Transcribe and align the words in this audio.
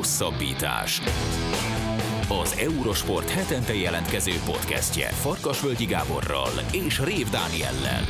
Hosszabbítás. 0.00 1.00
Az 2.42 2.56
Eurosport 2.58 3.30
hetente 3.30 3.74
jelentkező 3.74 4.32
podcastje 4.44 5.08
Farkasvölgyi 5.08 5.84
Gáborral 5.84 6.50
és 6.72 7.00
Rév 7.00 7.30
Dániellel. 7.30 8.02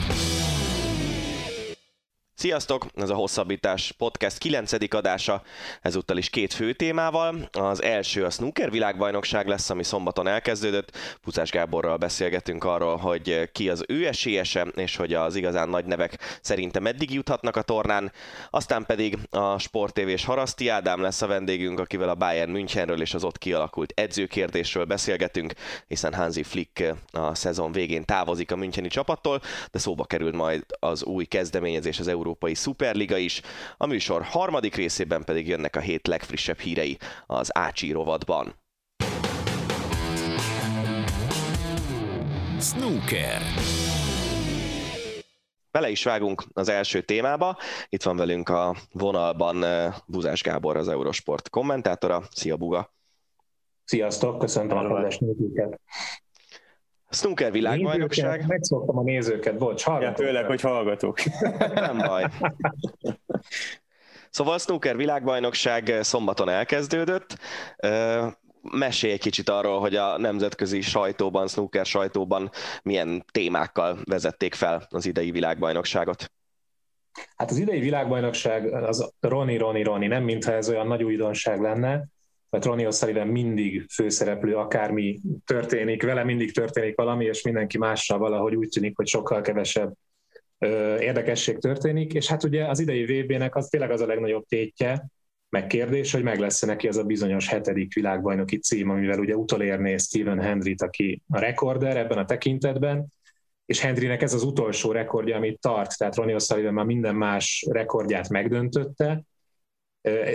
Sziasztok! 2.41 2.87
Ez 2.95 3.11
a 3.11 3.15
Hosszabbítás 3.15 3.93
Podcast 3.93 4.39
9. 4.39 4.73
adása, 4.95 5.43
ezúttal 5.83 6.17
is 6.17 6.31
két 6.31 6.53
fő 6.53 6.73
témával. 6.73 7.49
Az 7.53 7.83
első 7.83 8.25
a 8.25 8.31
snooker 8.31 8.71
világbajnokság 8.71 9.47
lesz, 9.47 9.71
ami 9.71 9.83
szombaton 9.83 10.27
elkezdődött. 10.27 10.97
Pucás 11.23 11.51
Gáborral 11.51 11.97
beszélgetünk 11.97 12.65
arról, 12.65 12.97
hogy 12.97 13.51
ki 13.53 13.71
az 13.71 13.85
ő 13.89 14.07
esélyese, 14.07 14.63
és 14.63 14.97
hogy 14.97 15.15
az 15.15 15.35
igazán 15.35 15.69
nagy 15.69 15.85
nevek 15.85 16.39
szerintem 16.43 16.83
meddig 16.83 17.13
juthatnak 17.13 17.57
a 17.57 17.63
tornán. 17.63 18.13
Aztán 18.51 18.87
pedig 18.87 19.19
a 19.31 19.59
Sport 19.59 19.95
TV 19.95 20.09
és 20.09 20.25
Haraszti 20.25 20.69
Ádám 20.69 21.01
lesz 21.01 21.23
a 21.23 21.27
vendégünk, 21.27 21.81
akivel 21.81 22.09
a 22.09 22.15
Bayern 22.15 22.51
Münchenről 22.51 23.01
és 23.01 23.15
az 23.15 23.25
ott 23.25 23.39
kialakult 23.39 23.93
edzőkérdésről 23.97 24.85
beszélgetünk, 24.85 25.53
hiszen 25.87 26.15
Hansi 26.15 26.43
Flick 26.43 26.95
a 27.13 27.35
szezon 27.35 27.73
végén 27.73 28.05
távozik 28.05 28.53
a 28.53 28.57
Müncheni 28.57 28.89
csapattól, 28.89 29.41
de 29.71 29.79
szóba 29.79 30.05
került 30.05 30.35
majd 30.35 30.65
az 30.79 31.05
új 31.05 31.25
kezdeményezés 31.25 31.99
az 31.99 32.09
Euró 32.09 32.29
Európai 32.31 32.55
Szuperliga 32.55 33.17
is. 33.17 33.41
A 33.77 33.87
műsor 33.87 34.23
harmadik 34.23 34.75
részében 34.75 35.25
pedig 35.25 35.49
jönnek 35.49 35.77
a 35.77 35.81
hét 35.81 36.07
legfrissebb 36.07 36.59
hírei 36.59 36.99
az 37.27 37.57
Ácsi 37.57 37.93
rovatban. 37.93 38.55
Snooker. 42.61 43.43
Bele 45.71 45.91
is 45.91 46.05
vágunk 46.05 46.45
az 46.53 46.69
első 46.69 47.01
témába. 47.01 47.57
Itt 47.89 48.03
van 48.03 48.17
velünk 48.17 48.49
a 48.49 48.77
vonalban 48.93 49.65
eh, 49.65 49.95
Buzás 50.07 50.43
Gábor, 50.43 50.77
az 50.77 50.89
Eurosport 50.89 51.49
kommentátora. 51.49 52.23
Szia 52.31 52.57
Buga! 52.57 52.93
Sziasztok, 53.85 54.39
köszöntöm 54.39 54.79
a 54.79 55.01
nézőket! 55.01 55.81
Snooker 57.11 57.53
világbajnokság. 57.53 58.47
Megszoktam 58.47 58.99
a 58.99 59.03
nézőket, 59.03 59.59
bocs, 59.59 59.83
hallgatok. 59.83 60.19
Ja, 60.19 60.25
főleg, 60.25 60.47
hogy 60.47 60.61
hallgatok. 60.61 61.19
Nem 61.75 61.99
baj. 61.99 62.25
Szóval 64.31 64.55
a 64.55 64.59
snooker 64.59 64.97
világbajnokság 64.97 65.99
szombaton 66.01 66.49
elkezdődött. 66.49 67.39
Mesélj 68.63 69.13
egy 69.13 69.21
kicsit 69.21 69.49
arról, 69.49 69.81
hogy 69.81 69.97
a 69.97 70.19
nemzetközi 70.19 70.81
sajtóban, 70.81 71.49
snooker 71.49 71.87
sajtóban 71.87 72.51
milyen 72.83 73.25
témákkal 73.33 73.99
vezették 74.05 74.55
fel 74.55 74.87
az 74.91 75.07
idei 75.07 75.31
világbajnokságot. 75.31 76.33
Hát 77.37 77.51
az 77.51 77.59
idei 77.59 77.81
világbajnokság 77.81 78.73
az 78.73 79.13
Roni, 79.21 79.57
Roni, 79.57 79.83
Roni, 79.83 80.07
nem 80.07 80.23
mintha 80.23 80.53
ez 80.53 80.69
olyan 80.69 80.87
nagy 80.87 81.03
újdonság 81.03 81.61
lenne, 81.61 82.05
mert 82.51 82.65
Ronnie 82.65 82.89
O'Sullivan 82.91 83.31
mindig 83.31 83.87
főszereplő, 83.93 84.57
akármi 84.57 85.21
történik, 85.45 86.03
vele 86.03 86.25
mindig 86.25 86.53
történik 86.53 86.97
valami, 86.97 87.25
és 87.25 87.43
mindenki 87.43 87.79
mással 87.79 88.19
valahogy 88.19 88.55
úgy 88.55 88.69
tűnik, 88.69 88.97
hogy 88.97 89.07
sokkal 89.07 89.41
kevesebb 89.41 89.93
érdekesség 90.99 91.59
történik, 91.59 92.13
és 92.13 92.27
hát 92.27 92.45
ugye 92.45 92.67
az 92.67 92.81
idei 92.81 93.05
VB-nek 93.05 93.57
az 93.57 93.69
tényleg 93.69 93.91
az 93.91 94.01
a 94.01 94.07
legnagyobb 94.07 94.45
tétje, 94.45 95.11
meg 95.49 95.67
kérdés, 95.67 96.13
hogy 96.13 96.23
meg 96.23 96.39
lesz 96.39 96.63
neki 96.63 96.89
az 96.89 96.97
a 96.97 97.05
bizonyos 97.05 97.49
hetedik 97.49 97.95
világbajnoki 97.95 98.59
cím, 98.59 98.91
amivel 98.91 99.19
ugye 99.19 99.37
utolérné 99.37 99.97
Steven 99.97 100.41
Hendryt, 100.41 100.83
aki 100.83 101.23
a 101.29 101.39
rekorder 101.39 101.97
ebben 101.97 102.19
a 102.19 102.25
tekintetben, 102.25 103.07
és 103.67 103.81
Hendrynek 103.81 104.23
ez 104.23 104.35
az 104.35 104.43
utolsó 104.43 104.93
rekordja, 104.93 105.37
amit 105.37 105.61
tart, 105.61 105.99
tehát 105.99 106.17
Ronnie 106.17 106.37
O'Sullivan 106.39 106.73
már 106.73 106.85
minden 106.85 107.15
más 107.15 107.67
rekordját 107.71 108.29
megdöntötte, 108.29 109.23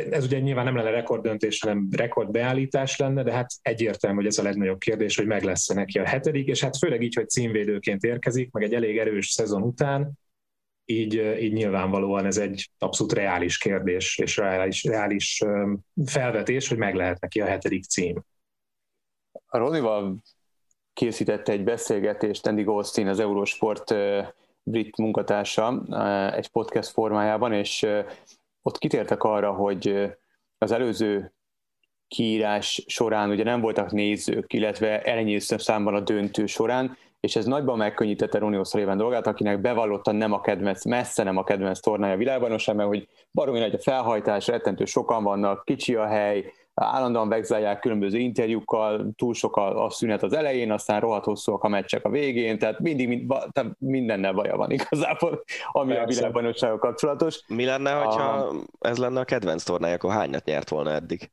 ez 0.10 0.24
ugye 0.24 0.40
nyilván 0.40 0.66
nem 0.66 0.76
lenne 0.76 0.90
rekorddöntés, 0.90 1.60
hanem 1.60 1.88
rekordbeállítás 1.92 2.98
lenne, 2.98 3.24
de 3.24 3.32
hát 3.32 3.52
egyértelmű, 3.62 4.16
hogy 4.16 4.26
ez 4.26 4.38
a 4.38 4.44
legnagyobb 4.44 4.80
kérdés, 4.80 5.16
hogy 5.16 5.26
meg 5.26 5.44
lesz 5.44 5.68
neki 5.68 6.00
a 6.00 6.06
hetedik, 6.06 6.48
és 6.48 6.64
hát 6.64 6.78
főleg 6.78 7.02
így, 7.02 7.16
hogy 7.16 7.30
címvédőként 7.30 8.04
érkezik, 8.04 8.52
meg 8.52 8.64
egy 8.64 8.74
elég 8.74 8.98
erős 8.98 9.30
szezon 9.30 9.62
után, 9.62 10.12
így, 10.86 11.14
így 11.40 11.54
nyilvánvalóan 11.54 12.26
ez 12.26 12.38
egy 12.38 12.70
abszolút 12.78 13.14
reális 13.14 13.58
kérdés, 13.58 14.18
és 14.18 14.38
reális, 14.38 14.84
reális 14.84 15.42
felvetés, 16.06 16.68
hogy 16.68 16.78
meg 16.78 16.96
lehet 16.96 17.20
neki 17.20 17.42
a 17.42 17.46
hetedik 17.46 17.84
cím. 17.84 18.24
A 19.46 19.58
Ronival 19.58 20.18
készítette 20.94 21.52
egy 21.52 21.64
beszélgetést 21.64 22.48
Andy 22.48 22.64
Goldstein, 22.64 23.08
az 23.08 23.20
Eurosport 23.20 23.96
brit 24.64 24.98
munkatársa 24.98 25.84
egy 26.36 26.48
podcast 26.48 26.90
formájában, 26.90 27.54
és 27.54 27.88
ott 28.66 28.78
kitértek 28.78 29.24
arra, 29.24 29.52
hogy 29.52 30.12
az 30.58 30.72
előző 30.72 31.34
kiírás 32.08 32.84
során 32.88 33.30
ugye 33.30 33.44
nem 33.44 33.62
voltak 33.62 33.92
nézők, 33.92 34.54
illetve 34.54 35.02
elenyésző 35.02 35.58
számban 35.58 35.96
a 35.96 36.00
döntő 36.00 36.46
során, 36.46 36.98
és 37.20 37.36
ez 37.36 37.46
nagyban 37.46 37.78
megkönnyítette 37.78 38.38
Ronnie 38.38 38.62
O'Sullivan 38.64 38.96
dolgát, 38.98 39.28
akinek 39.28 39.62
bevallottan 39.62 40.16
nem 40.16 40.32
a 40.32 40.42
kedvenc, 40.42 40.86
messze 40.86 41.24
nem 41.24 41.38
a 41.38 41.44
kedvenc 41.44 41.80
tornája 41.80 42.14
a 42.14 42.18
világbajnokság, 42.18 42.76
mert 42.76 42.88
hogy 42.88 43.08
baromi 43.32 43.60
nagy 43.60 43.74
a 43.74 43.80
felhajtás, 43.80 44.48
rettentő 44.48 44.86
sokan 44.86 45.24
vannak, 45.24 45.66
kicsi 45.66 45.96
a 45.96 46.06
hely, 46.06 46.54
állandóan 46.76 47.30
vegzálják 47.30 47.80
különböző 47.80 48.18
interjúkkal, 48.18 49.12
túl 49.16 49.34
sok 49.34 49.56
a, 49.56 49.86
a 49.86 49.90
szünet 49.90 50.24
az 50.24 50.34
elején, 50.34 50.72
aztán 50.72 51.00
rohadt 51.00 51.26
hosszúak 51.26 51.64
a 51.64 51.68
meccsek 51.68 52.06
a 52.06 52.10
végén, 52.10 52.60
tehát 52.60 52.80
mindig 52.80 53.08
mind, 53.08 53.34
tehát 53.52 53.72
mindennel 53.80 54.34
baja 54.34 54.56
van 54.56 54.72
igazából, 54.80 55.44
ami 55.72 55.94
Persze. 55.94 56.04
a 56.04 56.06
világbajnoksággal 56.06 56.80
kapcsolatos. 56.80 57.44
Mi 57.48 57.66
lenne, 57.66 57.92
hogyha 57.92 58.24
a... 58.24 58.54
ez 58.80 58.98
lenne 58.98 59.20
a 59.20 59.24
kedvenc 59.24 59.64
tornája, 59.64 59.96
akkor 59.96 60.12
hányat 60.12 60.46
nyert 60.46 60.70
volna 60.70 60.92
eddig? 60.92 61.30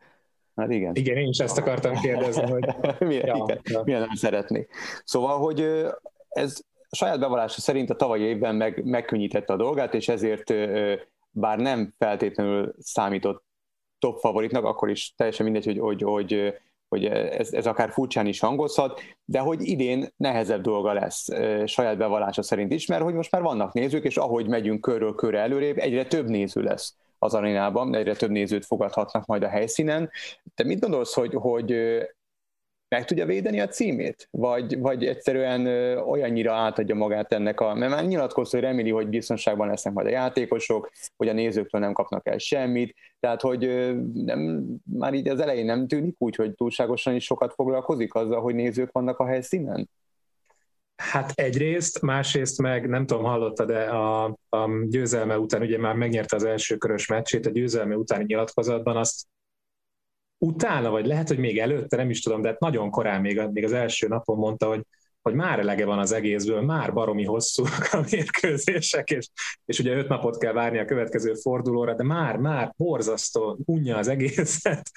Hát 0.57 0.71
igen. 0.71 0.95
Igen, 0.95 1.17
én 1.17 1.29
is 1.29 1.39
ezt 1.39 1.59
akartam 1.59 1.95
kérdezni, 1.95 2.51
hogy... 2.51 2.69
milyen, 3.09 3.27
ja, 3.27 3.45
igen, 3.45 3.61
ja. 3.65 3.83
milyen 3.85 4.01
nem 4.01 4.15
szeretné. 4.15 4.67
Szóval, 5.05 5.39
hogy 5.39 5.85
ez 6.29 6.61
a 6.89 6.97
saját 6.97 7.21
bevallása 7.21 7.61
szerint 7.61 7.91
a 7.91 7.97
tavalyi 7.97 8.23
évben 8.23 8.55
meg, 8.55 8.85
megkönnyítette 8.85 9.53
a 9.53 9.57
dolgát, 9.57 9.95
és 9.95 10.09
ezért 10.09 10.55
bár 11.31 11.59
nem 11.59 11.95
feltétlenül 11.99 12.75
számított 12.79 13.45
top 14.03 14.19
favoritnak, 14.19 14.65
akkor 14.65 14.91
is 14.91 15.13
teljesen 15.17 15.45
mindegy, 15.45 15.65
hogy, 15.65 15.79
hogy, 15.79 16.03
hogy, 16.03 16.55
hogy 16.89 17.05
ez, 17.05 17.53
ez 17.53 17.67
akár 17.67 17.91
furcsán 17.91 18.27
is 18.27 18.41
hangozhat, 18.41 19.01
de 19.25 19.39
hogy 19.39 19.63
idén 19.63 20.09
nehezebb 20.17 20.63
dolga 20.63 20.93
lesz 20.93 21.29
saját 21.65 21.97
bevallása 21.97 22.43
szerint 22.43 22.73
is, 22.73 22.87
mert 22.87 23.03
hogy 23.03 23.15
most 23.15 23.31
már 23.31 23.43
vannak 23.43 23.73
nézők, 23.73 24.05
és 24.05 24.17
ahogy 24.17 24.49
megyünk 24.49 24.81
körről 24.81 25.15
körre 25.15 25.39
előrébb, 25.39 25.79
egyre 25.79 26.05
több 26.05 26.29
néző 26.29 26.63
lesz 26.63 26.97
az 27.19 27.35
arénában, 27.35 27.95
egyre 27.95 28.15
több 28.15 28.31
nézőt 28.31 28.67
fogadhatnak 28.67 29.27
majd 29.27 29.43
a 29.43 29.49
helyszínen. 29.49 30.11
Te 30.55 30.65
mit 30.65 30.81
gondolsz, 30.81 31.15
hogy, 31.15 31.35
hogy 31.35 31.75
meg 32.93 33.05
tudja 33.05 33.27
védeni 33.27 33.61
a 33.61 33.69
címét? 33.69 34.29
Vagy, 34.31 34.79
vagy 34.79 35.07
egyszerűen 35.07 35.67
olyannyira 35.99 36.53
átadja 36.53 36.95
magát 36.95 37.33
ennek 37.33 37.61
a... 37.61 37.75
Mert 37.75 37.93
már 37.93 38.05
nyilatkozta, 38.05 38.57
hogy 38.57 38.67
reméli, 38.67 38.91
hogy 38.91 39.09
biztonságban 39.09 39.69
lesznek 39.69 39.93
majd 39.93 40.07
a 40.07 40.11
játékosok, 40.11 40.91
hogy 41.17 41.29
a 41.29 41.33
nézőktől 41.33 41.81
nem 41.81 41.93
kapnak 41.93 42.27
el 42.27 42.39
semmit, 42.39 42.95
tehát 43.21 43.41
hogy 43.41 43.61
nem, 44.13 44.65
már 44.99 45.15
így 45.15 45.29
az 45.29 45.41
elején 45.41 45.65
nem 45.65 45.89
tűnik 45.89 46.15
úgy, 46.19 46.37
hogy 46.37 46.55
túlságosan 46.55 47.15
is 47.15 47.25
sokat 47.25 47.55
foglalkozik 47.55 48.15
azzal, 48.15 48.41
hogy 48.41 48.55
nézők 48.55 48.93
vannak 48.93 49.19
a 49.19 49.27
helyszínen? 49.27 49.91
Hát 50.97 51.33
egyrészt, 51.35 52.01
másrészt 52.01 52.63
meg 52.63 52.89
nem 52.89 53.07
tudom, 53.07 53.25
hallotta, 53.25 53.65
de 53.65 53.83
a, 53.83 54.25
a 54.49 54.69
győzelme 54.89 55.39
után, 55.39 55.61
ugye 55.61 55.79
már 55.79 55.95
megnyerte 55.95 56.37
az 56.37 56.45
első 56.45 56.77
körös 56.77 57.07
meccsét, 57.07 57.47
a 57.47 57.51
győzelme 57.51 57.97
utáni 57.97 58.25
nyilatkozatban 58.25 58.97
azt 58.97 59.27
utána, 60.45 60.91
vagy 60.91 61.07
lehet, 61.07 61.29
hogy 61.29 61.39
még 61.39 61.59
előtte, 61.59 61.97
nem 61.97 62.11
is 62.11 62.21
tudom, 62.21 62.43
de 62.43 62.49
hát 62.49 62.61
nagyon 62.61 62.91
korán 62.91 63.21
még, 63.21 63.43
még 63.53 63.65
az 63.65 63.73
első 63.73 64.09
napon 64.09 64.39
mondta, 64.39 64.69
hogy, 64.69 64.83
hogy 65.23 65.35
már 65.35 65.59
elege 65.59 65.85
van 65.85 65.99
az 65.99 66.13
egészből, 66.13 66.61
már 66.61 66.93
baromi 66.93 67.25
hosszú 67.25 67.65
a 67.91 68.05
mérkőzések, 68.11 69.11
és, 69.11 69.29
és 69.65 69.79
ugye 69.79 69.97
öt 69.97 70.09
napot 70.09 70.39
kell 70.39 70.53
várni 70.53 70.79
a 70.79 70.85
következő 70.85 71.35
fordulóra, 71.35 71.95
de 71.95 72.03
már, 72.03 72.37
már 72.37 72.73
borzasztó, 72.77 73.59
unja 73.65 73.97
az 73.97 74.09
egészet. 74.09 74.91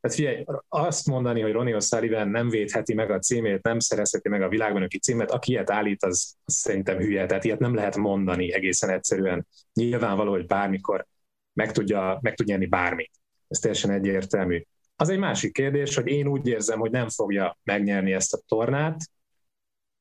Tehát 0.00 0.16
figyelj, 0.16 0.44
azt 0.68 1.06
mondani, 1.06 1.40
hogy 1.40 1.52
Ronnie 1.52 1.76
O'Sullivan 1.78 2.30
nem 2.30 2.48
védheti 2.48 2.94
meg 2.94 3.10
a 3.10 3.18
címét, 3.18 3.62
nem 3.62 3.78
szerezheti 3.78 4.28
meg 4.28 4.42
a 4.42 4.48
világbajnoki 4.48 4.98
címet, 4.98 5.30
aki 5.30 5.50
ilyet 5.50 5.70
állít, 5.70 6.04
az, 6.04 6.34
az 6.44 6.54
szerintem 6.54 6.98
hülye. 6.98 7.26
Tehát 7.26 7.44
ilyet 7.44 7.58
nem 7.58 7.74
lehet 7.74 7.96
mondani 7.96 8.52
egészen 8.52 8.90
egyszerűen. 8.90 9.46
Nyilvánvaló, 9.72 10.30
hogy 10.30 10.46
bármikor 10.46 11.06
meg 11.52 11.72
tudja, 11.72 12.18
meg 12.22 12.34
tudja 12.34 12.54
nyerni 12.54 12.68
bármit. 12.68 13.10
Ez 13.48 13.58
teljesen 13.58 13.90
egyértelmű. 13.90 14.64
Az 15.00 15.08
egy 15.08 15.18
másik 15.18 15.52
kérdés, 15.52 15.94
hogy 15.94 16.06
én 16.06 16.26
úgy 16.26 16.46
érzem, 16.46 16.78
hogy 16.78 16.90
nem 16.90 17.08
fogja 17.08 17.58
megnyerni 17.62 18.12
ezt 18.12 18.34
a 18.34 18.40
tornát. 18.48 19.10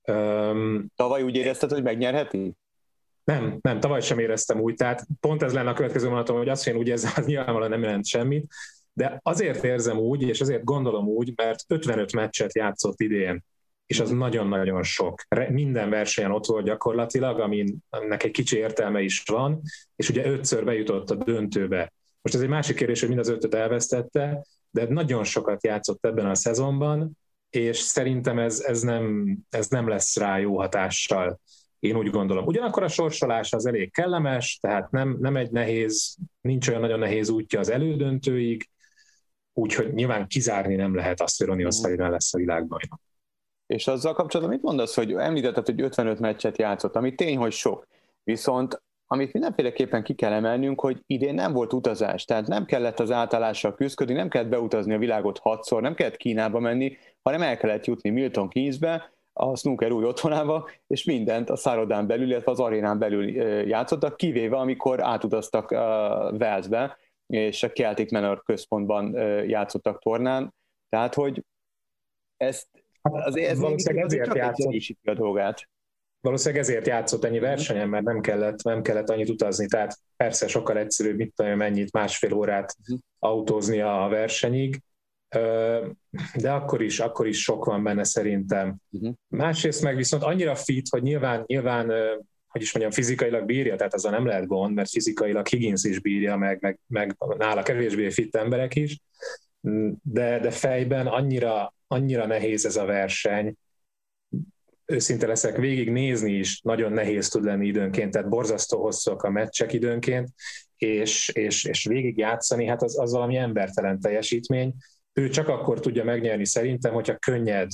Um, 0.08 0.92
tavaly 0.96 1.22
úgy 1.22 1.36
érezted, 1.36 1.72
hogy 1.72 1.84
megnyerheti? 1.84 2.54
Nem, 3.24 3.58
nem, 3.62 3.80
tavaly 3.80 4.02
sem 4.02 4.20
éreztem 4.20 4.60
úgy, 4.60 4.76
tehát 4.76 5.08
pont 5.20 5.44
ez 5.44 5.54
lenne 5.54 5.70
a 5.70 5.74
következő 5.74 6.08
mondatom, 6.08 6.38
hogy 6.38 6.50
azt, 6.50 6.64
hogy 6.64 6.74
én 6.74 6.80
úgy 6.80 6.88
érzem, 6.88 7.12
az 7.16 7.26
nyilvánvalóan 7.26 7.70
nem 7.70 7.82
jelent 7.82 8.06
semmit, 8.06 8.52
de 8.94 9.20
azért 9.24 9.64
érzem 9.64 9.98
úgy, 9.98 10.22
és 10.22 10.42
azért 10.42 10.64
gondolom 10.64 11.08
úgy, 11.08 11.34
mert 11.36 11.64
55 11.68 12.14
meccset 12.14 12.56
játszott 12.56 13.00
idén, 13.00 13.44
és 13.86 14.00
az 14.00 14.10
nagyon-nagyon 14.10 14.84
sok. 14.84 15.22
Minden 15.50 15.90
versenyen 15.90 16.32
ott 16.32 16.46
volt 16.46 16.66
gyakorlatilag, 16.66 17.40
aminek 17.40 18.24
egy 18.24 18.32
kicsi 18.32 18.58
értelme 18.58 19.02
is 19.02 19.24
van, 19.26 19.62
és 19.96 20.10
ugye 20.10 20.26
ötször 20.26 20.64
bejutott 20.64 21.10
a 21.10 21.16
döntőbe 21.16 21.94
Most 22.22 22.36
ez 22.36 22.42
egy 22.42 22.50
másik 22.50 22.76
kérdés, 22.76 23.00
hogy 23.00 23.10
mind 23.10 23.22
az 23.22 23.30
ötöt 23.30 23.54
elvesztette, 23.54 24.42
de 24.72 24.86
nagyon 24.90 25.24
sokat 25.24 25.64
játszott 25.64 26.06
ebben 26.06 26.26
a 26.26 26.36
szezonban, 26.36 27.18
és 27.50 27.78
szerintem 27.78 28.40
ez, 28.40 28.60
ez, 28.60 28.82
nem, 28.82 29.38
ez 29.50 29.68
nem 29.68 29.88
lesz 29.88 30.18
rá 30.18 30.38
jó 30.38 30.58
hatással. 30.58 31.40
Én 31.80 31.96
úgy 31.96 32.10
gondolom. 32.10 32.46
Ugyanakkor 32.46 32.84
a 32.84 32.88
sorsolás 32.88 33.54
az 33.54 33.66
elég 33.66 33.92
kellemes, 33.92 34.58
tehát 34.62 34.92
nem, 34.92 35.18
nem 35.20 35.36
egy 35.36 35.52
nehéz, 35.52 36.18
nincs 36.42 36.68
olyan 36.68 36.82
nagyon 36.82 37.00
nehéz 37.00 37.30
útja 37.30 37.60
az 37.60 37.70
elődöntőig, 37.70 38.70
úgyhogy 39.54 39.94
nyilván 39.94 40.28
kizárni 40.28 40.76
nem 40.76 40.96
lehet 40.96 41.22
azt, 41.22 41.38
hogy 41.38 41.48
Ronnie 41.48 41.68
O'Sullivan 41.70 42.10
lesz 42.10 42.34
a 42.34 42.38
világbajnok. 42.38 43.00
És 43.66 43.88
azzal 43.88 44.14
kapcsolatban 44.14 44.56
mit 44.56 44.66
mondasz, 44.66 44.96
hogy 44.96 45.12
említetted, 45.12 45.66
hogy 45.66 45.82
55 45.82 46.20
meccset 46.20 46.58
játszott, 46.58 46.96
ami 46.96 47.16
tény, 47.16 47.38
hogy 47.38 47.52
sok. 47.52 47.88
Viszont 48.24 48.82
amit 49.12 49.34
mindenféleképpen 49.34 50.04
ki 50.04 50.14
kell 50.14 50.32
emelnünk, 50.32 50.82
hogy 50.82 51.04
idén 51.06 51.34
nem 51.34 51.54
volt 51.54 51.74
utazás, 51.74 52.26
tehát 52.26 52.48
nem 52.48 52.66
kellett 52.66 53.00
az 53.00 53.12
átállással 53.12 53.76
küzdködni, 53.76 54.14
nem 54.14 54.30
kellett 54.30 54.50
beutazni 54.50 54.94
a 54.94 54.98
világot 54.98 55.38
hatszor, 55.38 55.82
nem 55.82 55.94
kellett 55.94 56.18
Kínába 56.18 56.60
menni, 56.60 56.98
hanem 57.22 57.42
el 57.42 57.58
kellett 57.58 57.86
jutni 57.86 58.10
Milton 58.10 58.50
Keynesbe, 58.50 59.14
a 59.34 59.56
snooker 59.56 59.92
új 59.92 60.04
otthonába, 60.04 60.70
és 60.88 61.04
mindent 61.04 61.50
a 61.50 61.56
szállodán 61.56 62.08
belül, 62.08 62.28
illetve 62.28 62.52
az 62.52 62.60
arénán 62.60 63.00
belül 63.00 63.30
játszottak, 63.68 64.18
kivéve 64.18 64.58
amikor 64.58 65.04
átutaztak 65.04 65.72
Walesbe, 65.72 66.98
és 67.28 67.64
a 67.64 67.72
Celtic 67.72 68.12
Manor 68.12 68.44
központban 68.44 69.14
játszottak 69.48 70.02
tornán, 70.02 70.54
tehát 70.90 71.14
hogy 71.14 71.46
ezt 72.38 72.68
hát 73.02 73.26
azért 73.26 73.50
ez 73.50 73.60
valószínűleg 73.60 74.06
ezért 74.06 74.36
játszott. 74.36 74.74
a 75.04 75.14
dolgát. 75.14 75.70
Valószínűleg 76.22 76.64
ezért 76.64 76.88
játszott 76.88 77.24
ennyi 77.24 77.40
versenyen, 77.40 77.90
mert 77.90 78.04
nem 78.04 78.22
kellett, 78.22 78.64
nem 78.64 78.82
kellett 78.82 79.10
annyit 79.10 79.30
utazni, 79.30 79.66
tehát 79.66 80.00
persze 80.18 80.48
sokkal 80.48 80.78
egyszerűbb, 80.78 81.18
mit 81.18 81.34
tudom, 81.36 81.58
mennyit, 81.58 81.92
másfél 81.92 82.34
órát 82.34 82.76
uh-huh. 82.82 83.00
autózni 83.20 83.82
a 83.82 84.08
versenyig, 84.10 84.82
de 86.36 86.52
akkor 86.52 86.82
is, 86.82 87.00
akkor 87.00 87.28
is 87.28 87.42
sok 87.42 87.66
van 87.66 87.84
benne 87.84 88.04
szerintem. 88.04 88.76
Uh-huh. 88.90 89.14
Másrészt 89.28 89.82
meg 89.82 89.96
viszont 89.96 90.24
annyira 90.24 90.56
fit, 90.56 90.90
hogy 90.90 91.02
nyilván, 91.02 91.44
nyilván 91.46 91.92
hogy 92.50 92.62
is 92.62 92.74
mondjam, 92.74 92.94
fizikailag 92.94 93.46
bírja, 93.46 93.76
tehát 93.76 93.94
azzal 93.94 94.12
nem 94.12 94.26
lehet 94.26 94.48
gond, 94.48 94.76
mert 94.76 94.90
fizikailag 94.90 95.48
Higgins 95.48 95.84
is 95.84 96.00
bírja, 96.00 96.36
meg, 96.36 96.62
meg, 96.62 96.80
meg 96.88 97.16
nála 97.38 97.62
kevésbé 97.62 98.10
fit 98.10 98.36
emberek 98.36 98.76
is, 98.76 99.00
de, 100.02 100.40
de 100.40 100.52
fejben 100.52 101.08
annyira, 101.08 101.74
annyira 101.88 102.26
nehéz 102.26 102.66
ez 102.66 102.76
a 102.76 102.86
verseny, 102.86 103.54
őszinte 104.90 105.28
leszek, 105.28 105.58
végig 105.58 105.92
nézni 105.92 106.32
is 106.32 106.62
nagyon 106.62 106.92
nehéz 106.92 107.30
tud 107.30 107.44
lenni 107.44 107.68
időnként, 107.68 108.12
tehát 108.12 108.30
borzasztó 108.30 108.82
hosszúak 108.82 109.24
a 109.24 109.30
meccsek 109.30 109.74
időnként, 109.74 110.30
és, 110.78 111.30
és, 111.30 111.66
és 111.66 111.86
végig 111.86 112.18
játszani, 112.18 112.66
hát 112.66 112.84
az, 112.84 113.00
az 113.00 113.12
valami 113.12 113.36
embertelen 113.36 114.00
teljesítmény. 114.00 114.74
Ő 115.14 115.30
csak 115.30 115.48
akkor 115.48 115.80
tudja 115.80 116.04
megnyerni 116.04 116.46
szerintem, 116.46 116.94
hogyha 116.94 117.16
könnyed, 117.16 117.70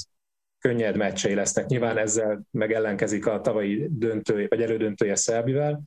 könnyed 0.59 0.97
meccsei 0.97 1.33
lesznek. 1.33 1.65
Nyilván 1.65 1.97
ezzel 1.97 2.45
meg 2.51 2.71
ellenkezik 2.71 3.25
a 3.25 3.41
tavalyi 3.41 3.87
döntő, 3.89 4.45
vagy 4.49 4.61
elődöntője 4.61 5.15
Szerbivel, 5.15 5.81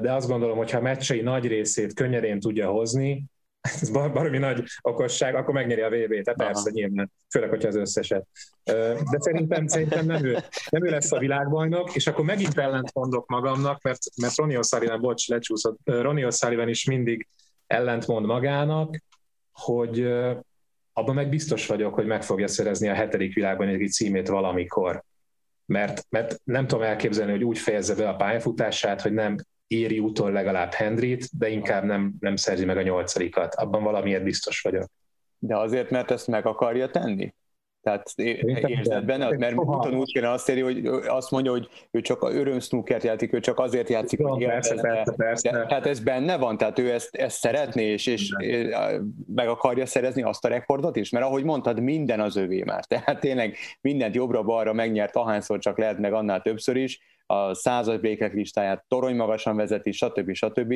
de 0.00 0.12
azt 0.12 0.28
gondolom, 0.28 0.56
hogy 0.56 0.70
ha 0.70 0.78
a 0.78 0.82
meccsei 0.82 1.20
nagy 1.20 1.46
részét 1.46 1.94
könnyedén 1.94 2.40
tudja 2.40 2.70
hozni, 2.70 3.24
ez 3.80 3.90
baromi 3.90 4.38
nagy 4.38 4.64
okosság, 4.80 5.34
akkor 5.34 5.54
megnyeri 5.54 5.80
a 5.80 5.88
VB-t, 5.88 6.24
tehát 6.24 6.38
persze 6.38 6.70
nyilván, 6.70 7.12
főleg, 7.30 7.48
hogyha 7.48 7.68
az 7.68 7.76
összeset. 7.76 8.26
De 8.64 9.18
szerintem, 9.18 9.66
szerintem 9.66 10.06
nem, 10.06 10.24
ő, 10.24 10.38
nem 10.70 10.86
ő 10.86 10.90
lesz 10.90 11.12
a 11.12 11.18
világbajnok, 11.18 11.94
és 11.94 12.06
akkor 12.06 12.24
megint 12.24 12.58
ellent 12.58 12.94
mondok 12.94 13.28
magamnak, 13.28 13.82
mert, 13.82 13.98
mert 14.20 14.36
Ronnie 14.36 14.58
O'Sullivan, 14.62 14.98
bocs, 15.00 15.28
lecsúszott, 15.28 15.78
Ronnie 15.84 16.26
O'Sullivan 16.30 16.66
is 16.68 16.84
mindig 16.84 17.28
ellentmond 17.66 18.26
magának, 18.26 18.96
hogy 19.52 20.00
abban 20.92 21.14
meg 21.14 21.28
biztos 21.28 21.66
vagyok, 21.66 21.94
hogy 21.94 22.06
meg 22.06 22.22
fogja 22.22 22.48
szerezni 22.48 22.88
a 22.88 22.94
hetedik 22.94 23.34
világbajnoki 23.34 23.88
címét 23.88 24.28
valamikor. 24.28 25.04
Mert, 25.66 26.06
mert 26.08 26.40
nem 26.44 26.66
tudom 26.66 26.84
elképzelni, 26.84 27.30
hogy 27.30 27.44
úgy 27.44 27.58
fejezze 27.58 27.94
be 27.94 28.08
a 28.08 28.16
pályafutását, 28.16 29.00
hogy 29.00 29.12
nem 29.12 29.36
éri 29.80 29.98
utol 29.98 30.32
legalább 30.32 30.72
Hendrit, 30.72 31.38
de 31.38 31.48
inkább 31.48 31.84
nem, 31.84 32.14
nem 32.20 32.36
szerzi 32.36 32.64
meg 32.64 32.76
a 32.76 32.82
nyolcadikat. 32.82 33.54
Abban 33.54 33.82
valamiért 33.82 34.22
biztos 34.22 34.60
vagyok. 34.60 34.86
De 35.38 35.56
azért, 35.56 35.90
mert 35.90 36.10
ezt 36.10 36.26
meg 36.26 36.46
akarja 36.46 36.90
tenni? 36.90 37.34
Tehát 37.84 38.12
érzed 38.16 39.04
benne, 39.04 39.36
mert 39.36 39.54
úton 39.54 39.94
úgy 39.94 40.12
kéne 40.12 40.30
azt 40.30 40.48
érni, 40.48 40.60
hogy 40.60 40.86
azt 41.06 41.30
mondja, 41.30 41.50
hogy 41.50 41.68
ő 41.90 42.00
csak 42.00 42.22
a 42.22 42.32
öröm 42.32 42.60
snookert 42.60 43.02
játszik, 43.02 43.32
ő 43.32 43.40
csak 43.40 43.58
azért 43.58 43.88
játszik, 43.88 44.22
hogy 44.22 44.44
persze, 44.44 44.80
persze, 44.80 45.12
persze. 45.16 45.50
De, 45.50 45.66
tehát 45.66 45.86
ez 45.86 46.00
benne 46.00 46.36
van, 46.36 46.56
tehát 46.56 46.78
ő 46.78 46.92
ezt, 46.92 47.14
ezt 47.14 47.38
szeretné, 47.38 47.84
és, 47.84 48.06
és 48.06 48.30
meg 49.34 49.48
akarja 49.48 49.86
szerezni 49.86 50.22
azt 50.22 50.44
a 50.44 50.48
rekordot 50.48 50.96
is, 50.96 51.10
mert 51.10 51.24
ahogy 51.24 51.44
mondtad, 51.44 51.80
minden 51.80 52.20
az 52.20 52.36
övé 52.36 52.62
már. 52.62 52.84
Tehát 52.84 53.20
tényleg 53.20 53.56
mindent 53.80 54.14
jobbra-balra 54.14 54.72
megnyert, 54.72 55.16
ahányszor 55.16 55.58
csak 55.58 55.78
lehet, 55.78 55.98
meg 55.98 56.12
annál 56.12 56.42
többször 56.42 56.76
is, 56.76 57.00
a 57.26 57.54
század 57.54 58.00
békek 58.00 58.32
listáját 58.32 58.84
torony 58.88 59.16
magasan 59.16 59.56
vezeti, 59.56 59.92
stb. 59.92 60.32
stb. 60.32 60.74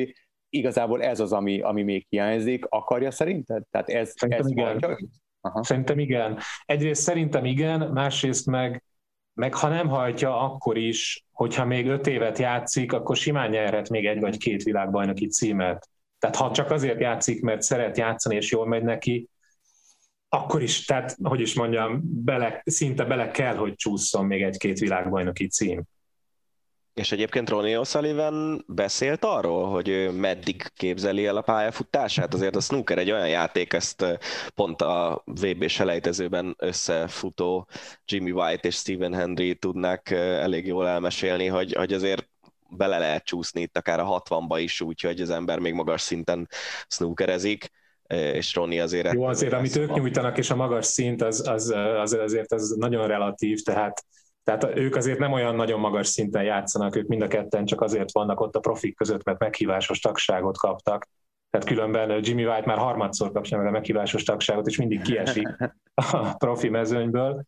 Igazából 0.49 1.03
ez 1.03 1.19
az, 1.19 1.33
ami, 1.33 1.61
ami 1.61 1.83
még 1.83 2.05
hiányzik. 2.09 2.65
Akarja 2.69 3.11
szerinted? 3.11 3.63
Tehát 3.71 3.89
ez, 3.89 4.13
Szerintem 4.15 4.45
ez 4.45 4.51
igen. 4.51 5.09
Aha. 5.41 5.63
Szerintem 5.63 5.99
igen. 5.99 6.39
Egyrészt 6.65 7.01
szerintem 7.01 7.45
igen, 7.45 7.91
másrészt 7.91 8.45
meg, 8.45 8.83
meg 9.33 9.53
ha 9.53 9.67
nem 9.67 9.87
hajtja, 9.87 10.39
akkor 10.39 10.77
is, 10.77 11.25
hogyha 11.31 11.65
még 11.65 11.87
öt 11.87 12.07
évet 12.07 12.37
játszik, 12.37 12.93
akkor 12.93 13.15
simán 13.15 13.49
nyerhet 13.49 13.89
még 13.89 14.05
egy 14.05 14.19
vagy 14.19 14.37
két 14.37 14.63
világbajnoki 14.63 15.27
címet. 15.27 15.89
Tehát 16.19 16.35
ha 16.35 16.51
csak 16.51 16.71
azért 16.71 16.99
játszik, 16.99 17.41
mert 17.41 17.61
szeret 17.61 17.97
játszani, 17.97 18.35
és 18.35 18.51
jól 18.51 18.67
megy 18.67 18.83
neki, 18.83 19.29
akkor 20.29 20.61
is, 20.61 20.85
tehát, 20.85 21.15
hogy 21.23 21.39
is 21.39 21.55
mondjam, 21.55 22.01
bele, 22.03 22.61
szinte 22.65 23.05
bele 23.05 23.31
kell, 23.31 23.55
hogy 23.55 23.75
csúszson 23.75 24.25
még 24.25 24.41
egy-két 24.43 24.79
világbajnoki 24.79 25.47
cím. 25.47 25.83
És 26.99 27.11
egyébként 27.11 27.49
Ronnie 27.49 27.79
O'Sullivan 27.81 28.59
beszélt 28.67 29.25
arról, 29.25 29.69
hogy 29.69 30.09
meddig 30.17 30.63
képzeli 30.75 31.25
el 31.25 31.37
a 31.37 31.41
pályafutását? 31.41 32.33
Azért 32.33 32.55
a 32.55 32.59
snooker 32.59 32.97
egy 32.97 33.11
olyan 33.11 33.29
játék, 33.29 33.73
ezt 33.73 34.19
pont 34.55 34.81
a 34.81 35.23
vb 35.25 35.67
selejtezőben 35.67 36.55
összefutó 36.57 37.67
Jimmy 38.05 38.31
White 38.31 38.67
és 38.67 38.75
Stephen 38.75 39.13
Henry 39.13 39.55
tudnak 39.55 40.09
elég 40.11 40.65
jól 40.65 40.87
elmesélni, 40.87 41.47
hogy, 41.47 41.73
hogy 41.73 41.93
azért 41.93 42.29
bele 42.69 42.97
lehet 42.97 43.23
csúszni 43.23 43.61
itt 43.61 43.77
akár 43.77 43.99
a 43.99 44.21
60-ba 44.29 44.57
is, 44.61 44.81
úgyhogy 44.81 45.21
az 45.21 45.29
ember 45.29 45.59
még 45.59 45.73
magas 45.73 46.01
szinten 46.01 46.47
snookerezik 46.87 47.69
és 48.07 48.55
Ronnie 48.55 48.83
azért... 48.83 49.13
Jó, 49.13 49.23
azért 49.23 49.53
amit 49.53 49.75
ők 49.75 49.93
nyújtanak, 49.93 50.37
és 50.37 50.49
a 50.49 50.55
magas 50.55 50.85
szint, 50.85 51.21
az, 51.21 51.47
az, 51.47 51.73
az 52.01 52.13
azért 52.13 52.51
az 52.51 52.75
nagyon 52.77 53.07
relatív, 53.07 53.61
tehát 53.61 54.05
tehát 54.49 54.77
ők 54.77 54.95
azért 54.95 55.19
nem 55.19 55.31
olyan 55.31 55.55
nagyon 55.55 55.79
magas 55.79 56.07
szinten 56.07 56.43
játszanak, 56.43 56.95
ők 56.95 57.07
mind 57.07 57.21
a 57.21 57.27
ketten 57.27 57.65
csak 57.65 57.81
azért 57.81 58.11
vannak 58.11 58.39
ott 58.39 58.55
a 58.55 58.59
profik 58.59 58.95
között, 58.95 59.23
mert 59.23 59.39
meghívásos 59.39 59.99
tagságot 59.99 60.57
kaptak. 60.57 61.07
Tehát 61.49 61.67
különben 61.67 62.19
Jimmy 62.23 62.45
White 62.45 62.65
már 62.65 62.77
harmadszor 62.77 63.31
kapja 63.31 63.57
meg 63.57 63.67
a 63.67 63.71
meghívásos 63.71 64.23
tagságot, 64.23 64.67
és 64.67 64.77
mindig 64.77 65.01
kiesik 65.01 65.47
a 66.11 66.33
profi 66.37 66.69
mezőnyből. 66.69 67.43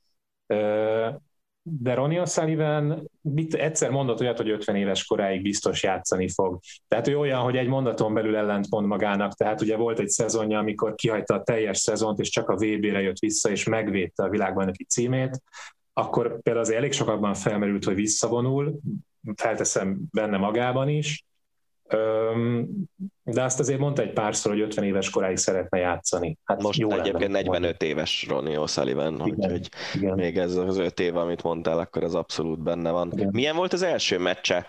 De 1.64 1.94
Ronnie 1.94 2.22
O'Sullivan 2.26 3.04
egyszer 3.52 3.90
mondott 3.90 4.22
olyat, 4.22 4.38
hogy 4.38 4.50
50 4.50 4.76
éves 4.76 5.06
koráig 5.06 5.42
biztos 5.42 5.84
játszani 5.84 6.30
fog. 6.30 6.60
Tehát 6.88 7.08
ő 7.08 7.18
olyan, 7.18 7.42
hogy 7.42 7.58
egy 7.58 7.68
mondaton 7.68 8.14
belül 8.14 8.36
ellentmond 8.36 8.88
magának. 8.88 9.34
Tehát 9.34 9.62
ugye 9.62 9.76
volt 9.76 10.00
egy 10.00 10.10
szezonja, 10.10 10.60
amikor 10.60 10.96
kihagyta 10.96 11.34
a 11.34 11.44
teljes 11.44 11.78
szezont, 11.78 12.20
és 12.20 12.30
csak 12.30 12.50
a 12.50 12.56
VB-re 12.56 13.02
jött 13.02 13.20
vissza, 13.20 13.50
és 13.50 13.64
megvédte 13.64 14.24
a 14.24 14.30
világbajnoki 14.30 14.84
címét 14.84 15.42
akkor 15.94 16.42
például 16.42 16.66
az 16.66 16.72
elég 16.72 16.92
sokakban 16.92 17.34
felmerült, 17.34 17.84
hogy 17.84 17.96
visszavonul, 17.96 18.80
felteszem 19.36 20.00
benne 20.12 20.38
magában 20.38 20.90
is, 20.90 21.26
de 23.24 23.44
azt 23.44 23.60
azért 23.60 23.80
mondta 23.80 24.02
egy 24.02 24.14
párszor, 24.14 24.52
hogy 24.52 24.62
50 24.62 24.86
éves 24.86 25.10
koráig 25.10 25.38
szeretne 25.38 25.80
játszani. 25.80 26.38
Hát 26.44 26.62
Most 26.62 26.80
jó 26.80 26.92
egyébként 26.92 27.32
45 27.32 27.48
mondani. 27.48 27.76
éves 27.80 28.26
Ronnie 28.30 28.58
O'Sullivan, 28.60 29.24
úgyhogy 29.24 29.70
még 30.16 30.38
ez 30.38 30.56
az 30.56 30.78
5 30.78 31.00
év, 31.00 31.16
amit 31.16 31.44
mondtál, 31.44 31.80
akkor 31.80 32.04
az 32.04 32.16
abszolút 32.16 32.60
benne 32.60 32.92
van. 32.92 33.12
Igen. 33.14 33.30
Milyen 33.32 33.56
volt 33.56 33.74
az 33.74 33.82
első 33.82 34.18
meccse 34.18 34.66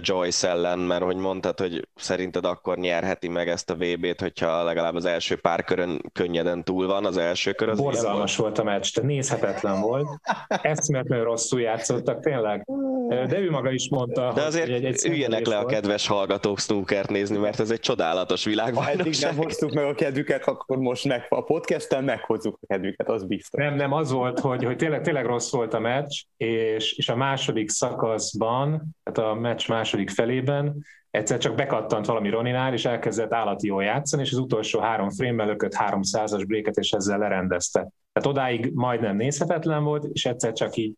Joyce 0.00 0.48
ellen, 0.48 0.78
mert 0.78 1.02
hogy 1.02 1.16
mondtad, 1.16 1.58
hogy 1.60 1.88
szerinted 1.94 2.44
akkor 2.44 2.76
nyerheti 2.76 3.28
meg 3.28 3.48
ezt 3.48 3.70
a 3.70 3.74
VB-t, 3.74 4.20
hogyha 4.20 4.62
legalább 4.62 4.94
az 4.94 5.04
első 5.04 5.36
pár 5.36 5.64
körön 5.64 6.02
könnyeden 6.12 6.64
túl 6.64 6.86
van, 6.86 7.04
az 7.04 7.16
első 7.16 7.52
kör 7.52 7.68
az 7.68 7.78
Borzalmas 7.78 8.36
volt? 8.36 8.56
volt 8.56 8.68
a 8.68 8.72
meccs, 8.72 8.94
de 8.94 9.06
nézhetetlen 9.06 9.80
volt. 9.80 10.06
Eszméletlenül 10.48 11.24
rosszul 11.24 11.60
játszottak, 11.60 12.20
tényleg. 12.20 12.66
De 13.08 13.38
ő 13.38 13.50
maga 13.50 13.70
is 13.70 13.88
mondta, 13.88 14.32
de 14.32 14.42
azért 14.42 14.66
hogy 14.66 14.74
egy, 14.74 14.84
egy 14.84 15.06
üljenek 15.06 15.46
le 15.46 15.58
a 15.58 15.64
kedves 15.64 16.06
hallgatók 16.06 16.58
snookert 16.58 17.10
nézni, 17.10 17.36
mert 17.36 17.60
ez 17.60 17.70
egy 17.70 17.77
csodálatos 17.80 18.44
világbajnokság. 18.44 18.96
Ha 18.96 19.02
eddig 19.02 19.20
nem 19.20 19.36
hoztuk 19.36 19.72
meg 19.72 19.84
a 19.84 19.94
kedvüket, 19.94 20.46
akkor 20.46 20.76
most 20.76 21.04
meg, 21.04 21.26
a 21.28 21.44
podcasten 21.44 22.04
meghozzuk 22.04 22.58
a 22.60 22.66
kedvüket, 22.66 23.08
az 23.08 23.24
biztos. 23.24 23.60
Nem, 23.60 23.74
nem, 23.74 23.92
az 23.92 24.10
volt, 24.10 24.40
hogy, 24.40 24.64
hogy 24.64 24.76
tényleg, 24.76 25.00
tényleg 25.00 25.26
rossz 25.26 25.52
volt 25.52 25.74
a 25.74 25.78
meccs, 25.78 26.22
és, 26.36 26.92
és 26.92 27.08
a 27.08 27.16
második 27.16 27.70
szakaszban, 27.70 28.96
tehát 29.02 29.30
a 29.30 29.34
meccs 29.34 29.68
második 29.68 30.10
felében 30.10 30.84
egyszer 31.10 31.38
csak 31.38 31.54
bekattant 31.54 32.06
valami 32.06 32.30
Roninál, 32.30 32.72
és 32.72 32.84
elkezdett 32.84 33.32
állati 33.32 33.66
jól 33.66 33.82
játszani, 33.82 34.22
és 34.22 34.32
az 34.32 34.38
utolsó 34.38 34.80
három 34.80 35.10
frame 35.10 35.44
lökött 35.44 35.74
300-as 35.74 36.44
bréket, 36.46 36.76
és 36.76 36.92
ezzel 36.92 37.18
lerendezte. 37.18 37.78
Tehát 38.12 38.28
odáig 38.28 38.70
majdnem 38.74 39.16
nézhetetlen 39.16 39.84
volt, 39.84 40.04
és 40.12 40.26
egyszer 40.26 40.52
csak 40.52 40.76
így 40.76 40.94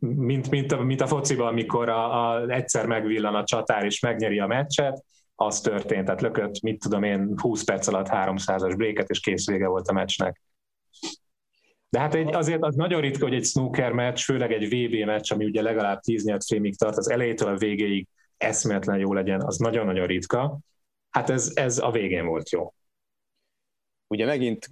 mint, 0.00 0.50
mint, 0.50 0.72
a, 0.72 0.82
mint 0.82 1.00
a 1.00 1.06
fociban, 1.06 1.46
amikor 1.46 1.88
a, 1.88 2.32
a, 2.32 2.48
egyszer 2.48 2.86
megvillan 2.86 3.34
a 3.34 3.44
csatár 3.44 3.84
és 3.84 4.00
megnyeri 4.00 4.38
a 4.38 4.46
meccset, 4.46 5.04
az 5.40 5.60
történt, 5.60 6.04
tehát 6.04 6.20
lökött, 6.20 6.60
mit 6.60 6.80
tudom 6.80 7.02
én, 7.02 7.32
20 7.36 7.64
perc 7.64 7.86
alatt 7.86 8.08
300-as 8.08 8.74
bréket, 8.76 9.10
és 9.10 9.20
kész 9.20 9.46
vége 9.46 9.66
volt 9.66 9.88
a 9.88 9.92
meccsnek. 9.92 10.42
De 11.88 11.98
hát 11.98 12.14
egy, 12.14 12.34
azért 12.34 12.62
az 12.62 12.74
nagyon 12.74 13.00
ritka, 13.00 13.24
hogy 13.24 13.34
egy 13.34 13.44
snooker 13.44 13.92
meccs, 13.92 14.20
főleg 14.20 14.52
egy 14.52 14.66
VB 14.68 15.06
meccs, 15.06 15.32
ami 15.32 15.44
ugye 15.44 15.62
legalább 15.62 16.00
10 16.00 16.24
nyert 16.24 16.44
frémig 16.44 16.76
tart, 16.76 16.96
az 16.96 17.10
elejétől 17.10 17.48
a 17.48 17.56
végéig 17.56 18.08
eszméletlen 18.36 18.98
jó 18.98 19.12
legyen, 19.12 19.42
az 19.42 19.56
nagyon-nagyon 19.56 20.06
ritka. 20.06 20.58
Hát 21.10 21.30
ez, 21.30 21.52
ez 21.54 21.78
a 21.78 21.90
végén 21.90 22.26
volt 22.26 22.50
jó. 22.50 22.74
Ugye 24.06 24.26
megint 24.26 24.66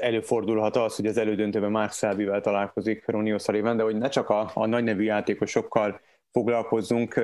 előfordulhat 0.00 0.76
az, 0.76 0.96
hogy 0.96 1.06
az 1.06 1.16
elődöntőben 1.16 1.70
Mark 1.70 1.92
Szelbivel 1.92 2.40
találkozik 2.40 3.06
Ronnie 3.06 3.36
O'Sullivan, 3.38 3.74
de 3.76 3.82
hogy 3.82 3.96
ne 3.96 4.08
csak 4.08 4.28
a, 4.28 4.50
a 4.54 4.66
nagy 4.66 4.84
nevű 4.84 5.02
játékosokkal 5.02 6.00
foglalkozzunk, 6.30 7.20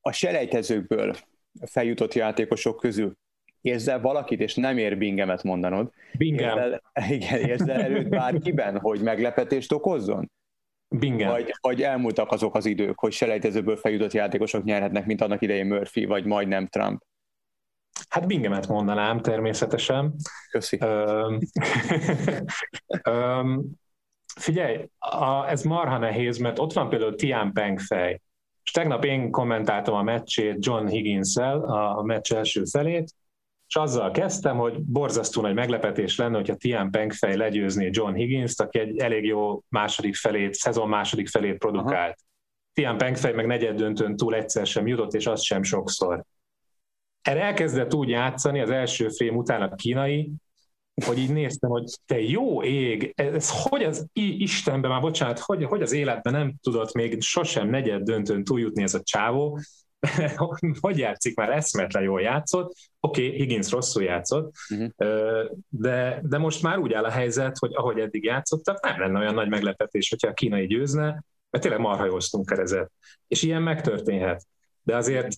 a 0.00 0.12
selejtezőkből 0.12 1.14
feljutott 1.66 2.14
játékosok 2.14 2.76
közül 2.80 3.16
érzel 3.60 4.00
valakit, 4.00 4.40
és 4.40 4.54
nem 4.54 4.78
ér 4.78 4.98
bingemet 4.98 5.42
mondanod. 5.42 5.92
Bingem. 6.18 6.58
Érzel, 6.58 6.82
igen, 7.16 7.40
érzel 7.40 7.82
előtt 7.82 8.08
bárkiben, 8.08 8.78
hogy 8.78 9.00
meglepetést 9.00 9.72
okozzon? 9.72 10.30
Bingem. 10.88 11.30
Vagy, 11.30 11.50
vagy 11.60 11.82
elmúltak 11.82 12.32
azok 12.32 12.54
az 12.54 12.66
idők, 12.66 12.98
hogy 12.98 13.12
selejtezőből 13.12 13.76
feljutott 13.76 14.12
játékosok 14.12 14.64
nyerhetnek, 14.64 15.06
mint 15.06 15.20
annak 15.20 15.42
idején 15.42 15.66
Murphy, 15.66 16.04
vagy 16.04 16.24
majdnem 16.24 16.66
Trump? 16.66 17.02
Hát 18.08 18.26
Bingemet 18.26 18.68
mondanám 18.68 19.20
természetesen. 19.20 20.14
Köszi. 20.50 20.78
figyelj, 24.40 24.88
a, 24.98 25.48
ez 25.48 25.62
marha 25.62 25.98
nehéz, 25.98 26.38
mert 26.38 26.58
ott 26.58 26.72
van 26.72 26.88
például 26.88 27.14
Tian 27.14 27.52
Pengfej, 27.52 28.20
és 28.68 28.74
tegnap 28.74 29.04
én 29.04 29.30
kommentáltam 29.30 29.94
a 29.94 30.02
meccsét 30.02 30.64
John 30.64 30.86
Higgins-el, 30.86 31.60
a 31.96 32.02
meccs 32.02 32.32
első 32.32 32.64
felét, 32.64 33.14
és 33.68 33.76
azzal 33.76 34.10
kezdtem, 34.10 34.56
hogy 34.56 34.80
borzasztó 34.80 35.40
nagy 35.40 35.54
meglepetés 35.54 36.16
lenne, 36.16 36.36
hogyha 36.36 36.54
Tian 36.54 36.90
Pengfej 36.90 37.36
legyőzné 37.36 37.88
John 37.92 38.14
Higgins-t, 38.14 38.60
aki 38.60 38.78
egy 38.78 38.98
elég 38.98 39.24
jó 39.24 39.62
második 39.68 40.16
felét, 40.16 40.54
szezon 40.54 40.88
második 40.88 41.28
felét 41.28 41.58
produkált. 41.58 41.94
Aha. 41.94 42.14
Tian 42.72 42.96
Pengfej 42.96 43.32
meg 43.32 43.46
negyed 43.46 43.76
döntőn 43.76 44.16
túl 44.16 44.34
egyszer 44.34 44.66
sem 44.66 44.86
jutott, 44.86 45.12
és 45.12 45.26
az 45.26 45.42
sem 45.42 45.62
sokszor. 45.62 46.24
Erre 47.22 47.42
elkezdett 47.42 47.94
úgy 47.94 48.08
játszani 48.08 48.60
az 48.60 48.70
első 48.70 49.08
frame 49.08 49.36
után 49.36 49.62
a 49.62 49.74
kínai, 49.74 50.32
hogy 51.04 51.18
így 51.18 51.32
néztem, 51.32 51.70
hogy 51.70 51.84
te 52.06 52.20
jó 52.20 52.62
ég, 52.62 53.12
ez 53.14 53.50
hogy 53.50 53.82
az 53.82 54.06
Istenben, 54.12 54.90
már 54.90 55.00
bocsánat, 55.00 55.38
hogy, 55.38 55.64
hogy 55.64 55.82
az 55.82 55.92
életben 55.92 56.32
nem 56.32 56.54
tudott 56.62 56.92
még 56.92 57.22
sosem 57.22 57.68
negyed 57.68 58.02
döntőn 58.02 58.44
túljutni 58.44 58.82
ez 58.82 58.94
a 58.94 59.02
csávó, 59.02 59.58
hogy 60.80 60.98
játszik, 60.98 61.36
már 61.36 61.50
eszmetlen 61.50 62.02
jól 62.02 62.20
játszott, 62.20 62.72
oké, 63.00 63.26
okay, 63.26 63.38
Higgins 63.38 63.70
rosszul 63.70 64.02
játszott, 64.02 64.54
uh-huh. 64.70 64.90
de, 65.68 66.20
de 66.22 66.38
most 66.38 66.62
már 66.62 66.78
úgy 66.78 66.92
áll 66.92 67.04
a 67.04 67.10
helyzet, 67.10 67.58
hogy 67.58 67.74
ahogy 67.74 67.98
eddig 67.98 68.24
játszottak, 68.24 68.84
nem 68.84 69.00
lenne 69.00 69.18
olyan 69.18 69.34
nagy 69.34 69.48
meglepetés, 69.48 70.08
hogyha 70.08 70.28
a 70.28 70.34
kínai 70.34 70.66
győzne, 70.66 71.24
mert 71.50 71.64
tényleg 71.64 71.80
marha 71.80 72.04
jól 72.04 72.20
kerezett. 72.44 72.92
És 73.28 73.42
ilyen 73.42 73.62
megtörténhet. 73.62 74.46
De 74.82 74.96
azért 74.96 75.36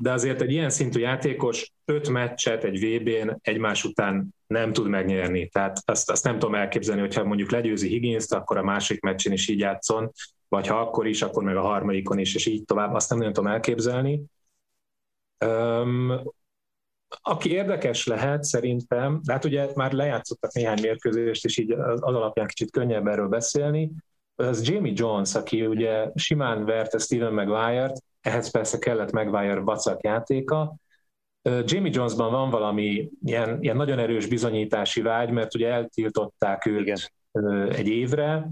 de 0.00 0.12
azért 0.12 0.40
egy 0.40 0.52
ilyen 0.52 0.70
szintű 0.70 1.00
játékos 1.00 1.72
öt 1.84 2.08
meccset 2.08 2.64
egy 2.64 2.80
VB-n 2.80 3.38
egymás 3.42 3.84
után 3.84 4.34
nem 4.48 4.72
tud 4.72 4.88
megnyerni. 4.88 5.48
Tehát 5.48 5.78
azt, 5.84 6.10
azt 6.10 6.24
nem 6.24 6.38
tudom 6.38 6.54
elképzelni, 6.54 7.00
hogyha 7.00 7.24
mondjuk 7.24 7.50
legyőzi 7.50 7.88
higgins 7.88 8.30
akkor 8.30 8.56
a 8.56 8.62
másik 8.62 9.00
meccsen 9.00 9.32
is 9.32 9.48
így 9.48 9.58
játszon, 9.58 10.12
vagy 10.48 10.66
ha 10.66 10.80
akkor 10.80 11.06
is, 11.06 11.22
akkor 11.22 11.42
meg 11.42 11.56
a 11.56 11.60
harmadikon 11.60 12.18
is, 12.18 12.34
és 12.34 12.46
így 12.46 12.64
tovább, 12.64 12.94
azt 12.94 13.10
nem, 13.10 13.18
nem 13.18 13.32
tudom 13.32 13.50
elképzelni. 13.50 14.22
Um, 15.44 16.22
aki 17.22 17.50
érdekes 17.50 18.06
lehet 18.06 18.44
szerintem, 18.44 19.20
de 19.24 19.32
hát 19.32 19.44
ugye 19.44 19.68
már 19.74 19.92
lejátszottak 19.92 20.52
néhány 20.52 20.80
mérkőzést, 20.80 21.44
és 21.44 21.58
így 21.58 21.72
az 21.72 22.02
alapján 22.02 22.46
kicsit 22.46 22.70
könnyebb 22.70 23.06
erről 23.06 23.28
beszélni, 23.28 23.90
az 24.34 24.68
Jamie 24.68 24.92
Jones, 24.94 25.34
aki 25.34 25.66
ugye 25.66 26.10
simán 26.14 26.64
verte 26.64 26.98
Steven 26.98 27.32
Maguire-t, 27.32 28.02
ehhez 28.20 28.50
persze 28.50 28.78
kellett 28.78 29.10
Maguire 29.10 29.60
vacak 29.60 30.02
játéka. 30.02 30.74
Jamie 31.64 31.92
Jonesban 31.94 32.30
van 32.30 32.50
valami 32.50 33.10
ilyen, 33.24 33.62
ilyen 33.62 33.76
nagyon 33.76 33.98
erős 33.98 34.26
bizonyítási 34.26 35.00
vágy, 35.00 35.30
mert 35.30 35.54
ugye 35.54 35.68
eltiltották 35.68 36.66
őt 36.66 36.80
Igen. 36.80 36.98
egy 37.70 37.88
évre, 37.88 38.50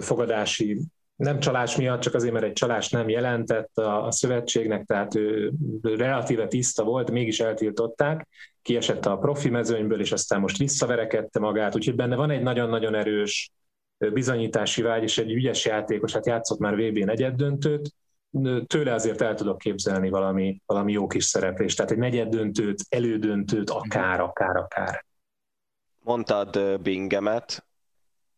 fogadási 0.00 0.80
nem 1.20 1.40
csalás 1.40 1.76
miatt, 1.76 2.00
csak 2.00 2.14
azért, 2.14 2.32
mert 2.32 2.44
egy 2.44 2.52
csalás 2.52 2.88
nem 2.88 3.08
jelentett 3.08 3.78
a, 3.78 4.06
a 4.06 4.10
szövetségnek, 4.10 4.84
tehát 4.84 5.14
ő 5.14 5.52
relatíve 5.82 6.46
tiszta 6.46 6.84
volt, 6.84 7.10
mégis 7.10 7.40
eltiltották, 7.40 8.28
kiesett 8.62 9.06
a 9.06 9.16
profi 9.16 9.48
mezőnyből, 9.48 10.00
és 10.00 10.12
aztán 10.12 10.40
most 10.40 10.58
visszaverekedte 10.58 11.38
magát, 11.38 11.74
úgyhogy 11.74 11.94
benne 11.94 12.16
van 12.16 12.30
egy 12.30 12.42
nagyon-nagyon 12.42 12.94
erős 12.94 13.50
bizonyítási 14.12 14.82
vágy, 14.82 15.02
és 15.02 15.18
egy 15.18 15.32
ügyes 15.32 15.64
játékos, 15.64 16.12
hát 16.12 16.26
játszott 16.26 16.58
már 16.58 16.74
VB 16.74 16.98
negyed 16.98 17.34
döntőt, 17.34 17.94
tőle 18.66 18.94
azért 18.94 19.20
el 19.20 19.34
tudok 19.34 19.58
képzelni 19.58 20.10
valami, 20.10 20.62
valami 20.66 20.92
jó 20.92 21.06
kis 21.06 21.24
szereplést, 21.24 21.76
tehát 21.76 21.90
egy 21.90 21.98
negyed 21.98 22.28
döntőt, 22.28 22.80
elődöntőt, 22.88 23.70
akár, 23.70 24.20
akár, 24.20 24.56
akár. 24.56 25.04
Mondtad 25.98 26.80
Bingemet, 26.80 27.66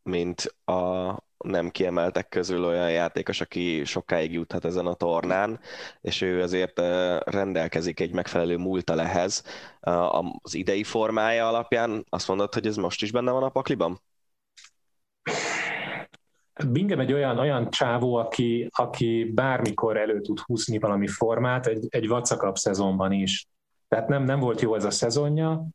mint 0.03 0.55
a 0.65 1.17
nem 1.43 1.71
kiemeltek 1.71 2.29
közül 2.29 2.65
olyan 2.65 2.91
játékos, 2.91 3.41
aki 3.41 3.85
sokáig 3.85 4.33
juthat 4.33 4.65
ezen 4.65 4.87
a 4.87 4.95
tornán, 4.95 5.61
és 6.01 6.21
ő 6.21 6.43
azért 6.43 6.79
rendelkezik 7.25 8.01
egy 8.01 8.13
megfelelő 8.13 8.57
múlta 8.57 8.95
lehez. 8.95 9.45
Az 10.43 10.55
idei 10.55 10.85
formája 10.85 11.49
alapján 11.49 12.05
azt 12.09 12.29
mondod, 12.29 12.55
hogy 12.55 12.67
ez 12.67 12.77
most 12.77 13.03
is 13.03 13.11
benne 13.11 13.31
van 13.31 13.43
a 13.43 13.49
pakliban? 13.49 14.01
Bingem 16.71 17.01
egy 17.01 17.13
olyan, 17.13 17.39
olyan 17.39 17.71
csávó, 17.71 18.15
aki, 18.15 18.69
aki 18.71 19.31
bármikor 19.35 19.97
elő 19.97 20.21
tud 20.21 20.39
húzni 20.39 20.79
valami 20.79 21.07
formát, 21.07 21.67
egy, 21.67 21.87
egy 21.89 22.09
vacakabb 22.09 22.57
szezonban 22.57 23.13
is. 23.13 23.47
Tehát 23.89 24.09
nem, 24.09 24.25
nem 24.25 24.41
volt 24.41 24.61
jó 24.61 24.75
ez 24.75 24.85
a 24.85 24.91
szezonja. 24.91 25.67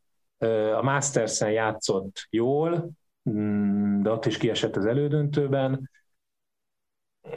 A 0.76 0.82
Masters-en 0.82 1.50
játszott 1.50 2.26
jól, 2.30 2.90
mm, 3.30 4.02
de 4.02 4.10
ott 4.10 4.26
is 4.26 4.36
kiesett 4.36 4.76
az 4.76 4.86
elődöntőben. 4.86 5.90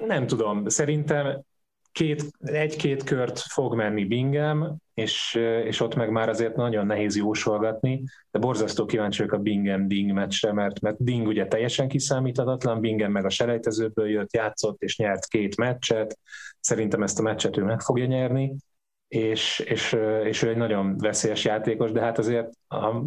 Nem 0.05 0.27
tudom, 0.27 0.67
szerintem 0.67 1.41
két, 1.91 2.24
egy-két 2.39 3.03
kört 3.03 3.39
fog 3.39 3.75
menni 3.75 4.05
Bingem, 4.05 4.75
és, 4.93 5.36
és 5.63 5.79
ott 5.79 5.95
meg 5.95 6.10
már 6.10 6.29
azért 6.29 6.55
nagyon 6.55 6.86
nehéz 6.86 7.15
jósolgatni, 7.15 8.03
de 8.31 8.39
borzasztó 8.39 8.86
kíváncsi 8.86 9.24
a 9.24 9.38
Bingem-Ding 9.38 10.13
meccsre, 10.13 10.53
mert, 10.53 10.79
mert 10.79 11.03
Ding 11.03 11.27
ugye 11.27 11.48
teljesen 11.48 11.88
kiszámíthatatlan, 11.88 12.79
Bingem 12.79 13.12
meg 13.12 13.25
a 13.25 13.29
selejtezőből 13.29 14.10
jött, 14.10 14.33
játszott 14.33 14.81
és 14.81 14.98
nyert 14.98 15.25
két 15.25 15.57
meccset, 15.57 16.19
szerintem 16.60 17.03
ezt 17.03 17.19
a 17.19 17.21
meccset 17.21 17.57
ő 17.57 17.63
meg 17.63 17.81
fogja 17.81 18.05
nyerni, 18.05 18.55
és, 19.07 19.60
és, 19.60 19.98
és 20.24 20.41
ő 20.41 20.50
egy 20.50 20.57
nagyon 20.57 20.98
veszélyes 20.98 21.45
játékos, 21.45 21.91
de 21.91 22.01
hát 22.01 22.17
azért 22.17 22.50
a, 22.67 23.01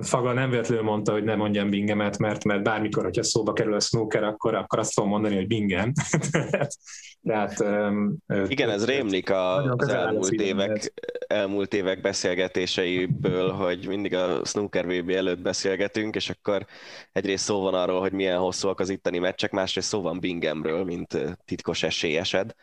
Faga 0.00 0.32
nem 0.32 0.50
véletlenül 0.50 0.84
mondta, 0.84 1.12
hogy 1.12 1.24
ne 1.24 1.34
mondjam 1.34 1.70
bingemet, 1.70 2.18
mert, 2.18 2.44
mert 2.44 2.62
bármikor, 2.62 3.02
hogyha 3.02 3.22
szóba 3.22 3.52
kerül 3.52 3.74
a 3.74 3.80
snooker, 3.80 4.22
akkor, 4.22 4.54
akkor 4.54 4.78
azt 4.78 4.92
fogom 4.92 5.10
mondani, 5.10 5.34
hogy 5.34 5.46
bingem. 5.46 5.92
Tehát, 7.22 7.60
um, 7.60 8.16
Igen, 8.48 8.70
ez 8.70 8.86
rémlik 8.86 9.30
az 9.30 9.88
elmúlt 9.88 10.30
évek, 10.30 10.92
elmúlt 11.26 11.74
évek 11.74 12.00
beszélgetéseiből, 12.00 13.50
hogy 13.50 13.86
mindig 13.88 14.14
a 14.14 14.44
snooker 14.44 14.86
VB 14.86 15.10
előtt 15.10 15.40
beszélgetünk, 15.40 16.14
és 16.14 16.30
akkor 16.30 16.66
egyrészt 17.12 17.44
szó 17.44 17.60
van 17.60 17.74
arról, 17.74 18.00
hogy 18.00 18.12
milyen 18.12 18.38
hosszúak 18.38 18.80
az 18.80 18.90
itteni 18.90 19.18
meccsek, 19.18 19.50
másrészt 19.50 19.88
szó 19.88 20.00
van 20.00 20.20
bingemről, 20.20 20.84
mint 20.84 21.36
titkos 21.44 21.82
esélyesed. 21.82 22.54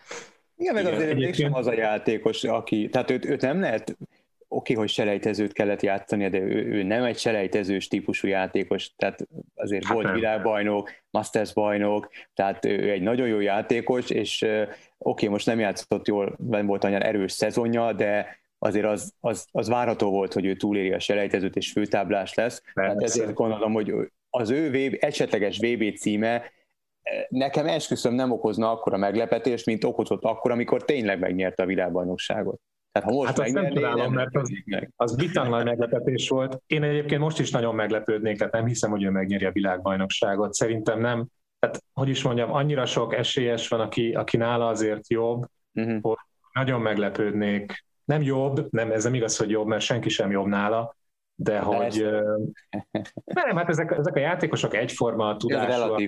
Igen, 0.58 0.74
meg 0.74 0.86
azért 0.86 1.16
mégsem 1.16 1.54
az 1.54 1.68
a 1.68 1.74
játékos, 1.74 2.44
aki, 2.44 2.90
tehát 2.90 3.12
őt, 3.12 3.26
őt 3.26 3.42
nem 3.42 3.60
lehet 3.60 3.98
oké, 4.50 4.74
hogy 4.74 4.90
selejtezőt 4.90 5.54
kellett 5.54 5.82
játszani, 5.82 6.30
de 6.30 6.40
ő, 6.40 6.66
ő 6.66 6.84
nem 6.84 7.04
egy 7.04 7.18
selejtezős 7.18 7.88
típusú 7.88 8.28
játékos, 8.28 8.94
tehát 8.96 9.28
azért 9.56 9.86
hát 9.86 9.94
volt 9.94 10.12
világbajnok, 10.12 10.92
Masters 11.10 11.54
bajnok, 11.54 12.10
tehát 12.34 12.66
ő 12.66 12.92
egy 12.92 13.02
nagyon 13.02 13.28
jó 13.28 13.40
játékos, 13.40 14.10
és 14.10 14.46
oké, 14.98 15.28
most 15.28 15.46
nem 15.46 15.60
játszott 15.60 16.08
jól, 16.08 16.36
nem 16.50 16.66
volt 16.66 16.84
annyira 16.84 17.06
erős 17.06 17.32
szezonja, 17.32 17.94
de 17.94 18.38
azért 18.60 18.86
az, 18.86 19.14
az, 19.20 19.48
az 19.52 19.68
várható 19.68 20.10
volt, 20.10 20.34
hogy 20.34 20.46
ő 20.46 20.56
túléri 20.56 20.94
a 20.94 21.00
selejtezőt 21.00 21.56
és 21.56 21.72
főtáblás 21.72 22.34
lesz. 22.34 22.64
Tehát 22.74 23.02
ezért 23.02 23.34
gondolom, 23.34 23.74
hogy 23.74 23.94
az 24.30 24.50
ő 24.50 24.70
VB, 24.70 24.98
esetleges 25.00 25.58
VB 25.58 25.98
címe 25.98 26.44
nekem 27.30 27.68
esküszöm 27.68 28.14
nem 28.14 28.32
okozna 28.32 28.72
akkora 28.72 28.98
meglepetést, 28.98 29.66
mint 29.66 29.84
okozott 29.84 30.24
akkor, 30.24 30.52
amikor 30.52 30.84
tényleg 30.86 31.20
megnyerte 31.20 31.64
a 31.64 31.66
világbajnokságot. 31.66 32.62
Tehát 32.92 33.10
ha 33.10 33.16
most 33.16 33.28
hát 33.28 33.40
azt 33.40 33.54
nem 33.54 33.74
találom, 33.74 34.14
mert 34.14 34.36
az, 34.36 34.52
az 34.96 35.16
bitang 35.16 35.50
nagy 35.50 35.66
meglepetés 35.66 36.30
volt. 36.30 36.62
Én 36.68 36.84
egyébként 36.84 37.22
most 37.22 37.40
is 37.40 37.52
nagyon 37.52 37.76
meglepődnék, 37.76 38.38
tehát 38.38 38.54
nem 38.54 38.66
hiszem, 38.66 38.90
hogy 38.90 39.04
ő 39.04 39.10
megnyeri 39.10 39.46
a 39.46 39.52
világbajnokságot. 39.52 40.54
Szerintem 40.54 41.00
nem. 41.00 41.28
Tehát, 41.60 41.84
hogy 41.94 42.10
is 42.10 42.24
mondjam, 42.24 42.52
annyira 42.52 42.86
sok 42.86 43.14
esélyes 43.14 43.68
van, 43.68 43.80
aki, 43.80 44.12
aki 44.14 44.38
nála 44.38 44.68
azért 44.68 45.10
jobb, 45.10 45.46
uh-huh. 45.74 46.02
hogy 46.02 46.18
nagyon 46.54 46.82
meglepődnék. 46.82 47.86
Nem 48.06 48.22
jobb, 48.22 48.72
nem, 48.72 48.92
ez 48.92 49.04
nem 49.04 49.14
igaz, 49.14 49.38
hogy 49.38 49.50
jobb, 49.50 49.68
mert 49.68 49.82
senki 49.82 50.10
sem 50.10 50.32
jobb 50.32 50.48
nála, 50.48 50.96
de, 51.36 51.52
de 51.52 51.60
hogy... 51.60 52.08
Nem, 53.26 53.56
hát 53.56 53.70
ezek, 53.70 53.92
ezek 53.92 54.16
a 54.16 54.20
játékosok 54.20 54.76
egyforma 54.76 55.38
tudásúak, 55.38 56.02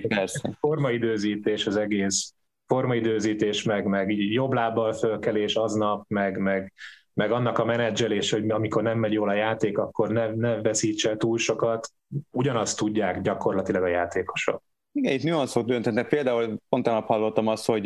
formaidőzítés 0.58 1.66
az 1.66 1.76
egész, 1.76 2.34
formaidőzítés, 2.72 3.62
meg, 3.62 3.84
meg 3.84 4.10
jobb 4.10 4.52
lábbal 4.52 4.92
fölkelés 4.92 5.54
aznap, 5.54 6.04
meg, 6.08 6.38
meg, 6.38 6.72
meg 7.14 7.32
annak 7.32 7.58
a 7.58 7.64
menedzselés, 7.64 8.30
hogy 8.30 8.50
amikor 8.50 8.82
nem 8.82 8.98
megy 8.98 9.12
jól 9.12 9.28
a 9.28 9.34
játék, 9.34 9.78
akkor 9.78 10.08
ne, 10.08 10.34
ne 10.34 10.60
veszítse 10.60 11.16
túl 11.16 11.38
sokat, 11.38 11.88
ugyanazt 12.30 12.78
tudják 12.78 13.20
gyakorlatilag 13.20 13.82
a 13.82 13.86
játékosok. 13.86 14.62
Igen, 14.92 15.12
itt 15.12 15.22
nüanszok 15.22 15.66
döntenek. 15.66 16.08
Például 16.08 16.56
pont 16.68 16.86
nap 16.86 17.06
hallottam 17.06 17.46
azt, 17.46 17.66
hogy 17.66 17.84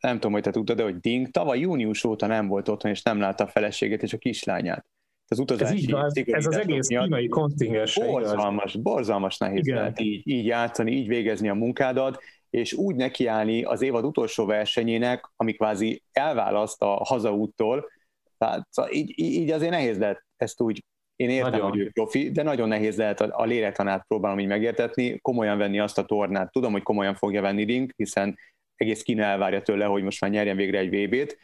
nem 0.00 0.14
tudom, 0.14 0.32
hogy 0.32 0.42
te 0.42 0.50
tudtad, 0.50 0.76
de 0.76 0.82
hogy 0.82 0.98
Ding 0.98 1.30
tavaly 1.30 1.58
június 1.58 2.04
óta 2.04 2.26
nem 2.26 2.48
volt 2.48 2.68
otthon, 2.68 2.90
és 2.90 3.02
nem 3.02 3.20
látta 3.20 3.44
a 3.44 3.48
feleségét 3.48 4.02
és 4.02 4.12
a 4.12 4.18
kislányát 4.18 4.86
az 5.30 5.38
utazási 5.38 5.74
ez, 5.74 5.82
így 5.82 5.90
van, 5.90 6.10
ez 6.24 6.46
az 6.46 6.56
egész 6.56 6.86
kínai 6.86 7.28
kontingens. 7.28 7.94
Borzalmas, 7.94 8.76
borzalmas 8.76 9.38
nehéz 9.38 9.66
Igen. 9.66 9.76
lehet 9.76 10.00
így, 10.00 10.28
így 10.28 10.46
játszani, 10.46 10.92
így 10.92 11.08
végezni 11.08 11.48
a 11.48 11.54
munkádat, 11.54 12.22
és 12.50 12.72
úgy 12.72 12.96
nekiállni 12.96 13.62
az 13.62 13.82
évad 13.82 14.04
utolsó 14.04 14.46
versenyének, 14.46 15.30
ami 15.36 15.52
kvázi 15.52 16.02
elválaszt 16.12 16.82
a 16.82 17.00
hazaúttól, 17.04 17.90
tehát 18.38 18.66
szóval 18.70 18.92
így, 18.92 19.12
így 19.16 19.50
azért 19.50 19.70
nehéz 19.70 19.98
lehet 19.98 20.24
ezt 20.36 20.60
úgy, 20.60 20.84
én 21.16 21.30
értem, 21.30 21.50
nagyon. 21.50 21.68
hogy 21.68 21.78
ő 21.78 21.90
profi, 21.90 22.30
de 22.30 22.42
nagyon 22.42 22.68
nehéz 22.68 22.96
lehet 22.96 23.20
a, 23.20 23.40
a 23.40 23.44
lélektanát 23.44 24.04
próbálom 24.08 24.38
így 24.38 24.46
megértetni, 24.46 25.18
komolyan 25.18 25.58
venni 25.58 25.78
azt 25.78 25.98
a 25.98 26.04
tornát. 26.04 26.52
Tudom, 26.52 26.72
hogy 26.72 26.82
komolyan 26.82 27.14
fogja 27.14 27.40
venni 27.40 27.64
Dink, 27.64 27.92
hiszen 27.96 28.38
egész 28.74 29.02
Kína 29.02 29.22
elvárja 29.22 29.62
tőle, 29.62 29.84
hogy 29.84 30.02
most 30.02 30.20
már 30.20 30.30
nyerjen 30.30 30.56
végre 30.56 30.78
egy 30.78 30.88
VB-t, 30.90 31.38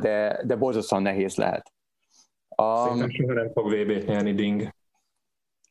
de, 0.00 0.42
de 0.44 0.56
borzasztóan 0.56 1.02
nehéz 1.02 1.36
lehet. 1.36 1.72
Um, 2.56 2.84
Szerintem 2.84 3.10
soha 3.10 3.32
nem 3.32 3.52
fog 3.52 3.72
VB-t 3.72 4.06
nyerni 4.06 4.34
Ding. 4.34 4.74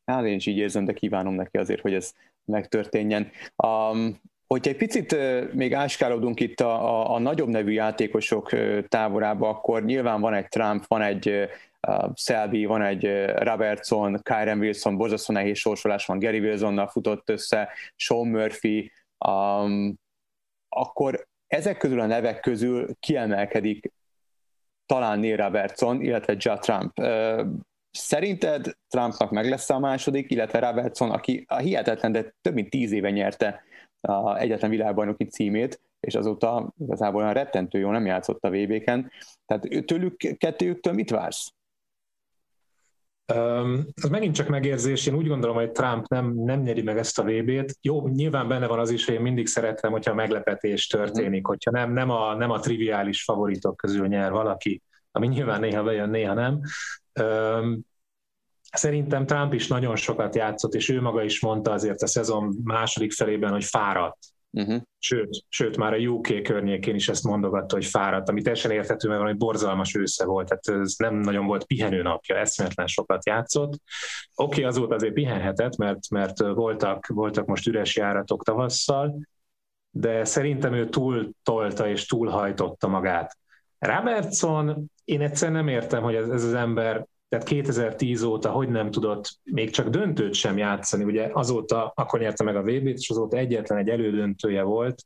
Hát 0.04 0.24
én 0.24 0.34
is 0.34 0.46
így 0.46 0.56
érzem, 0.56 0.84
de 0.84 0.92
kívánom 0.92 1.34
neki 1.34 1.56
azért, 1.56 1.80
hogy 1.80 1.94
ez 1.94 2.12
megtörténjen. 2.44 3.30
Um, 3.56 4.20
hogyha 4.48 4.70
egy 4.70 4.76
picit 4.76 5.16
még 5.54 5.74
áskálódunk 5.74 6.40
itt 6.40 6.60
a, 6.60 6.70
a, 6.70 7.14
a 7.14 7.18
nagyobb 7.18 7.48
nevű 7.48 7.72
játékosok 7.72 8.50
táborába, 8.88 9.48
akkor 9.48 9.84
nyilván 9.84 10.20
van 10.20 10.34
egy 10.34 10.48
Trump, 10.48 10.86
van 10.86 11.02
egy 11.02 11.28
uh, 11.28 12.10
Selby, 12.14 12.64
van 12.64 12.82
egy 12.82 13.24
Robertson, 13.26 14.20
Kyren 14.22 14.58
Wilson, 14.58 14.96
borzasztó 14.96 15.32
nehéz 15.32 15.58
sorsolás 15.58 16.06
van, 16.06 16.18
Gary 16.18 16.38
Wilsonnal 16.38 16.88
futott 16.88 17.28
össze, 17.28 17.68
Sean 17.96 18.26
Murphy, 18.26 18.92
um, 19.26 19.94
akkor 20.68 21.26
ezek 21.46 21.76
közül 21.76 22.00
a 22.00 22.06
nevek 22.06 22.40
közül 22.40 22.88
kiemelkedik 23.00 23.92
talán 24.86 25.18
Neil 25.18 25.36
Robertson, 25.36 26.00
illetve 26.00 26.34
Ja 26.38 26.58
Trump. 26.58 26.92
Szerinted 27.90 28.66
Trumpnak 28.88 29.30
meg 29.30 29.48
lesz 29.48 29.70
a 29.70 29.78
második, 29.78 30.30
illetve 30.30 30.58
Robertson, 30.58 31.10
aki 31.10 31.44
a 31.48 31.56
hihetetlen, 31.56 32.12
de 32.12 32.34
több 32.40 32.54
mint 32.54 32.70
tíz 32.70 32.92
éve 32.92 33.10
nyerte 33.10 33.62
a 34.00 34.36
egyetlen 34.38 34.70
világbajnoki 34.70 35.24
címét, 35.24 35.80
és 36.00 36.14
azóta 36.14 36.74
igazából 36.78 37.20
olyan 37.20 37.34
rettentő 37.34 37.78
jó 37.78 37.90
nem 37.90 38.06
játszott 38.06 38.44
a 38.44 38.50
VB-ken. 38.50 39.10
Tehát 39.46 39.84
tőlük, 39.84 40.16
kettőjüktől 40.16 40.92
mit 40.92 41.10
vársz? 41.10 41.52
Um, 43.34 43.86
ez 43.94 44.10
megint 44.10 44.34
csak 44.34 44.48
megérzés. 44.48 45.06
Én 45.06 45.14
úgy 45.14 45.28
gondolom, 45.28 45.56
hogy 45.56 45.72
Trump 45.72 46.06
nem, 46.06 46.32
nem 46.34 46.60
nyeri 46.60 46.82
meg 46.82 46.98
ezt 46.98 47.18
a 47.18 47.22
VB-t. 47.22 47.78
Jó, 47.80 48.08
nyilván 48.08 48.48
benne 48.48 48.66
van 48.66 48.78
az 48.78 48.90
is, 48.90 49.04
hogy 49.04 49.14
én 49.14 49.20
mindig 49.20 49.46
szeretem, 49.46 49.90
hogyha 49.90 50.14
meglepetés 50.14 50.86
történik, 50.86 51.40
mhm. 51.40 51.48
hogyha 51.48 51.70
nem, 51.70 51.92
nem, 51.92 52.10
a, 52.10 52.34
nem 52.34 52.50
a 52.50 52.58
triviális 52.58 53.22
favoritok 53.22 53.76
közül 53.76 54.06
nyer 54.06 54.30
valaki, 54.30 54.82
ami 55.10 55.26
nyilván 55.26 55.60
néha 55.60 55.82
bejön, 55.82 56.10
néha 56.10 56.34
nem. 56.34 56.60
Um, 57.20 57.86
szerintem 58.72 59.26
Trump 59.26 59.52
is 59.52 59.68
nagyon 59.68 59.96
sokat 59.96 60.34
játszott, 60.34 60.74
és 60.74 60.88
ő 60.88 61.00
maga 61.00 61.22
is 61.22 61.40
mondta 61.40 61.72
azért 61.72 62.02
a 62.02 62.06
szezon 62.06 62.56
második 62.64 63.12
felében, 63.12 63.50
hogy 63.50 63.64
fáradt 63.64 64.18
Uh-huh. 64.50 64.82
Sőt, 64.98 65.44
sőt, 65.48 65.76
már 65.76 65.92
a 65.92 65.96
UK 65.96 66.42
környékén 66.42 66.94
is 66.94 67.08
ezt 67.08 67.24
mondogatta, 67.24 67.74
hogy 67.74 67.84
fáradt, 67.84 68.28
ami 68.28 68.42
teljesen 68.42 68.70
érthető, 68.70 69.08
mert 69.08 69.20
valami 69.20 69.38
borzalmas 69.38 69.94
ősze 69.94 70.24
volt, 70.24 70.48
tehát 70.48 70.82
ez 70.82 70.94
nem 70.96 71.14
nagyon 71.14 71.46
volt 71.46 71.64
pihenő 71.64 72.02
napja, 72.02 72.36
eszméletlen 72.36 72.86
sokat 72.86 73.26
játszott. 73.26 73.72
Oké, 73.72 73.80
okay, 74.34 74.64
azóta 74.64 74.94
azért 74.94 75.12
pihenhetett, 75.12 75.76
mert, 75.76 76.10
mert 76.10 76.38
voltak, 76.38 77.06
voltak 77.06 77.46
most 77.46 77.66
üres 77.66 77.96
járatok 77.96 78.44
tavasszal, 78.44 79.20
de 79.90 80.24
szerintem 80.24 80.72
ő 80.72 80.88
túl 80.88 81.30
tolta 81.42 81.88
és 81.88 82.06
túlhajtotta 82.06 82.88
magát. 82.88 83.38
Robertson, 83.78 84.90
én 85.04 85.20
egyszer 85.20 85.50
nem 85.50 85.68
értem, 85.68 86.02
hogy 86.02 86.14
ez, 86.14 86.28
ez 86.28 86.44
az 86.44 86.54
ember 86.54 87.06
tehát 87.28 87.46
2010 87.46 88.22
óta 88.22 88.50
hogy 88.50 88.68
nem 88.68 88.90
tudott 88.90 89.38
még 89.44 89.70
csak 89.70 89.88
döntőt 89.88 90.34
sem 90.34 90.58
játszani, 90.58 91.04
ugye 91.04 91.28
azóta, 91.32 91.92
akkor 91.94 92.20
nyerte 92.20 92.44
meg 92.44 92.56
a 92.56 92.62
vb 92.62 92.94
t 92.94 92.98
és 92.98 93.10
azóta 93.10 93.36
egyetlen 93.36 93.78
egy 93.78 93.88
elődöntője 93.88 94.62
volt. 94.62 95.02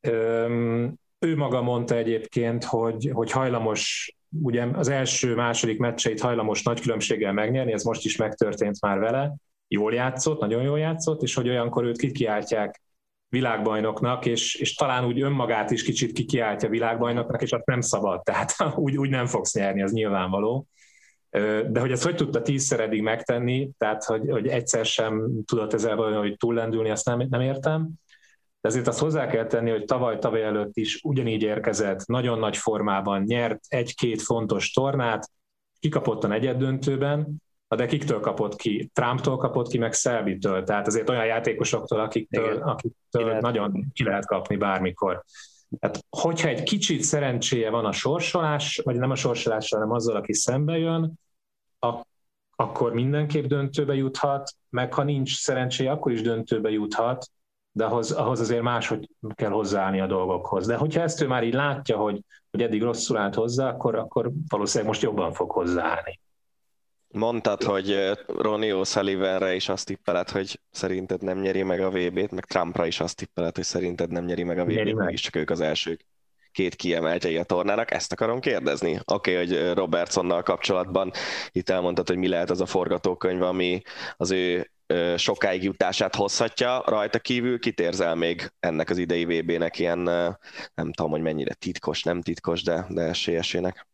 Öm, 0.00 0.98
ő 1.18 1.36
maga 1.36 1.62
mondta 1.62 1.94
egyébként, 1.94 2.64
hogy, 2.64 3.10
hogy 3.12 3.30
hajlamos, 3.30 4.12
ugye 4.42 4.66
az 4.72 4.88
első, 4.88 5.34
második 5.34 5.78
meccseit 5.78 6.20
hajlamos 6.20 6.62
nagy 6.62 6.80
különbséggel 6.80 7.32
megnyerni, 7.32 7.72
ez 7.72 7.82
most 7.82 8.04
is 8.04 8.16
megtörtént 8.16 8.80
már 8.80 8.98
vele, 8.98 9.34
jól 9.68 9.94
játszott, 9.94 10.40
nagyon 10.40 10.62
jól 10.62 10.78
játszott, 10.78 11.22
és 11.22 11.34
hogy 11.34 11.48
olyankor 11.48 11.84
őt 11.84 11.98
kikiáltják 11.98 12.82
világbajnoknak, 13.28 14.26
és, 14.26 14.54
és 14.54 14.74
talán 14.74 15.04
úgy 15.04 15.20
önmagát 15.20 15.70
is 15.70 15.82
kicsit 15.82 16.12
kikiáltja 16.12 16.68
világbajnoknak, 16.68 17.42
és 17.42 17.52
azt 17.52 17.66
nem 17.66 17.80
szabad, 17.80 18.22
tehát 18.22 18.54
úgy, 18.74 18.96
úgy 18.96 19.10
nem 19.10 19.26
fogsz 19.26 19.54
nyerni, 19.54 19.82
az 19.82 19.92
nyilvánvaló. 19.92 20.66
De 21.70 21.80
hogy 21.80 21.90
ezt 21.90 22.04
hogy 22.04 22.14
tudta 22.14 22.42
tízszer 22.42 22.80
eddig 22.80 23.02
megtenni, 23.02 23.70
tehát 23.78 24.04
hogy, 24.04 24.30
hogy 24.30 24.46
egyszer 24.46 24.86
sem 24.86 25.30
tudott 25.44 25.72
ezzel 25.72 25.96
valahogy 25.96 26.36
túllendülni, 26.36 26.90
azt 26.90 27.04
nem, 27.04 27.26
nem 27.30 27.40
értem. 27.40 27.90
De 28.60 28.68
azért 28.68 28.86
azt 28.86 28.98
hozzá 28.98 29.26
kell 29.26 29.46
tenni, 29.46 29.70
hogy 29.70 29.84
tavaly-tavaly 29.84 30.42
előtt 30.42 30.76
is 30.76 31.00
ugyanígy 31.02 31.42
érkezett, 31.42 32.06
nagyon 32.06 32.38
nagy 32.38 32.56
formában, 32.56 33.22
nyert 33.22 33.60
egy-két 33.68 34.22
fontos 34.22 34.70
tornát, 34.70 35.30
kikapott 35.80 36.24
a 36.24 36.26
negyed 36.26 36.56
döntőben, 36.56 37.42
de 37.76 37.86
kiktől 37.86 38.20
kapott 38.20 38.56
ki? 38.56 38.90
Trumptól 38.92 39.36
kapott 39.36 39.68
ki, 39.68 39.78
meg 39.78 39.92
Szelbitől. 39.92 40.64
Tehát 40.64 40.86
azért 40.86 41.08
olyan 41.08 41.26
játékosoktól, 41.26 42.00
akiktől, 42.00 42.62
akiktől 42.62 43.34
ki 43.34 43.40
nagyon 43.40 43.90
ki 43.92 44.04
lehet 44.04 44.26
kapni 44.26 44.56
bármikor. 44.56 45.24
Hát, 45.80 46.04
hogyha 46.08 46.48
egy 46.48 46.62
kicsit 46.62 47.02
szerencséje 47.02 47.70
van 47.70 47.84
a 47.84 47.92
sorsolás, 47.92 48.80
vagy 48.84 48.96
nem 48.96 49.10
a 49.10 49.14
sorsolással, 49.14 49.80
hanem 49.80 49.94
azzal, 49.94 50.16
aki 50.16 50.34
szembe 50.34 50.78
jön, 50.78 51.12
a, 51.78 52.06
akkor 52.56 52.92
mindenképp 52.92 53.44
döntőbe 53.44 53.94
juthat, 53.94 54.54
meg 54.68 54.94
ha 54.94 55.02
nincs 55.02 55.36
szerencséje, 55.36 55.90
akkor 55.90 56.12
is 56.12 56.22
döntőbe 56.22 56.70
juthat, 56.70 57.30
de 57.72 57.84
ahhoz, 57.84 58.12
ahhoz 58.12 58.40
azért 58.40 58.62
máshogy 58.62 59.10
kell 59.34 59.50
hozzáállni 59.50 60.00
a 60.00 60.06
dolgokhoz. 60.06 60.66
De 60.66 60.76
hogyha 60.76 61.02
ezt 61.02 61.20
ő 61.20 61.26
már 61.26 61.44
így 61.44 61.54
látja, 61.54 61.96
hogy, 61.96 62.20
hogy 62.50 62.62
eddig 62.62 62.82
rosszul 62.82 63.16
állt 63.16 63.34
hozzá, 63.34 63.68
akkor, 63.68 63.94
akkor 63.94 64.30
valószínűleg 64.48 64.88
most 64.88 65.02
jobban 65.02 65.32
fog 65.32 65.50
hozzáállni. 65.50 66.20
Mondtad, 67.10 67.62
hogy 67.62 68.10
Ronnie 68.26 68.74
O'Sullivanre 68.74 69.52
is 69.54 69.68
azt 69.68 69.86
tippeled, 69.86 70.28
hogy 70.28 70.60
szerinted 70.70 71.22
nem 71.22 71.40
nyeri 71.40 71.62
meg 71.62 71.80
a 71.80 71.90
VB-t, 71.90 72.30
meg 72.30 72.44
Trumpra 72.44 72.86
is 72.86 73.00
azt 73.00 73.16
tippeled, 73.16 73.54
hogy 73.54 73.64
szerinted 73.64 74.10
nem 74.10 74.24
nyeri 74.24 74.42
meg 74.42 74.58
a 74.58 74.64
VB-t, 74.64 74.94
meg 74.94 75.12
is 75.12 75.20
csak 75.20 75.36
ők 75.36 75.50
az 75.50 75.60
elsők 75.60 76.06
két 76.52 76.74
kiemeltjei 76.74 77.36
a 77.36 77.42
tornának, 77.42 77.90
ezt 77.90 78.12
akarom 78.12 78.40
kérdezni. 78.40 79.00
Oké, 79.04 79.32
okay, 79.32 79.46
hogy 79.46 79.72
Robertsonnal 79.74 80.42
kapcsolatban 80.42 81.12
itt 81.52 81.68
elmondtad, 81.68 82.08
hogy 82.08 82.16
mi 82.16 82.28
lehet 82.28 82.50
az 82.50 82.60
a 82.60 82.66
forgatókönyv, 82.66 83.42
ami 83.42 83.82
az 84.16 84.30
ő 84.30 84.70
sokáig 85.16 85.62
jutását 85.62 86.14
hozhatja, 86.14 86.82
rajta 86.86 87.18
kívül 87.18 87.58
kitérzel 87.58 88.14
még 88.14 88.52
ennek 88.60 88.90
az 88.90 88.98
idei 88.98 89.24
VB-nek 89.24 89.78
ilyen, 89.78 89.98
nem 90.74 90.92
tudom, 90.92 91.10
hogy 91.10 91.20
mennyire 91.20 91.54
titkos, 91.54 92.02
nem 92.02 92.22
titkos, 92.22 92.62
de, 92.62 92.86
de 92.88 93.02
esélyesének. 93.02 93.87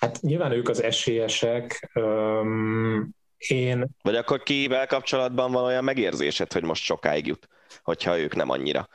Hát 0.00 0.20
nyilván 0.20 0.52
ők 0.52 0.68
az 0.68 0.82
esélyesek. 0.82 1.90
Um, 1.94 3.10
én... 3.36 3.86
Vagy 4.02 4.16
akkor 4.16 4.42
kivel 4.42 4.86
kapcsolatban 4.86 5.52
van 5.52 5.64
olyan 5.64 5.84
megérzésed, 5.84 6.52
hogy 6.52 6.62
most 6.62 6.82
sokáig 6.82 7.26
jut, 7.26 7.48
hogyha 7.82 8.18
ők 8.18 8.34
nem 8.34 8.50
annyira? 8.50 8.88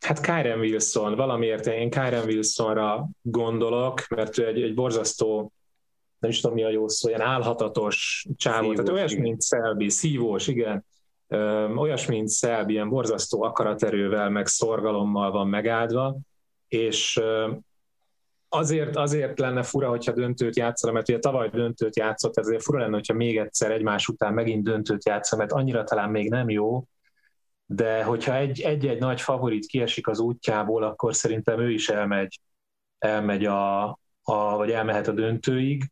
Hát 0.00 0.20
Kyren 0.20 0.58
Wilson, 0.58 1.14
valamiért 1.14 1.66
én 1.66 1.90
Kyren 1.90 2.24
Wilsonra 2.24 3.08
gondolok, 3.20 4.08
mert 4.08 4.38
ő 4.38 4.46
egy, 4.46 4.62
egy 4.62 4.74
borzasztó, 4.74 5.52
nem 6.18 6.30
is 6.30 6.40
tudom 6.40 6.56
mi 6.56 6.64
a 6.64 6.68
jó 6.68 6.88
szó, 6.88 7.08
ilyen 7.08 7.20
álhatatos 7.20 8.26
csávó, 8.36 8.72
tehát 8.72 8.88
olyas, 8.88 9.16
mint 9.16 9.40
Szelbi, 9.40 9.88
szívós, 9.88 10.46
igen. 10.46 10.84
olyasmi, 11.76 12.16
mint 12.16 12.28
Szelb, 12.28 12.70
ilyen 12.70 12.88
borzasztó 12.88 13.42
akaraterővel, 13.42 14.30
meg 14.30 14.46
szorgalommal 14.46 15.30
van 15.30 15.48
megáldva, 15.48 16.16
és 16.68 17.20
azért, 18.54 18.96
azért 18.96 19.38
lenne 19.38 19.62
fura, 19.62 19.88
hogyha 19.88 20.12
döntőt 20.12 20.56
játszana, 20.56 20.92
mert 20.92 21.08
ugye 21.08 21.18
tavaly 21.18 21.48
döntőt 21.48 21.96
játszott, 21.96 22.38
ezért 22.38 22.62
fura 22.62 22.78
lenne, 22.78 22.94
hogyha 22.94 23.14
még 23.14 23.38
egyszer 23.38 23.70
egymás 23.70 24.08
után 24.08 24.34
megint 24.34 24.64
döntőt 24.64 25.06
játszana, 25.06 25.42
mert 25.42 25.54
annyira 25.54 25.84
talán 25.84 26.10
még 26.10 26.30
nem 26.30 26.50
jó, 26.50 26.84
de 27.66 28.04
hogyha 28.04 28.36
egy-egy 28.36 28.98
nagy 28.98 29.20
favorit 29.20 29.66
kiesik 29.66 30.08
az 30.08 30.18
útjából, 30.18 30.82
akkor 30.82 31.14
szerintem 31.14 31.60
ő 31.60 31.70
is 31.70 31.88
elmegy, 31.88 32.40
elmegy 32.98 33.44
a, 33.44 33.82
a 34.22 34.56
vagy 34.56 34.70
elmehet 34.70 35.08
a 35.08 35.12
döntőig. 35.12 35.90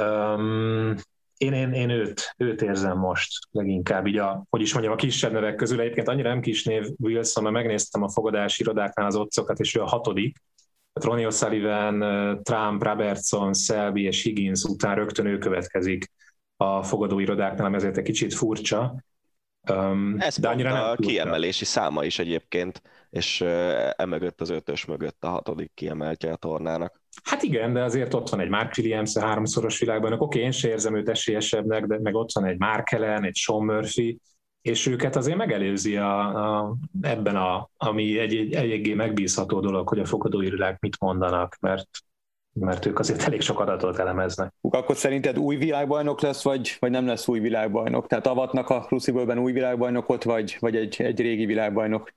Um, 0.00 0.94
én, 1.36 1.52
én, 1.52 1.72
én 1.72 1.90
őt, 1.90 2.34
őt 2.36 2.62
érzem 2.62 2.98
most 2.98 3.46
leginkább, 3.50 4.06
így 4.06 4.18
a, 4.18 4.44
hogy 4.50 4.60
is 4.60 4.72
mondjam, 4.72 4.94
a 4.94 4.96
kisebb 4.96 5.32
nevek 5.32 5.54
közül. 5.54 5.80
Egyébként 5.80 6.08
annyira 6.08 6.28
nem 6.28 6.40
kis 6.40 6.64
név 6.64 6.86
Wilson, 6.96 7.42
mert 7.42 7.54
megnéztem 7.54 8.02
a 8.02 8.10
fogadási 8.10 8.62
irodáknál 8.62 9.06
az 9.06 9.16
otcokat, 9.16 9.58
és 9.58 9.74
ő 9.74 9.80
a 9.80 9.86
hatodik. 9.86 10.36
Ronnie 11.04 11.26
O'Sullivan, 11.26 12.42
Trump, 12.42 12.82
Robertson, 12.82 13.54
Selby 13.54 14.02
és 14.02 14.22
Higgins 14.22 14.62
után 14.62 14.94
rögtön 14.94 15.26
ő 15.26 15.38
következik 15.38 16.12
a 16.56 16.82
fogadóirodáknál, 16.82 17.74
ezért 17.74 17.96
egy 17.96 18.04
kicsit 18.04 18.34
furcsa. 18.34 18.94
Um, 19.70 20.16
Ez 20.18 20.38
de 20.38 20.48
annyira 20.48 20.72
nem 20.72 20.82
a 20.82 20.86
furcsa. 20.86 21.10
kiemelési 21.10 21.64
száma 21.64 22.04
is 22.04 22.18
egyébként, 22.18 22.82
és 23.10 23.40
emögött 23.96 24.40
az 24.40 24.50
ötös 24.50 24.84
mögött 24.84 25.24
a 25.24 25.28
hatodik 25.28 25.70
kiemeltje 25.74 26.32
a 26.32 26.36
tornának. 26.36 27.00
Hát 27.22 27.42
igen, 27.42 27.72
de 27.72 27.82
azért 27.82 28.14
ott 28.14 28.28
van 28.28 28.40
egy 28.40 28.48
Mark 28.48 28.74
Williams, 28.78 29.16
a 29.16 29.20
háromszoros 29.20 29.78
világban. 29.78 30.12
Oké, 30.12 30.40
én 30.40 30.50
sem 30.50 30.70
érzem 30.70 30.96
őt 30.96 31.08
esélyesebbnek, 31.08 31.86
de 31.86 31.98
meg 32.02 32.14
ott 32.14 32.32
van 32.32 32.44
egy 32.44 32.58
Mark 32.58 32.92
Ellen, 32.92 33.24
egy 33.24 33.34
Sean 33.36 33.64
Murphy, 33.64 34.20
és 34.62 34.86
őket 34.86 35.16
azért 35.16 35.36
megelőzi 35.36 35.96
a, 35.96 36.18
a, 36.18 36.74
ebben, 37.00 37.36
a, 37.36 37.70
ami 37.76 38.18
egy, 38.18 38.34
egy 38.34 38.52
eléggé 38.52 38.94
megbízható 38.94 39.60
dolog, 39.60 39.88
hogy 39.88 39.98
a 39.98 40.04
fogadóirodák 40.04 40.80
mit 40.80 41.00
mondanak, 41.00 41.56
mert 41.60 41.88
mert 42.60 42.86
ők 42.86 42.98
azért 42.98 43.22
elég 43.22 43.40
sok 43.40 43.60
adatot 43.60 43.98
elemeznek. 43.98 44.52
Akkor 44.60 44.96
szerinted 44.96 45.38
új 45.38 45.56
világbajnok 45.56 46.20
lesz, 46.20 46.42
vagy, 46.42 46.76
vagy 46.78 46.90
nem 46.90 47.06
lesz 47.06 47.28
új 47.28 47.38
világbajnok? 47.40 48.06
Tehát 48.06 48.26
avatnak 48.26 48.68
a 48.68 48.80
Crucible-ben 48.80 49.38
új 49.38 49.52
világbajnokot, 49.52 50.24
vagy, 50.24 50.56
vagy 50.60 50.76
egy, 50.76 50.96
egy 50.98 51.20
régi 51.20 51.46
világbajnok 51.46 52.12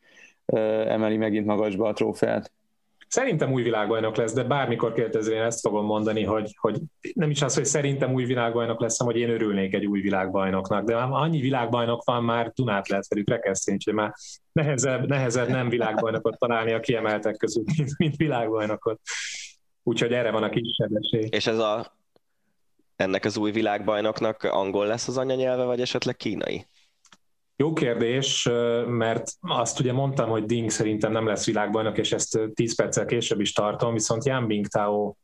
emeli 0.86 1.18
megint 1.18 1.46
magasba 1.46 1.88
a 1.88 1.94
trófeát? 1.94 2.52
Szerintem 3.12 3.52
új 3.52 3.64
világbajnok 3.64 4.16
lesz, 4.16 4.34
de 4.34 4.44
bármikor 4.44 4.94
kérdezni, 4.94 5.34
én 5.34 5.42
ezt 5.42 5.60
fogom 5.60 5.86
mondani, 5.86 6.24
hogy, 6.24 6.56
hogy 6.60 6.80
nem 7.14 7.30
is 7.30 7.42
az, 7.42 7.56
hogy 7.56 7.66
szerintem 7.66 8.14
új 8.14 8.24
világbajnok 8.24 8.82
lesz, 8.82 8.98
hanem 8.98 9.14
hogy 9.14 9.22
én 9.22 9.30
örülnék 9.30 9.74
egy 9.74 9.86
új 9.86 10.02
világbajnoknak. 10.02 10.84
De 10.84 10.96
annyi 10.96 11.40
világbajnok 11.40 12.04
van 12.04 12.24
már, 12.24 12.52
Dunát 12.56 12.88
lehet 12.88 13.08
velük 13.08 13.30
rekeszteni, 13.30 13.78
hogy 13.86 13.94
már 13.94 14.14
nehezebb, 14.52 15.08
nehezebb 15.08 15.48
nem 15.48 15.70
világbajnokot 15.70 16.40
találni 16.40 16.72
a 16.72 16.80
kiemeltek 16.80 17.38
közül, 17.38 17.64
mint, 17.78 17.98
mint 17.98 18.16
világbajnokot. 18.16 19.00
Úgyhogy 19.84 20.14
erre 20.14 20.32
van 20.32 20.44
a 20.44 20.50
kisebb 20.50 20.92
esély. 20.94 21.28
És 21.30 21.48
ez 21.48 21.58
a, 21.58 21.98
ennek 22.96 23.26
az 23.26 23.38
új 23.38 23.52
világbajnoknak 23.52 24.44
angol 24.44 24.86
lesz 24.88 25.08
az 25.08 25.18
anyanyelve, 25.18 25.64
vagy 25.64 25.82
esetleg 25.82 26.16
kínai? 26.16 26.66
Jó 27.62 27.74
kérdés, 27.74 28.50
mert 28.88 29.32
azt 29.42 29.80
ugye 29.80 29.94
mondtam, 29.94 30.30
hogy 30.30 30.46
Ding 30.46 30.70
szerintem 30.70 31.12
nem 31.12 31.26
lesz 31.26 31.46
világbajnok, 31.46 31.98
és 31.98 32.12
ezt 32.12 32.40
10 32.54 32.76
perccel 32.76 33.06
később 33.06 33.40
is 33.40 33.54
tartom, 33.54 33.94
viszont 33.94 34.26
Jan 34.26 34.48
Bingtao 34.48 35.16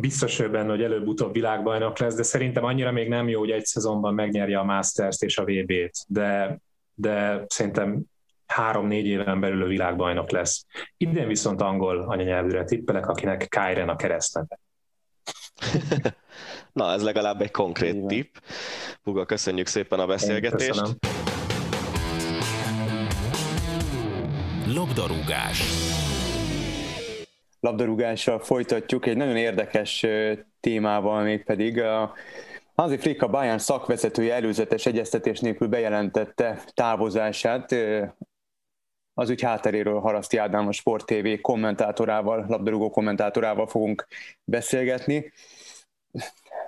biztos 0.00 0.36
benne, 0.36 0.70
hogy 0.70 0.82
előbb-utóbb 0.82 1.32
világbajnok 1.32 1.98
lesz, 1.98 2.14
de 2.14 2.22
szerintem 2.22 2.64
annyira 2.64 2.92
még 2.92 3.08
nem 3.08 3.28
jó, 3.28 3.38
hogy 3.38 3.50
egy 3.50 3.64
szezonban 3.64 4.14
megnyerje 4.14 4.58
a 4.58 4.64
Masters-t 4.64 5.22
és 5.22 5.38
a 5.38 5.44
VB-t, 5.44 6.04
de, 6.06 6.60
de 6.94 7.44
szerintem 7.48 8.02
három-négy 8.46 9.06
éven 9.06 9.40
belül 9.40 9.62
a 9.62 9.66
világbajnok 9.66 10.30
lesz. 10.30 10.66
Idén 10.96 11.26
viszont 11.26 11.60
angol 11.60 12.04
anyanyelvűre 12.08 12.64
tippelek, 12.64 13.08
akinek 13.08 13.48
Kyren 13.48 13.88
a 13.88 13.96
keresztneve. 13.96 14.58
Na, 16.72 16.92
ez 16.92 17.02
legalább 17.02 17.40
egy 17.40 17.50
konkrét 17.50 17.94
Igen. 17.94 18.06
tipp. 18.06 18.34
Puga, 19.02 19.26
köszönjük 19.26 19.66
szépen 19.66 20.00
a 20.00 20.06
beszélgetést. 20.06 20.82
Labdarúgás. 24.66 25.62
Labdarúgással 27.60 28.38
folytatjuk 28.38 29.06
egy 29.06 29.16
nagyon 29.16 29.36
érdekes 29.36 30.06
témával, 30.60 31.22
mégpedig 31.22 31.80
a 31.80 32.14
Hansi 32.74 32.96
Flick 32.96 33.22
a 33.22 33.28
Bayern 33.28 33.58
szakvezetője 33.58 34.34
előzetes 34.34 34.86
egyeztetés 34.86 35.40
nélkül 35.40 35.68
bejelentette 35.68 36.62
távozását. 36.74 37.74
Az 39.14 39.30
ügy 39.30 39.42
hátteréről 39.42 40.00
Haraszti 40.00 40.36
Ádám 40.36 40.68
a 40.68 40.72
Sport 40.72 41.06
TV 41.06 41.40
kommentátorával, 41.40 42.44
labdarúgó 42.48 42.90
kommentátorával 42.90 43.66
fogunk 43.66 44.06
beszélgetni 44.44 45.32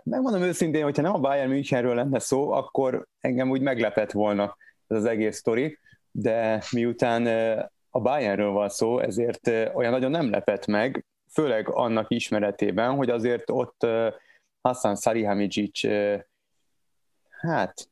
megmondom 0.03 0.43
őszintén, 0.43 0.83
hogyha 0.83 1.03
nem 1.03 1.15
a 1.15 1.19
Bayern 1.19 1.51
Münchenről 1.51 1.95
lenne 1.95 2.19
szó, 2.19 2.51
akkor 2.51 3.07
engem 3.21 3.51
úgy 3.51 3.61
meglepett 3.61 4.13
volna 4.13 4.57
ez 4.87 4.97
az 4.97 5.05
egész 5.05 5.37
sztori, 5.37 5.79
de 6.11 6.63
miután 6.71 7.27
a 7.91 8.01
Bayernről 8.01 8.51
van 8.51 8.69
szó, 8.69 8.99
ezért 8.99 9.47
olyan 9.49 9.91
nagyon 9.91 10.11
nem 10.11 10.31
lepett 10.31 10.67
meg, 10.67 11.05
főleg 11.33 11.69
annak 11.69 12.11
ismeretében, 12.11 12.95
hogy 12.95 13.11
azért 13.11 13.51
ott 13.51 13.87
Hassan 14.61 14.97
Salihamidzic, 14.97 15.81
hát, 17.31 17.89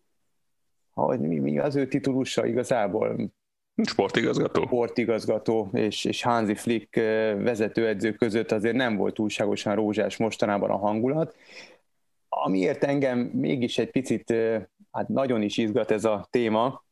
hogy 0.90 1.20
mi, 1.20 1.38
mi 1.38 1.58
az 1.58 1.76
ő 1.76 1.86
titulusa 1.86 2.46
igazából? 2.46 3.32
Sportigazgató. 3.84 4.62
Sportigazgató 4.66 5.68
és, 5.72 6.04
és 6.04 6.22
Hansi 6.22 6.54
Flick 6.54 6.94
vezetőedző 7.42 8.12
között 8.12 8.52
azért 8.52 8.76
nem 8.76 8.96
volt 8.96 9.14
túlságosan 9.14 9.74
rózsás 9.74 10.16
mostanában 10.16 10.70
a 10.70 10.76
hangulat, 10.76 11.36
amiért 12.28 12.84
engem 12.84 13.18
mégis 13.18 13.78
egy 13.78 13.90
picit, 13.90 14.34
hát 14.90 15.08
nagyon 15.08 15.42
is 15.42 15.56
izgat 15.56 15.90
ez 15.90 16.04
a 16.04 16.26
téma, 16.30 16.84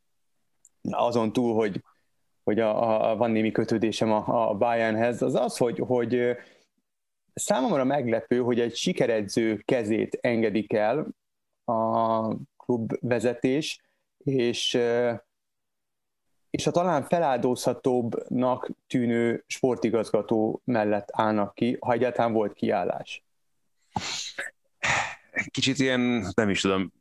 azon 0.91 1.33
túl, 1.33 1.55
hogy, 1.55 1.83
hogy 2.45 2.61
a, 2.61 3.11
a, 3.11 3.17
van 3.17 3.31
némi 3.31 3.51
kötődésem 3.51 4.13
a, 4.13 4.49
a 4.51 4.55
Bayernhez, 4.55 5.23
az 5.23 5.35
az, 5.35 5.57
hogy, 5.57 5.79
hogy 5.79 6.37
számomra 7.35 7.85
meglepő, 7.85 8.39
hogy 8.39 8.61
egy 8.61 8.77
sikeredző 8.77 9.63
kezét 9.65 10.19
engedik 10.21 10.73
el 10.73 11.07
a 11.65 12.35
klubvezetés, 12.57 13.81
és, 14.25 14.79
és 16.51 16.67
a 16.67 16.71
talán 16.71 17.03
feláldozhatóbbnak 17.03 18.71
tűnő 18.87 19.45
sportigazgató 19.47 20.61
mellett 20.65 21.09
állnak 21.13 21.55
ki, 21.55 21.77
ha 21.81 21.93
egyáltalán 21.93 22.33
volt 22.33 22.53
kiállás. 22.53 23.25
Kicsit 25.51 25.79
ilyen, 25.79 26.31
nem 26.35 26.51
is 26.51 26.61
tudom, 26.61 26.93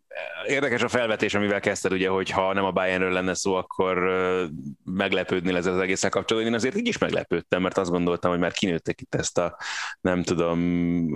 érdekes 0.45 0.81
a 0.81 0.87
felvetés, 0.87 1.33
amivel 1.33 1.59
kezdted, 1.59 1.91
ugye, 1.91 2.09
hogy 2.09 2.29
ha 2.29 2.53
nem 2.53 2.63
a 2.63 2.71
Bayernről 2.71 3.11
lenne 3.11 3.33
szó, 3.33 3.53
akkor 3.53 3.97
meglepődni 4.83 5.51
lesz 5.51 5.65
az 5.65 5.79
egészen 5.79 6.09
kapcsolatban. 6.09 6.51
Én 6.51 6.57
azért 6.57 6.77
így 6.77 6.87
is 6.87 6.97
meglepődtem, 6.97 7.61
mert 7.61 7.77
azt 7.77 7.89
gondoltam, 7.89 8.31
hogy 8.31 8.39
már 8.39 8.51
kinőttek 8.51 9.01
itt 9.01 9.15
ezt 9.15 9.37
a, 9.37 9.57
nem 10.01 10.23
tudom, 10.23 10.59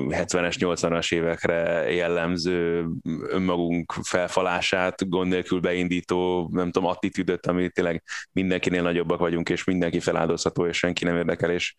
70-es, 0.09 0.55
80-as 0.59 1.13
évekre 1.13 1.91
jellemző 1.91 2.87
önmagunk 3.27 3.93
felfalását, 4.01 5.09
gond 5.09 5.31
nélkül 5.31 5.59
beindító, 5.59 6.49
nem 6.51 6.71
tudom, 6.71 6.89
attitűdöt, 6.89 7.45
ami 7.45 7.69
tényleg 7.69 8.03
mindenkinél 8.31 8.81
nagyobbak 8.81 9.19
vagyunk, 9.19 9.49
és 9.49 9.63
mindenki 9.63 9.99
feláldozható, 9.99 10.65
és 10.65 10.77
senki 10.77 11.03
nem 11.03 11.15
érdekel, 11.17 11.51
és 11.51 11.75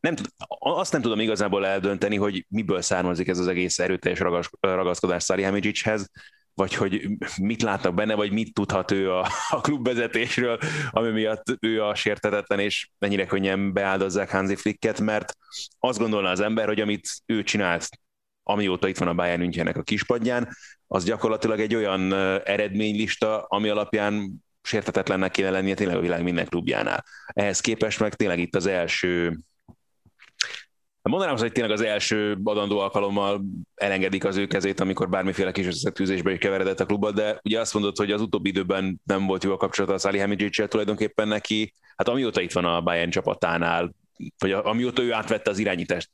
nem, 0.00 0.14
azt 0.58 0.92
nem 0.92 1.02
tudom 1.02 1.20
igazából 1.20 1.66
eldönteni, 1.66 2.16
hogy 2.16 2.46
miből 2.48 2.82
származik 2.82 3.28
ez 3.28 3.38
az 3.38 3.48
egész 3.48 3.78
erőteljes 3.78 4.20
ragaszkodás 4.60 5.22
Szarihamidžicshez, 5.22 6.10
vagy 6.54 6.74
hogy 6.74 7.08
mit 7.40 7.62
látnak 7.62 7.94
benne, 7.94 8.14
vagy 8.14 8.32
mit 8.32 8.54
tudhat 8.54 8.90
ő 8.90 9.12
a, 9.12 9.28
a 9.48 9.60
klubvezetésről, 9.60 10.58
ami 10.90 11.10
miatt 11.10 11.44
ő 11.60 11.82
a 11.82 11.94
sértetetlen, 11.94 12.58
és 12.58 12.88
mennyire 12.98 13.26
könnyen 13.26 13.72
beáldozzák 13.72 14.30
Hansi 14.30 14.56
Flicket, 14.56 15.00
mert 15.00 15.36
azt 15.78 15.98
gondolna 15.98 16.30
az 16.30 16.40
ember, 16.40 16.66
hogy 16.66 16.80
amit 16.80 17.08
ő 17.26 17.42
csinált, 17.42 17.88
amióta 18.42 18.88
itt 18.88 18.98
van 18.98 19.08
a 19.08 19.14
Bayern 19.14 19.40
Münchennek 19.40 19.76
a 19.76 19.82
kispadján, 19.82 20.48
az 20.86 21.04
gyakorlatilag 21.04 21.60
egy 21.60 21.74
olyan 21.74 22.12
eredménylista, 22.44 23.42
ami 23.42 23.68
alapján 23.68 24.44
sértetetlennek 24.62 25.30
kéne 25.30 25.50
lennie 25.50 25.74
tényleg 25.74 25.96
a 25.96 26.00
világ 26.00 26.22
minden 26.22 26.46
klubjánál. 26.46 27.04
Ehhez 27.26 27.60
képest 27.60 28.00
meg 28.00 28.14
tényleg 28.14 28.38
itt 28.38 28.54
az 28.54 28.66
első 28.66 29.38
Mondanám, 31.10 31.36
hogy 31.36 31.52
tényleg 31.52 31.72
az 31.72 31.80
első 31.80 32.38
adandó 32.44 32.78
alkalommal 32.78 33.44
elengedik 33.74 34.24
az 34.24 34.36
ő 34.36 34.46
kezét, 34.46 34.80
amikor 34.80 35.08
bármiféle 35.08 35.52
kis 35.52 35.66
összetűzésbe 35.66 36.32
is 36.32 36.38
keveredett 36.38 36.80
a 36.80 36.86
klubba, 36.86 37.10
de 37.10 37.40
ugye 37.44 37.60
azt 37.60 37.74
mondod, 37.74 37.96
hogy 37.96 38.12
az 38.12 38.20
utóbbi 38.20 38.48
időben 38.48 39.00
nem 39.04 39.26
volt 39.26 39.44
jó 39.44 39.52
a 39.52 39.56
kapcsolata 39.56 39.94
a 39.94 39.98
Salihamidzic-sel 39.98 40.68
tulajdonképpen 40.68 41.28
neki, 41.28 41.74
hát 41.96 42.08
amióta 42.08 42.40
itt 42.40 42.52
van 42.52 42.64
a 42.64 42.80
Bayern 42.80 43.10
csapatánál, 43.10 43.94
vagy 44.38 44.52
amióta 44.52 45.02
ő 45.02 45.12
átvette 45.12 45.50
az 45.50 45.58
irányítást, 45.58 46.10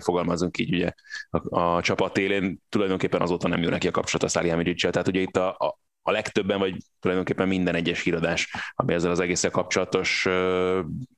fogalmazunk 0.00 0.58
így 0.58 0.74
ugye 0.74 0.92
a, 1.30 1.60
a 1.60 1.80
csapat 1.80 2.18
élén, 2.18 2.62
tulajdonképpen 2.68 3.20
azóta 3.20 3.48
nem 3.48 3.62
jó 3.62 3.68
neki 3.68 3.88
a 3.88 3.90
kapcsolat 3.90 4.26
a 4.26 4.28
Salihamidzic-sel, 4.28 4.90
tehát 4.90 5.08
ugye 5.08 5.20
itt 5.20 5.36
a, 5.36 5.48
a 5.48 5.78
a 6.06 6.10
legtöbben, 6.10 6.58
vagy 6.58 6.76
tulajdonképpen 7.00 7.48
minden 7.48 7.74
egyes 7.74 8.02
híradás, 8.02 8.54
ami 8.74 8.94
ezzel 8.94 9.10
az 9.10 9.20
egészen 9.20 9.50
kapcsolatos, 9.50 10.26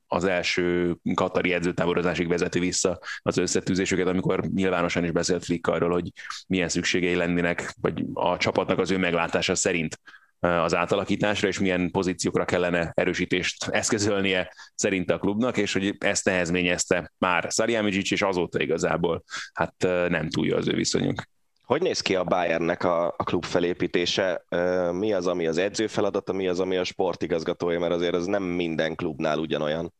az 0.07 0.23
első 0.23 0.95
katari 1.13 1.53
edzőtáborozásig 1.53 2.27
vezeti 2.27 2.59
vissza 2.59 2.99
az 3.21 3.37
összetűzésüket, 3.37 4.07
amikor 4.07 4.45
nyilvánosan 4.45 5.03
is 5.03 5.11
beszélt 5.11 5.45
Flick 5.45 5.67
arról, 5.67 5.91
hogy 5.91 6.11
milyen 6.47 6.69
szükségei 6.69 7.15
lennének, 7.15 7.73
vagy 7.81 8.05
a 8.13 8.37
csapatnak 8.37 8.79
az 8.79 8.91
ő 8.91 8.97
meglátása 8.97 9.55
szerint 9.55 9.99
az 10.39 10.75
átalakításra, 10.75 11.47
és 11.47 11.59
milyen 11.59 11.91
pozíciókra 11.91 12.45
kellene 12.45 12.91
erősítést 12.93 13.67
eszközölnie 13.67 14.53
szerinte 14.75 15.13
a 15.13 15.19
klubnak, 15.19 15.57
és 15.57 15.73
hogy 15.73 15.95
ezt 15.99 16.25
nehezményezte 16.25 17.11
már 17.17 17.45
Szariámidzsics, 17.49 18.11
és 18.11 18.21
azóta 18.21 18.61
igazából 18.61 19.23
hát 19.53 19.75
nem 20.09 20.29
túl 20.29 20.45
jó 20.45 20.55
az 20.55 20.67
ő 20.67 20.73
viszonyunk. 20.73 21.27
Hogy 21.67 21.81
néz 21.81 22.01
ki 22.01 22.15
a 22.15 22.23
Bayernnek 22.23 22.83
a, 22.83 23.07
a 23.07 23.23
klub 23.23 23.45
felépítése? 23.45 24.45
Mi 24.91 25.13
az, 25.13 25.27
ami 25.27 25.47
az 25.47 25.57
edző 25.57 25.87
feladata, 25.87 26.33
mi 26.33 26.47
az, 26.47 26.59
ami 26.59 26.77
a 26.77 26.83
sportigazgatója, 26.83 27.79
mert 27.79 27.93
azért 27.93 28.15
ez 28.15 28.25
nem 28.25 28.43
minden 28.43 28.95
klubnál 28.95 29.39
ugyanolyan. 29.39 29.93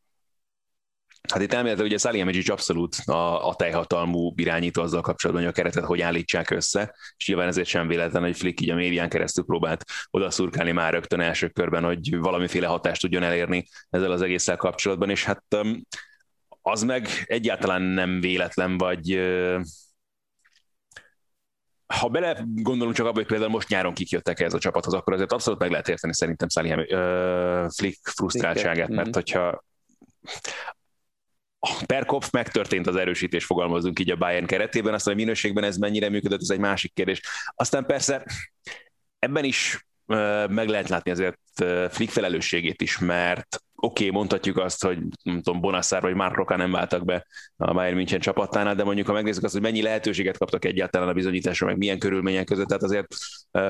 Hát 1.32 1.42
itt 1.42 1.52
elméletileg 1.52 1.90
ugye 1.90 1.98
Salihamidzic 1.98 2.48
abszolút 2.48 2.96
a, 2.96 3.48
a 3.48 3.54
teljhatalmú 3.54 4.32
irányító 4.36 4.82
azzal 4.82 5.00
kapcsolatban, 5.00 5.44
hogy 5.44 5.54
a 5.54 5.56
keretet 5.56 5.84
hogy 5.84 6.00
állítsák 6.00 6.50
össze, 6.50 6.94
és 7.16 7.26
nyilván 7.26 7.48
ezért 7.48 7.68
sem 7.68 7.88
véletlen, 7.88 8.22
hogy 8.22 8.36
Flick 8.36 8.60
így 8.60 8.70
a 8.70 8.74
médián 8.74 9.08
keresztül 9.08 9.44
próbált 9.44 9.84
oda 10.10 10.30
szurkálni 10.30 10.72
már 10.72 10.92
rögtön 10.92 11.20
első 11.20 11.48
körben, 11.48 11.84
hogy 11.84 12.18
valamiféle 12.18 12.66
hatást 12.66 13.00
tudjon 13.00 13.22
elérni 13.22 13.68
ezzel 13.90 14.10
az 14.10 14.22
egésszel 14.22 14.56
kapcsolatban, 14.56 15.10
és 15.10 15.24
hát 15.24 15.44
az 16.62 16.82
meg 16.82 17.08
egyáltalán 17.24 17.82
nem 17.82 18.20
véletlen, 18.20 18.78
vagy 18.78 19.20
ha 21.94 22.08
bele 22.08 22.44
gondolunk 22.54 22.96
csak 22.96 23.06
abba, 23.06 23.14
hogy 23.14 23.26
például 23.26 23.50
most 23.50 23.68
nyáron 23.68 23.94
kik 23.94 24.10
jöttek 24.10 24.40
ez 24.40 24.54
a 24.54 24.58
csapathoz, 24.58 24.94
akkor 24.94 25.12
azért 25.12 25.32
abszolút 25.32 25.60
meg 25.60 25.70
lehet 25.70 25.88
érteni 25.88 26.14
szerintem 26.14 26.48
Saliham, 26.48 26.84
Flick 27.68 28.08
frusztráltságát, 28.08 28.88
mert 28.88 29.14
hogyha 29.14 29.64
per 31.86 32.04
kopf 32.04 32.30
megtörtént 32.30 32.86
az 32.86 32.96
erősítés, 32.96 33.44
fogalmazunk 33.44 33.98
így 33.98 34.10
a 34.10 34.16
Bayern 34.16 34.46
keretében, 34.46 34.94
aztán 34.94 35.14
a 35.14 35.16
minőségben 35.16 35.64
ez 35.64 35.76
mennyire 35.76 36.08
működött, 36.08 36.40
ez 36.40 36.50
egy 36.50 36.58
másik 36.58 36.94
kérdés. 36.94 37.20
Aztán 37.54 37.86
persze 37.86 38.24
ebben 39.18 39.44
is 39.44 39.86
meg 40.48 40.68
lehet 40.68 40.88
látni 40.88 41.10
azért 41.10 41.38
Flick 41.88 42.12
felelősségét 42.12 42.82
is, 42.82 42.98
mert 42.98 43.62
oké, 43.80 44.06
okay, 44.06 44.16
mondhatjuk 44.16 44.58
azt, 44.58 44.84
hogy 44.84 44.98
nem 45.22 45.42
tudom, 45.42 45.60
Bonassar 45.60 46.02
vagy 46.02 46.14
Mark 46.14 46.36
Roca 46.36 46.56
nem 46.56 46.70
váltak 46.70 47.04
be 47.04 47.26
a 47.56 47.72
Bayern 47.72 47.96
München 47.96 48.20
csapatánál, 48.20 48.74
de 48.74 48.84
mondjuk 48.84 49.06
ha 49.06 49.12
megnézzük 49.12 49.44
azt, 49.44 49.52
hogy 49.52 49.62
mennyi 49.62 49.82
lehetőséget 49.82 50.38
kaptak 50.38 50.64
egyáltalán 50.64 51.08
a 51.08 51.12
bizonyításra, 51.12 51.66
meg 51.66 51.76
milyen 51.76 51.98
körülmények 51.98 52.44
között, 52.44 52.66
tehát 52.66 52.82
azért 52.82 53.06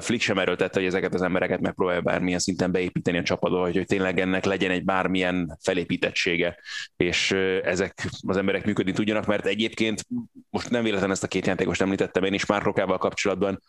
Flick 0.00 0.22
sem 0.22 0.38
erőltette, 0.38 0.78
hogy 0.78 0.88
ezeket 0.88 1.14
az 1.14 1.22
embereket 1.22 1.60
megpróbálja 1.60 2.00
bármilyen 2.00 2.38
szinten 2.38 2.72
beépíteni 2.72 3.18
a 3.18 3.22
csapatba, 3.22 3.60
hogy, 3.60 3.76
hogy 3.76 3.86
tényleg 3.86 4.20
ennek 4.20 4.44
legyen 4.44 4.70
egy 4.70 4.84
bármilyen 4.84 5.58
felépítettsége, 5.62 6.58
és 6.96 7.30
ezek 7.62 8.08
az 8.26 8.36
emberek 8.36 8.64
működni 8.64 8.92
tudjanak, 8.92 9.26
mert 9.26 9.46
egyébként 9.46 10.06
most 10.50 10.70
nem 10.70 10.82
véletlen 10.82 11.10
ezt 11.10 11.24
a 11.24 11.28
két 11.28 11.46
játékost 11.46 11.80
említettem 11.80 12.24
én 12.24 12.34
is 12.34 12.46
Mark 12.46 12.64
Rocával 12.64 12.98
kapcsolatban, 12.98 13.62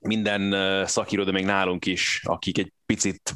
minden 0.00 0.54
szakíró, 0.86 1.24
de 1.24 1.32
még 1.32 1.44
nálunk 1.44 1.86
is, 1.86 2.20
akik 2.24 2.58
egy 2.58 2.72
picit 2.92 3.34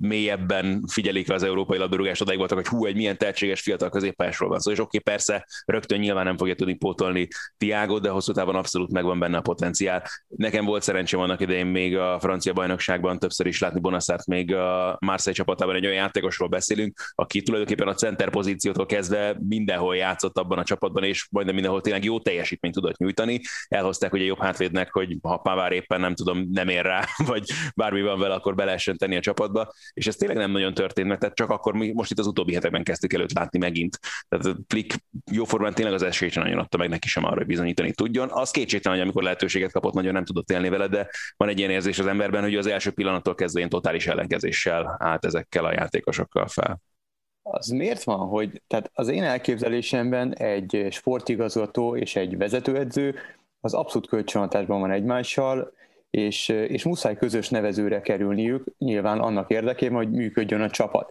mélyebben 0.00 0.84
figyelik 0.86 1.30
az 1.30 1.42
európai 1.42 1.78
labdarúgást, 1.78 2.20
odaig 2.20 2.38
voltak, 2.38 2.58
hogy 2.58 2.66
hú, 2.66 2.86
egy 2.86 2.96
milyen 2.96 3.18
tehetséges 3.18 3.60
fiatal 3.60 3.88
középpályásról 3.88 4.48
van 4.48 4.58
szó, 4.58 4.70
és 4.70 4.78
oké, 4.78 4.98
persze, 4.98 5.46
rögtön 5.64 5.98
nyilván 5.98 6.24
nem 6.24 6.36
fogja 6.36 6.54
tudni 6.54 6.74
pótolni 6.74 7.28
Tiágot, 7.56 8.02
de 8.02 8.08
hosszú 8.08 8.32
távon 8.32 8.54
abszolút 8.54 8.92
megvan 8.92 9.18
benne 9.18 9.36
a 9.36 9.40
potenciál. 9.40 10.02
Nekem 10.28 10.64
volt 10.64 10.82
szerencsém 10.82 11.20
annak 11.20 11.40
idején 11.40 11.66
még 11.66 11.96
a 11.96 12.18
francia 12.20 12.52
bajnokságban 12.52 13.18
többször 13.18 13.46
is 13.46 13.60
látni 13.60 13.80
Bonassart, 13.80 14.26
még 14.26 14.54
a 14.54 14.96
Marseille 15.00 15.38
csapatában 15.38 15.74
egy 15.74 15.84
olyan 15.84 15.96
játékosról 15.96 16.48
beszélünk, 16.48 17.12
aki 17.14 17.42
tulajdonképpen 17.42 17.88
a 17.88 17.94
center 17.94 18.30
pozíciótól 18.30 18.86
kezdve 18.86 19.36
mindenhol 19.48 19.96
játszott 19.96 20.38
abban 20.38 20.58
a 20.58 20.64
csapatban, 20.64 21.04
és 21.04 21.26
majdnem 21.30 21.54
mindenhol 21.54 21.80
tényleg 21.80 22.04
jó 22.04 22.20
teljesítményt 22.20 22.74
tudott 22.74 22.96
nyújtani. 22.96 23.40
Elhozták 23.68 24.12
ugye 24.12 24.24
jobb 24.24 24.40
hátvédnek, 24.40 24.92
hogy 24.92 25.16
ha 25.22 25.36
Pavár 25.36 25.72
éppen 25.72 26.00
nem 26.00 26.14
tudom, 26.14 26.48
nem 26.50 26.68
ér 26.68 26.84
rá, 26.84 27.04
vagy 27.26 27.50
bármi 27.74 28.02
van 28.02 28.18
vele, 28.18 28.34
akkor 28.34 28.54
bele 28.54 28.80
lehessen 28.86 28.96
tenni 28.96 29.16
a 29.16 29.20
csapatba, 29.20 29.72
és 29.92 30.06
ez 30.06 30.16
tényleg 30.16 30.36
nem 30.36 30.50
nagyon 30.50 30.74
történt 30.74 31.08
meg, 31.08 31.18
tehát 31.18 31.34
csak 31.34 31.50
akkor 31.50 31.74
mi 31.74 31.92
most 31.92 32.10
itt 32.10 32.18
az 32.18 32.26
utóbbi 32.26 32.54
hetekben 32.54 32.84
kezdtük 32.84 33.12
előtt 33.12 33.32
látni 33.32 33.58
megint. 33.58 33.98
Tehát 34.28 34.56
Flick 34.68 34.98
jóformán 35.30 35.74
tényleg 35.74 35.94
az 35.94 36.02
esélyt 36.02 36.34
nagyon 36.34 36.58
adta 36.58 36.76
meg 36.76 36.88
neki 36.88 37.08
sem 37.08 37.24
arra, 37.24 37.36
hogy 37.36 37.46
bizonyítani 37.46 37.92
tudjon. 37.92 38.28
Az 38.30 38.50
kétségtelen, 38.50 38.96
hogy 38.96 39.06
amikor 39.06 39.22
lehetőséget 39.22 39.72
kapott, 39.72 39.92
nagyon 39.92 40.12
nem 40.12 40.24
tudott 40.24 40.50
élni 40.50 40.68
vele, 40.68 40.86
de 40.86 41.08
van 41.36 41.48
egy 41.48 41.58
ilyen 41.58 41.70
érzés 41.70 41.98
az 41.98 42.06
emberben, 42.06 42.42
hogy 42.42 42.56
az 42.56 42.66
első 42.66 42.90
pillanattól 42.90 43.34
kezdve 43.34 43.58
ilyen 43.58 43.70
totális 43.70 44.06
ellenkezéssel 44.06 44.96
állt 44.98 45.24
ezekkel 45.24 45.64
a 45.64 45.72
játékosokkal 45.72 46.46
fel. 46.46 46.80
Az 47.42 47.68
miért 47.68 48.02
van, 48.02 48.18
hogy 48.18 48.62
tehát 48.66 48.90
az 48.94 49.08
én 49.08 49.22
elképzelésemben 49.22 50.34
egy 50.34 50.86
sportigazgató 50.90 51.96
és 51.96 52.16
egy 52.16 52.36
vezetőedző 52.36 53.14
az 53.60 53.74
abszolút 53.74 54.08
kölcsönhatásban 54.08 54.80
van 54.80 54.90
egymással, 54.90 55.72
és, 56.12 56.48
és 56.48 56.84
muszáj 56.84 57.16
közös 57.16 57.48
nevezőre 57.48 58.00
kerülniük, 58.00 58.64
nyilván 58.78 59.20
annak 59.20 59.50
érdekében, 59.50 59.96
hogy 59.96 60.10
működjön 60.10 60.60
a 60.60 60.70
csapat. 60.70 61.10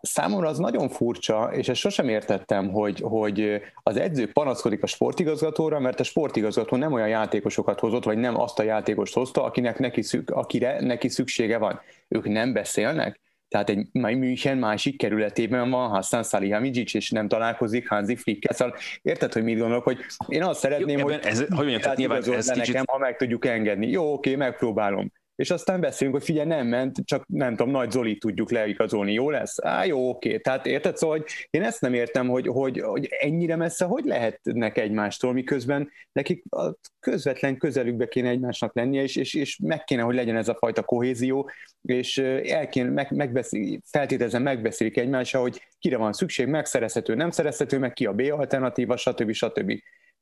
Számomra 0.00 0.48
az 0.48 0.58
nagyon 0.58 0.88
furcsa, 0.88 1.50
és 1.52 1.68
ezt 1.68 1.80
sosem 1.80 2.08
értettem, 2.08 2.70
hogy, 2.70 3.00
hogy 3.00 3.60
az 3.82 3.96
edző 3.96 4.32
panaszkodik 4.32 4.82
a 4.82 4.86
sportigazgatóra, 4.86 5.80
mert 5.80 6.00
a 6.00 6.04
sportigazgató 6.04 6.76
nem 6.76 6.92
olyan 6.92 7.08
játékosokat 7.08 7.80
hozott, 7.80 8.04
vagy 8.04 8.18
nem 8.18 8.40
azt 8.40 8.58
a 8.58 8.62
játékost 8.62 9.14
hozta, 9.14 9.42
akinek 9.42 9.78
neki 9.78 10.02
szük, 10.02 10.30
akire 10.30 10.80
neki 10.80 11.08
szüksége 11.08 11.58
van. 11.58 11.80
Ők 12.08 12.28
nem 12.28 12.52
beszélnek, 12.52 13.20
tehát 13.48 13.68
egy 13.68 13.86
München 13.92 14.58
másik 14.58 14.98
kerületében 14.98 15.70
van 15.70 15.88
Hassan 15.88 16.22
Salihamidzic, 16.22 16.94
és 16.94 17.10
nem 17.10 17.28
találkozik 17.28 17.88
Hansi 17.88 18.16
Flickkel. 18.16 18.54
Szóval 18.54 18.76
érted, 19.02 19.32
hogy 19.32 19.42
mit 19.42 19.58
gondolok, 19.58 19.84
hogy 19.84 19.98
én 20.28 20.42
azt 20.42 20.60
szeretném, 20.60 20.98
Jó, 20.98 21.04
hogy, 21.04 21.18
ez, 21.22 21.38
hogy 21.38 21.48
mondjam, 21.50 21.80
tehát 21.80 21.96
nyilván 21.96 22.18
ez 22.18 22.50
kicsit... 22.50 22.66
nekem, 22.66 22.84
ha 22.86 22.98
meg 22.98 23.16
tudjuk 23.16 23.46
engedni. 23.46 23.88
Jó, 23.90 24.12
oké, 24.12 24.34
megpróbálom 24.34 25.12
és 25.38 25.50
aztán 25.50 25.80
beszélünk, 25.80 26.16
hogy 26.16 26.24
figyelj, 26.24 26.48
nem 26.48 26.66
ment, 26.66 26.96
csak 27.04 27.24
nem 27.26 27.56
tudom, 27.56 27.72
nagy 27.72 27.90
Zoli 27.90 28.18
tudjuk 28.18 28.50
leigazolni, 28.50 29.12
jó 29.12 29.30
lesz? 29.30 29.64
Á, 29.64 29.84
jó, 29.84 30.08
oké. 30.08 30.38
Tehát 30.38 30.66
érted? 30.66 30.96
Szóval, 30.96 31.16
hogy 31.16 31.26
én 31.50 31.62
ezt 31.62 31.80
nem 31.80 31.94
értem, 31.94 32.28
hogy, 32.28 32.46
hogy, 32.46 32.80
hogy 32.80 33.08
ennyire 33.20 33.56
messze 33.56 33.84
hogy 33.84 34.04
lehetnek 34.04 34.78
egymástól, 34.78 35.32
miközben 35.32 35.90
nekik 36.12 36.44
a 36.50 36.74
közvetlen 37.00 37.56
közelükbe 37.56 38.08
kéne 38.08 38.28
egymásnak 38.28 38.74
lennie, 38.74 39.02
és, 39.02 39.16
és, 39.16 39.34
és 39.34 39.58
meg 39.62 39.84
kéne, 39.84 40.02
hogy 40.02 40.14
legyen 40.14 40.36
ez 40.36 40.48
a 40.48 40.54
fajta 40.54 40.82
kohézió, 40.82 41.50
és 41.82 42.18
el 42.18 42.68
kéne, 42.68 42.88
meg, 42.88 43.10
megbeszél, 43.10 43.78
feltételezem 43.84 44.42
megbeszélik 44.42 44.96
egymással, 44.96 45.40
hogy 45.42 45.66
kire 45.78 45.96
van 45.96 46.12
szükség, 46.12 46.46
megszerezhető, 46.46 47.14
nem 47.14 47.30
szerezhető, 47.30 47.78
meg 47.78 47.92
ki 47.92 48.06
a 48.06 48.12
B 48.12 48.20
alternatíva, 48.20 48.96
stb. 48.96 49.32
stb 49.32 49.72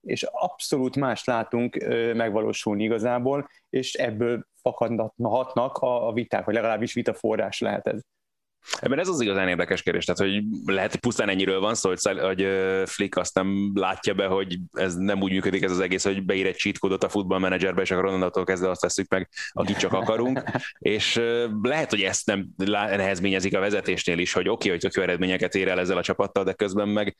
és 0.00 0.22
abszolút 0.22 0.96
más 0.96 1.24
látunk 1.24 1.76
megvalósulni 2.14 2.84
igazából, 2.84 3.48
és 3.70 3.92
ebből 3.92 4.46
fakadhatnak 4.60 5.76
a, 5.76 6.12
viták, 6.12 6.44
vagy 6.44 6.54
legalábbis 6.54 6.92
vitaforrás 6.92 7.60
lehet 7.60 7.86
ez. 7.86 8.00
Ebben 8.80 8.98
ez 8.98 9.08
az 9.08 9.20
igazán 9.20 9.48
érdekes 9.48 9.82
kérdés, 9.82 10.04
tehát 10.04 10.32
hogy 10.32 10.42
lehet, 10.64 10.90
hogy 10.90 11.00
pusztán 11.00 11.28
ennyiről 11.28 11.60
van 11.60 11.74
szó, 11.74 11.88
hogy, 11.88 12.18
hogy 12.20 12.46
Flick 12.84 13.16
azt 13.16 13.34
nem 13.34 13.70
látja 13.74 14.14
be, 14.14 14.26
hogy 14.26 14.58
ez 14.72 14.94
nem 14.94 15.22
úgy 15.22 15.32
működik 15.32 15.62
ez 15.62 15.70
az 15.70 15.80
egész, 15.80 16.04
hogy 16.04 16.24
beír 16.24 16.46
egy 16.46 16.56
cheat 16.56 16.78
kódot 16.78 17.04
a 17.04 17.08
futballmenedzserbe, 17.08 17.82
és 17.82 17.90
akkor 17.90 18.04
onnantól 18.04 18.44
kezdve 18.44 18.70
azt 18.70 18.80
tesszük 18.80 19.08
meg, 19.08 19.28
akit 19.50 19.78
csak 19.78 19.92
akarunk, 19.92 20.42
és 20.78 21.20
lehet, 21.62 21.90
hogy 21.90 22.02
ezt 22.02 22.26
nem 22.26 22.48
nehezményezik 22.56 23.56
a 23.56 23.60
vezetésnél 23.60 24.18
is, 24.18 24.32
hogy 24.32 24.48
oké, 24.48 24.52
okay, 24.52 24.70
hogy 24.70 24.80
tök 24.80 24.94
jó 24.94 25.02
eredményeket 25.02 25.54
ér 25.54 25.68
el 25.68 25.80
ezzel 25.80 25.96
a 25.96 26.02
csapattal, 26.02 26.44
de 26.44 26.52
közben 26.52 26.88
meg 26.88 27.16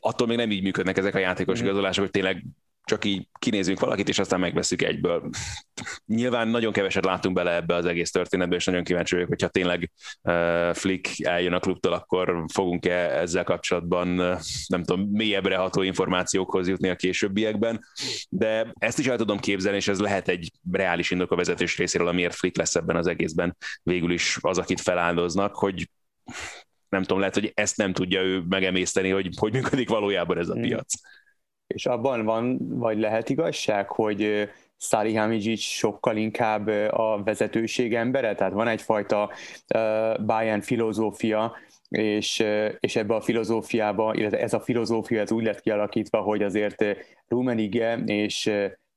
attól 0.00 0.26
még 0.26 0.36
nem 0.36 0.50
így 0.50 0.62
működnek 0.62 0.98
ezek 0.98 1.14
a 1.14 1.18
játékos 1.18 1.60
mm. 1.60 1.64
igazolások, 1.64 2.02
hogy 2.02 2.12
tényleg 2.12 2.44
csak 2.84 3.04
így 3.04 3.28
kinézünk 3.38 3.80
valakit, 3.80 4.08
és 4.08 4.18
aztán 4.18 4.40
megveszünk 4.40 4.82
egyből. 4.82 5.30
Nyilván 6.06 6.48
nagyon 6.48 6.72
keveset 6.72 7.04
látunk 7.04 7.34
bele 7.34 7.54
ebbe 7.54 7.74
az 7.74 7.84
egész 7.84 8.10
történetbe, 8.10 8.56
és 8.56 8.64
nagyon 8.64 8.84
kíváncsi 8.84 9.14
vagyok, 9.14 9.28
hogyha 9.28 9.48
tényleg 9.48 9.90
uh, 10.22 10.74
Flick 10.74 11.26
eljön 11.26 11.52
a 11.52 11.58
klubtól, 11.58 11.92
akkor 11.92 12.44
fogunk-e 12.52 13.18
ezzel 13.18 13.44
kapcsolatban, 13.44 14.18
uh, 14.18 14.38
nem 14.66 14.84
tudom, 14.84 15.08
mélyebbre 15.12 15.56
ható 15.56 15.82
információkhoz 15.82 16.68
jutni 16.68 16.88
a 16.88 16.96
későbbiekben, 16.96 17.84
de 18.28 18.72
ezt 18.78 18.98
is 18.98 19.06
el 19.06 19.16
tudom 19.16 19.38
képzelni, 19.38 19.76
és 19.76 19.88
ez 19.88 20.00
lehet 20.00 20.28
egy 20.28 20.50
reális 20.72 21.10
indok 21.10 21.32
a 21.32 21.36
vezetés 21.36 21.76
részéről, 21.76 22.08
amiért 22.08 22.34
Flick 22.34 22.56
lesz 22.56 22.74
ebben 22.74 22.96
az 22.96 23.06
egészben 23.06 23.56
végül 23.82 24.12
is 24.12 24.38
az, 24.40 24.58
akit 24.58 24.80
feláldoznak, 24.80 25.54
hogy 25.54 25.88
nem 26.90 27.02
tudom, 27.02 27.18
lehet, 27.18 27.34
hogy 27.34 27.52
ezt 27.54 27.76
nem 27.76 27.92
tudja 27.92 28.22
ő 28.22 28.42
megemészteni, 28.48 29.10
hogy 29.10 29.28
hogy 29.36 29.52
működik 29.52 29.88
valójában 29.88 30.38
ez 30.38 30.48
a 30.48 30.52
hmm. 30.52 30.62
piac. 30.62 30.94
És 31.66 31.86
abban 31.86 32.24
van, 32.24 32.58
vagy 32.78 32.98
lehet 32.98 33.28
igazság, 33.28 33.88
hogy 33.88 34.48
Salihamidzic 34.76 35.60
sokkal 35.60 36.16
inkább 36.16 36.68
a 36.90 37.22
vezetőség 37.24 37.94
embere, 37.94 38.34
tehát 38.34 38.52
van 38.52 38.68
egyfajta 38.68 39.30
uh, 39.74 40.24
Bayern 40.24 40.60
filozófia, 40.60 41.56
és, 41.88 42.44
és 42.80 42.96
ebbe 42.96 43.14
a 43.14 43.20
filozófiába, 43.20 44.14
illetve 44.14 44.40
ez 44.40 44.52
a 44.52 44.60
filozófia 44.60 45.20
ez 45.20 45.32
úgy 45.32 45.44
lett 45.44 45.60
kialakítva, 45.60 46.20
hogy 46.20 46.42
azért 46.42 46.84
Rumenige 47.28 47.96
és 48.04 48.46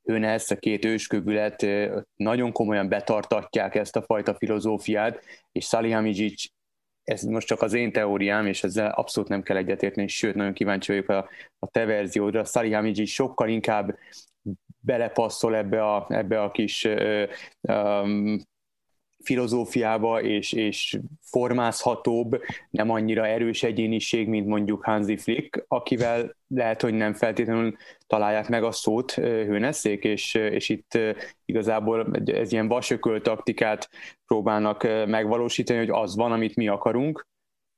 ő 0.03 0.23
ezt 0.23 0.51
a 0.51 0.55
két 0.55 0.85
őskövület 0.85 1.65
nagyon 2.15 2.51
komolyan 2.51 2.89
betartatják 2.89 3.75
ezt 3.75 3.95
a 3.95 4.01
fajta 4.01 4.33
filozófiát, 4.33 5.19
és 5.51 5.65
Salihamidzic 5.65 6.43
ez 7.03 7.21
most 7.23 7.47
csak 7.47 7.61
az 7.61 7.73
én 7.73 7.91
teóriám, 7.91 8.47
és 8.47 8.63
ezzel 8.63 8.91
abszolút 8.91 9.29
nem 9.29 9.41
kell 9.41 9.57
egyetérteni, 9.57 10.07
sőt, 10.07 10.35
nagyon 10.35 10.53
kíváncsi 10.53 10.91
vagyok 10.91 11.09
a, 11.09 11.29
a 11.59 11.67
te 11.67 11.85
verziódra. 11.85 12.43
Salihamidzic 12.43 13.09
sokkal 13.09 13.49
inkább 13.49 13.97
belepasszol 14.79 15.55
ebbe 15.55 15.93
a, 15.93 16.05
ebbe 16.09 16.41
a 16.41 16.51
kis 16.51 16.87
um, 17.61 18.39
filozófiába, 19.23 20.21
és, 20.21 20.51
és 20.51 20.99
formázhatóbb, 21.21 22.41
nem 22.69 22.89
annyira 22.89 23.27
erős 23.27 23.63
egyéniség, 23.63 24.27
mint 24.27 24.47
mondjuk 24.47 24.83
Hansi 24.83 25.17
Flick, 25.17 25.65
akivel 25.67 26.35
lehet, 26.47 26.81
hogy 26.81 26.93
nem 26.93 27.13
feltétlenül 27.13 27.75
találják 28.07 28.49
meg 28.49 28.63
a 28.63 28.71
szót 28.71 29.11
hőneszék, 29.11 30.03
és, 30.03 30.33
és 30.33 30.69
itt 30.69 30.97
igazából 31.45 32.11
ez 32.25 32.51
ilyen 32.51 32.67
vasököl 32.67 33.21
taktikát 33.21 33.89
próbálnak 34.25 34.83
megvalósítani, 35.07 35.79
hogy 35.79 35.89
az 35.89 36.15
van, 36.15 36.31
amit 36.31 36.55
mi 36.55 36.67
akarunk, 36.67 37.27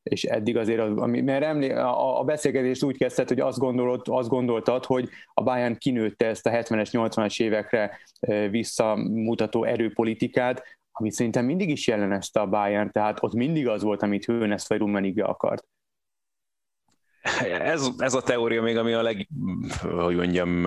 és 0.10 0.23
eddig 0.23 0.58
azért, 0.58 0.79
az, 0.79 0.97
ami, 0.97 1.21
mert 1.21 1.43
emlé, 1.43 1.71
a, 1.71 2.19
a 2.19 2.23
beszélgetést 2.23 2.84
úgy 2.84 2.97
kezdett, 2.97 3.27
hogy 3.27 3.39
azt, 3.39 3.58
gondolod, 3.58 4.01
azt 4.03 4.29
gondoltad, 4.29 4.86
hogy 4.86 5.10
a 5.34 5.43
Bayern 5.43 5.77
kinőtte 5.77 6.25
ezt 6.27 6.45
a 6.45 6.49
70-es, 6.49 6.89
80-as 6.91 7.41
évekre 7.41 7.99
visszamutató 8.49 9.63
erőpolitikát, 9.63 10.75
amit 10.97 11.12
szerintem 11.12 11.45
mindig 11.45 11.69
is 11.69 11.88
jellemezte 11.88 12.39
a 12.39 12.47
Bayern, 12.47 12.91
tehát 12.91 13.23
ott 13.23 13.34
mindig 13.34 13.67
az 13.67 13.81
volt, 13.81 14.01
amit 14.01 14.25
Hőnesz 14.25 14.69
vagy 14.69 14.77
Rummenigge 14.77 15.23
akart. 15.23 15.67
Ez, 17.43 17.88
ez 17.97 18.13
a 18.13 18.21
teória 18.21 18.62
még, 18.62 18.77
ami 18.77 18.93
a 18.93 19.01
leg, 19.01 19.27
hogy 19.81 20.15
mondjam, 20.15 20.65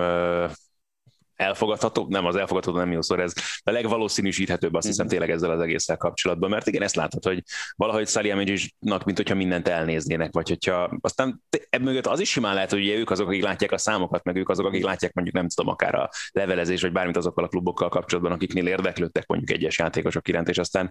elfogadható, 1.38 2.06
nem 2.08 2.26
az 2.26 2.36
elfogadható, 2.36 2.78
nem 2.78 2.92
jó 2.92 3.02
szor, 3.02 3.20
ez 3.20 3.32
a 3.62 3.70
legvalószínűsíthetőbb 3.70 4.74
azt 4.74 4.86
hiszem 4.86 5.04
mhm. 5.04 5.14
tényleg 5.14 5.30
ezzel 5.30 5.50
az 5.50 5.60
egésszel 5.60 5.96
kapcsolatban, 5.96 6.50
mert 6.50 6.66
igen, 6.66 6.82
ezt 6.82 6.96
látod, 6.96 7.24
hogy 7.24 7.42
valahogy 7.76 8.08
Salihamidzsnak, 8.08 9.04
mint 9.04 9.16
hogyha 9.16 9.34
mindent 9.34 9.68
elnéznének, 9.68 10.32
vagy 10.32 10.48
hogyha 10.48 10.98
aztán 11.00 11.42
ebből 11.70 11.98
az 11.98 12.20
is 12.20 12.30
simán 12.30 12.54
lehet, 12.54 12.70
hogy 12.70 12.80
ugye 12.80 12.94
ők 12.94 13.10
azok, 13.10 13.28
akik 13.28 13.42
látják 13.42 13.72
a 13.72 13.78
számokat, 13.78 14.24
meg 14.24 14.36
ők 14.36 14.48
azok, 14.48 14.66
akik 14.66 14.84
látják 14.84 15.12
mondjuk 15.14 15.36
nem 15.36 15.48
tudom, 15.48 15.72
akár 15.72 15.94
a 15.94 16.08
levelezés, 16.30 16.80
vagy 16.80 16.92
bármit 16.92 17.16
azokkal 17.16 17.44
a 17.44 17.48
klubokkal 17.48 17.88
kapcsolatban, 17.88 18.32
akiknél 18.32 18.66
érdeklődtek 18.66 19.26
mondjuk 19.26 19.50
egyes 19.50 19.78
játékosok 19.78 20.28
iránt, 20.28 20.48
és 20.48 20.58
aztán 20.58 20.90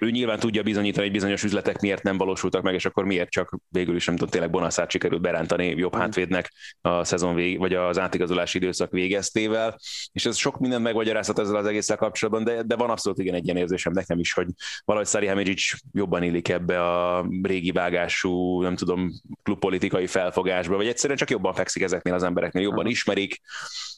ő 0.00 0.10
nyilván 0.10 0.38
tudja 0.38 0.62
bizonyítani, 0.62 1.04
hogy 1.04 1.14
bizonyos 1.14 1.42
üzletek 1.42 1.80
miért 1.80 2.02
nem 2.02 2.16
valósultak 2.16 2.62
meg, 2.62 2.74
és 2.74 2.84
akkor 2.84 3.04
miért 3.04 3.30
csak 3.30 3.58
végül 3.68 3.96
is 3.96 4.06
nem 4.06 4.14
tudom, 4.14 4.30
tényleg 4.30 4.50
Bonasszát 4.50 4.90
sikerült 4.90 5.20
berántani 5.20 5.66
jobb 5.66 5.92
mhm. 5.92 6.00
hátvédnek 6.00 6.52
a 6.80 7.04
szezon 7.04 7.34
vég, 7.34 7.58
vagy 7.58 7.74
az 7.74 7.98
átigazolási 7.98 8.58
időszak 8.58 8.90
végeztével, 8.90 9.63
el, 9.64 9.78
és 10.12 10.26
ez 10.26 10.36
sok 10.36 10.58
minden 10.58 10.82
megmagyarázhat 10.82 11.38
ezzel 11.38 11.56
az 11.56 11.66
egésszel 11.66 11.96
kapcsolatban, 11.96 12.44
de, 12.44 12.62
de 12.62 12.76
van 12.76 12.90
abszolút 12.90 13.18
igen 13.18 13.34
egy 13.34 13.44
ilyen 13.44 13.56
érzésem 13.56 13.92
nekem 13.92 14.18
is, 14.18 14.32
hogy 14.32 14.46
valahogy 14.84 15.08
Salihamidzic 15.08 15.72
jobban 15.92 16.22
illik 16.22 16.48
ebbe 16.48 16.82
a 16.82 17.26
régi 17.42 17.70
vágású, 17.70 18.62
nem 18.62 18.76
tudom, 18.76 19.10
klubpolitikai 19.42 20.06
felfogásba, 20.06 20.76
vagy 20.76 20.86
egyszerűen 20.86 21.18
csak 21.18 21.30
jobban 21.30 21.54
fekszik 21.54 21.82
ezeknél 21.82 22.14
az 22.14 22.22
embereknél, 22.22 22.62
jobban 22.62 22.86
ismerik, 22.86 23.40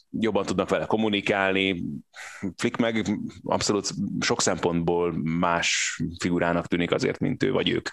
jobban 0.09 0.45
tudnak 0.45 0.69
vele 0.69 0.85
kommunikálni. 0.85 1.83
Flick 2.55 2.77
meg 2.77 3.19
abszolút 3.43 3.93
sok 4.19 4.41
szempontból 4.41 5.15
más 5.23 5.99
figurának 6.19 6.67
tűnik 6.67 6.91
azért, 6.91 7.19
mint 7.19 7.43
ő 7.43 7.51
vagy 7.51 7.69
ők 7.69 7.89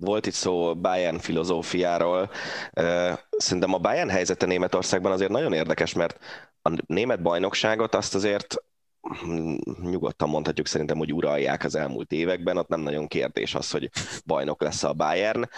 volt 0.00 0.26
itt 0.26 0.32
szó 0.32 0.74
Bayern 0.74 1.18
filozófiáról. 1.18 2.30
Szerintem 3.30 3.74
a 3.74 3.78
Bayern 3.78 4.08
helyzete 4.08 4.46
Németországban 4.46 5.12
azért 5.12 5.30
nagyon 5.30 5.52
érdekes, 5.52 5.92
mert 5.92 6.18
a 6.62 6.70
német 6.86 7.22
bajnokságot 7.22 7.94
azt 7.94 8.14
azért 8.14 8.54
nyugodtan 9.82 10.28
mondhatjuk 10.28 10.66
szerintem, 10.66 10.98
hogy 10.98 11.12
uralják 11.12 11.64
az 11.64 11.74
elmúlt 11.74 12.12
években, 12.12 12.56
ott 12.56 12.68
nem 12.68 12.80
nagyon 12.80 13.06
kérdés 13.06 13.54
az, 13.54 13.70
hogy 13.70 13.90
bajnok 14.26 14.62
lesz 14.62 14.82
a 14.82 14.92
Bayern. 14.92 15.48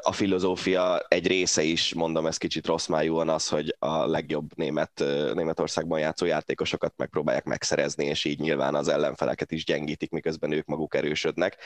A 0.00 0.12
filozófia 0.12 0.98
egy 1.08 1.26
része 1.26 1.62
is, 1.62 1.94
mondom 1.94 2.26
ez 2.26 2.36
kicsit 2.36 2.66
rossz 2.66 2.86
májúan 2.86 3.28
az, 3.28 3.48
hogy 3.48 3.76
a 3.78 4.06
legjobb 4.06 4.56
német, 4.56 5.04
Németországban 5.34 5.98
játszó 5.98 6.26
játékosokat 6.26 6.94
megpróbálják 6.96 7.44
megszerezni, 7.44 8.04
és 8.04 8.24
így 8.24 8.38
nyilván 8.38 8.74
az 8.74 8.88
ellenfeleket 8.88 9.52
is 9.52 9.64
gyengítik, 9.64 10.10
miközben 10.10 10.52
ők 10.52 10.66
maguk 10.66 10.94
erősödnek, 10.94 11.56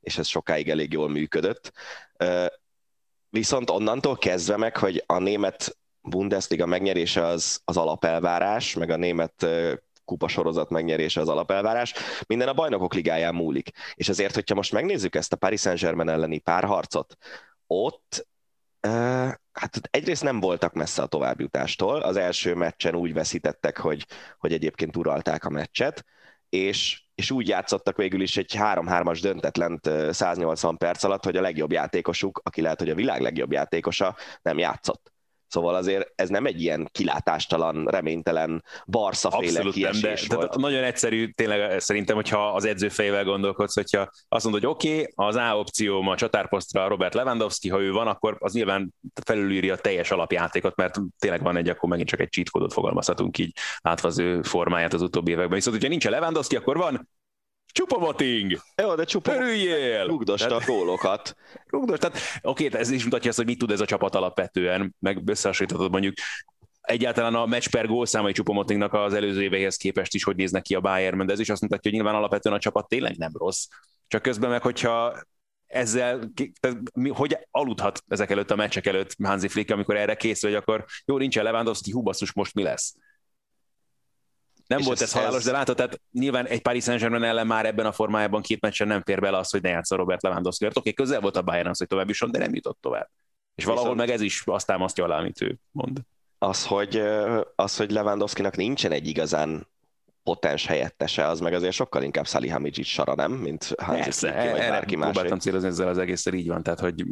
és 0.00 0.18
ez 0.18 0.26
sokáig 0.26 0.68
elég 0.68 0.92
jól 0.92 1.08
működött. 1.08 1.72
Viszont 3.30 3.70
onnantól 3.70 4.16
kezdve 4.16 4.56
meg, 4.56 4.76
hogy 4.76 5.04
a 5.06 5.18
német 5.18 5.78
Bundesliga 6.00 6.66
megnyerése 6.66 7.24
az, 7.24 7.60
az 7.64 7.76
alapelvárás, 7.76 8.74
meg 8.74 8.90
a 8.90 8.96
német 8.96 9.46
kupa 10.04 10.28
sorozat 10.28 10.70
megnyerése 10.70 11.20
az 11.20 11.28
alapelvárás, 11.28 11.94
minden 12.26 12.48
a 12.48 12.52
bajnokok 12.52 12.94
ligáján 12.94 13.34
múlik. 13.34 13.70
És 13.94 14.08
ezért, 14.08 14.34
hogyha 14.34 14.54
most 14.54 14.72
megnézzük 14.72 15.14
ezt 15.14 15.32
a 15.32 15.36
Paris 15.36 15.60
Saint-Germain 15.60 16.08
elleni 16.08 16.38
párharcot, 16.38 17.16
ott 17.72 18.26
hát 19.52 19.80
egyrészt 19.90 20.22
nem 20.22 20.40
voltak 20.40 20.72
messze 20.72 21.02
a 21.02 21.06
továbbjutástól, 21.06 22.02
az 22.02 22.16
első 22.16 22.54
meccsen 22.54 22.94
úgy 22.94 23.12
veszítettek, 23.12 23.78
hogy, 23.78 24.06
hogy 24.38 24.52
egyébként 24.52 24.96
uralták 24.96 25.44
a 25.44 25.50
meccset, 25.50 26.04
és, 26.48 27.02
és 27.14 27.30
úgy 27.30 27.48
játszottak 27.48 27.96
végül 27.96 28.20
is 28.20 28.36
egy 28.36 28.54
3-3-as 28.58 29.18
döntetlent 29.22 29.90
180 30.10 30.76
perc 30.76 31.04
alatt, 31.04 31.24
hogy 31.24 31.36
a 31.36 31.40
legjobb 31.40 31.72
játékosuk, 31.72 32.40
aki 32.44 32.60
lehet, 32.60 32.78
hogy 32.78 32.90
a 32.90 32.94
világ 32.94 33.20
legjobb 33.20 33.52
játékosa, 33.52 34.16
nem 34.42 34.58
játszott. 34.58 35.11
Szóval 35.52 35.74
azért 35.74 36.12
ez 36.14 36.28
nem 36.28 36.46
egy 36.46 36.62
ilyen 36.62 36.88
kilátástalan, 36.92 37.84
reménytelen, 37.84 38.64
barszaféle 38.86 39.70
kiesés 39.70 40.26
nem, 40.26 40.28
de, 40.28 40.36
volt. 40.36 40.56
nagyon 40.56 40.82
egyszerű, 40.82 41.30
tényleg 41.30 41.80
szerintem, 41.80 42.14
hogyha 42.14 42.52
az 42.52 42.64
edzőfejével 42.64 43.24
gondolkodsz, 43.24 43.74
hogyha 43.74 44.10
azt 44.28 44.44
mondod, 44.44 44.62
hogy 44.62 44.70
oké, 44.70 44.90
okay, 44.90 45.12
az 45.14 45.36
A 45.36 45.58
opció 45.58 46.02
a 46.02 46.16
csatárposztra 46.16 46.88
Robert 46.88 47.14
Lewandowski, 47.14 47.68
ha 47.68 47.80
ő 47.80 47.92
van, 47.92 48.06
akkor 48.06 48.36
az 48.38 48.52
nyilván 48.52 48.94
felülírja 49.24 49.74
a 49.74 49.78
teljes 49.78 50.10
alapjátékot, 50.10 50.76
mert 50.76 50.98
tényleg 51.18 51.42
van 51.42 51.56
egy, 51.56 51.68
akkor 51.68 51.88
megint 51.88 52.08
csak 52.08 52.20
egy 52.20 52.30
cheat 52.30 52.50
kódot 52.50 52.72
fogalmazhatunk 52.72 53.38
így, 53.38 53.52
látva 53.80 54.08
az 54.08 54.18
ő 54.18 54.42
formáját 54.42 54.92
az 54.92 55.02
utóbbi 55.02 55.30
években. 55.30 55.54
Viszont, 55.54 55.74
hogyha 55.76 55.90
nincs 55.90 56.06
a 56.06 56.10
Lewandowski, 56.10 56.56
akkor 56.56 56.76
van 56.76 57.08
Csupa 57.72 57.98
Moting! 57.98 58.60
Jó, 58.82 58.94
de 58.94 59.04
csupa 59.04 59.34
Örüljél! 59.34 60.06
Rugdosta 60.06 60.56
a 60.56 60.62
gólokat. 60.66 61.36
Rugdos, 61.66 61.98
tehát 61.98 62.18
oké, 62.42 62.68
ez 62.72 62.90
is 62.90 63.04
mutatja 63.04 63.28
azt, 63.28 63.38
hogy 63.38 63.46
mit 63.46 63.58
tud 63.58 63.70
ez 63.70 63.80
a 63.80 63.84
csapat 63.84 64.14
alapvetően, 64.14 64.94
meg 64.98 65.22
összehasonlíthatod 65.26 65.90
mondjuk 65.90 66.14
egyáltalán 66.82 67.34
a 67.34 67.46
match 67.46 67.70
per 67.70 67.86
gól 67.86 68.06
számai 68.06 68.32
Csupomotingnak 68.32 68.92
az 68.92 69.14
előző 69.14 69.42
éveihez 69.42 69.76
képest 69.76 70.14
is, 70.14 70.24
hogy 70.24 70.36
néznek 70.36 70.62
ki 70.62 70.74
a 70.74 70.80
Bayern, 70.80 71.26
de 71.26 71.32
ez 71.32 71.40
is 71.40 71.50
azt 71.50 71.60
mutatja, 71.60 71.90
hogy 71.90 72.00
nyilván 72.00 72.18
alapvetően 72.18 72.54
a 72.54 72.58
csapat 72.58 72.88
tényleg 72.88 73.16
nem 73.16 73.30
rossz. 73.34 73.66
Csak 74.08 74.22
közben 74.22 74.50
meg, 74.50 74.62
hogyha 74.62 75.22
ezzel, 75.66 76.32
hogy 77.08 77.38
aludhat 77.50 78.04
ezek 78.08 78.30
előtt 78.30 78.50
a 78.50 78.56
meccsek 78.56 78.86
előtt 78.86 79.16
Hansi 79.22 79.48
Flick, 79.48 79.70
amikor 79.70 79.96
erre 79.96 80.14
készül, 80.14 80.50
hogy 80.50 80.58
akkor 80.58 80.84
jó, 81.04 81.18
nincsen 81.18 81.44
Lewandowski, 81.44 81.90
hú 81.90 82.02
most 82.34 82.54
mi 82.54 82.62
lesz? 82.62 82.94
Nem 84.66 84.78
és 84.78 84.84
volt 84.84 85.00
ez, 85.00 85.02
ez 85.02 85.12
halálos, 85.12 85.36
ez... 85.36 85.44
de 85.44 85.52
látod, 85.52 85.76
tehát 85.76 86.00
nyilván 86.12 86.46
egy 86.46 86.62
Paris 86.62 86.84
Saint-Germain 86.84 87.22
ellen 87.22 87.46
már 87.46 87.66
ebben 87.66 87.86
a 87.86 87.92
formájában 87.92 88.42
két 88.42 88.60
meccsen 88.60 88.86
nem 88.86 89.02
fér 89.02 89.20
bele 89.20 89.38
az, 89.38 89.50
hogy 89.50 89.62
ne 89.62 89.68
játszol 89.68 89.98
Robert 89.98 90.22
Lewandowski. 90.22 90.66
Oké, 90.66 90.78
okay, 90.78 90.92
közel 90.92 91.20
volt 91.20 91.36
a 91.36 91.42
Bayern 91.42 91.68
az, 91.68 91.78
hogy 91.78 91.86
tovább 91.86 92.08
is 92.08 92.24
de 92.30 92.38
nem 92.38 92.54
jutott 92.54 92.78
tovább. 92.80 93.10
És 93.54 93.64
valahol 93.64 93.88
Viszont... 93.90 94.06
meg 94.06 94.16
ez 94.16 94.22
is 94.22 94.42
azt 94.46 94.66
támasztja 94.66 95.04
alá, 95.04 95.18
amit 95.18 95.40
ő 95.40 95.58
mond. 95.70 96.00
Az, 96.38 96.66
hogy, 96.66 97.02
az, 97.54 97.76
hogy 97.76 97.90
Lewandowski-nak 97.90 98.56
nincsen 98.56 98.92
egy 98.92 99.06
igazán 99.06 99.70
potens 100.22 100.66
helyettese, 100.66 101.26
az 101.26 101.40
meg 101.40 101.52
azért 101.52 101.74
sokkal 101.74 102.02
inkább 102.02 102.26
Salihamidzic 102.26 102.86
sara, 102.86 103.14
nem? 103.14 103.32
Mint 103.32 103.74
Hansi 103.82 104.02
Persze, 104.02 104.50
vagy 104.50 104.68
bárki 104.68 104.96
más. 104.96 105.10
Próbáltam 105.10 105.38
célozni 105.38 105.68
ezzel 105.68 105.88
az 105.88 105.98
egésszel, 105.98 106.32
így 106.32 106.48
van, 106.48 106.62
tehát 106.62 106.80
hogy 106.80 107.04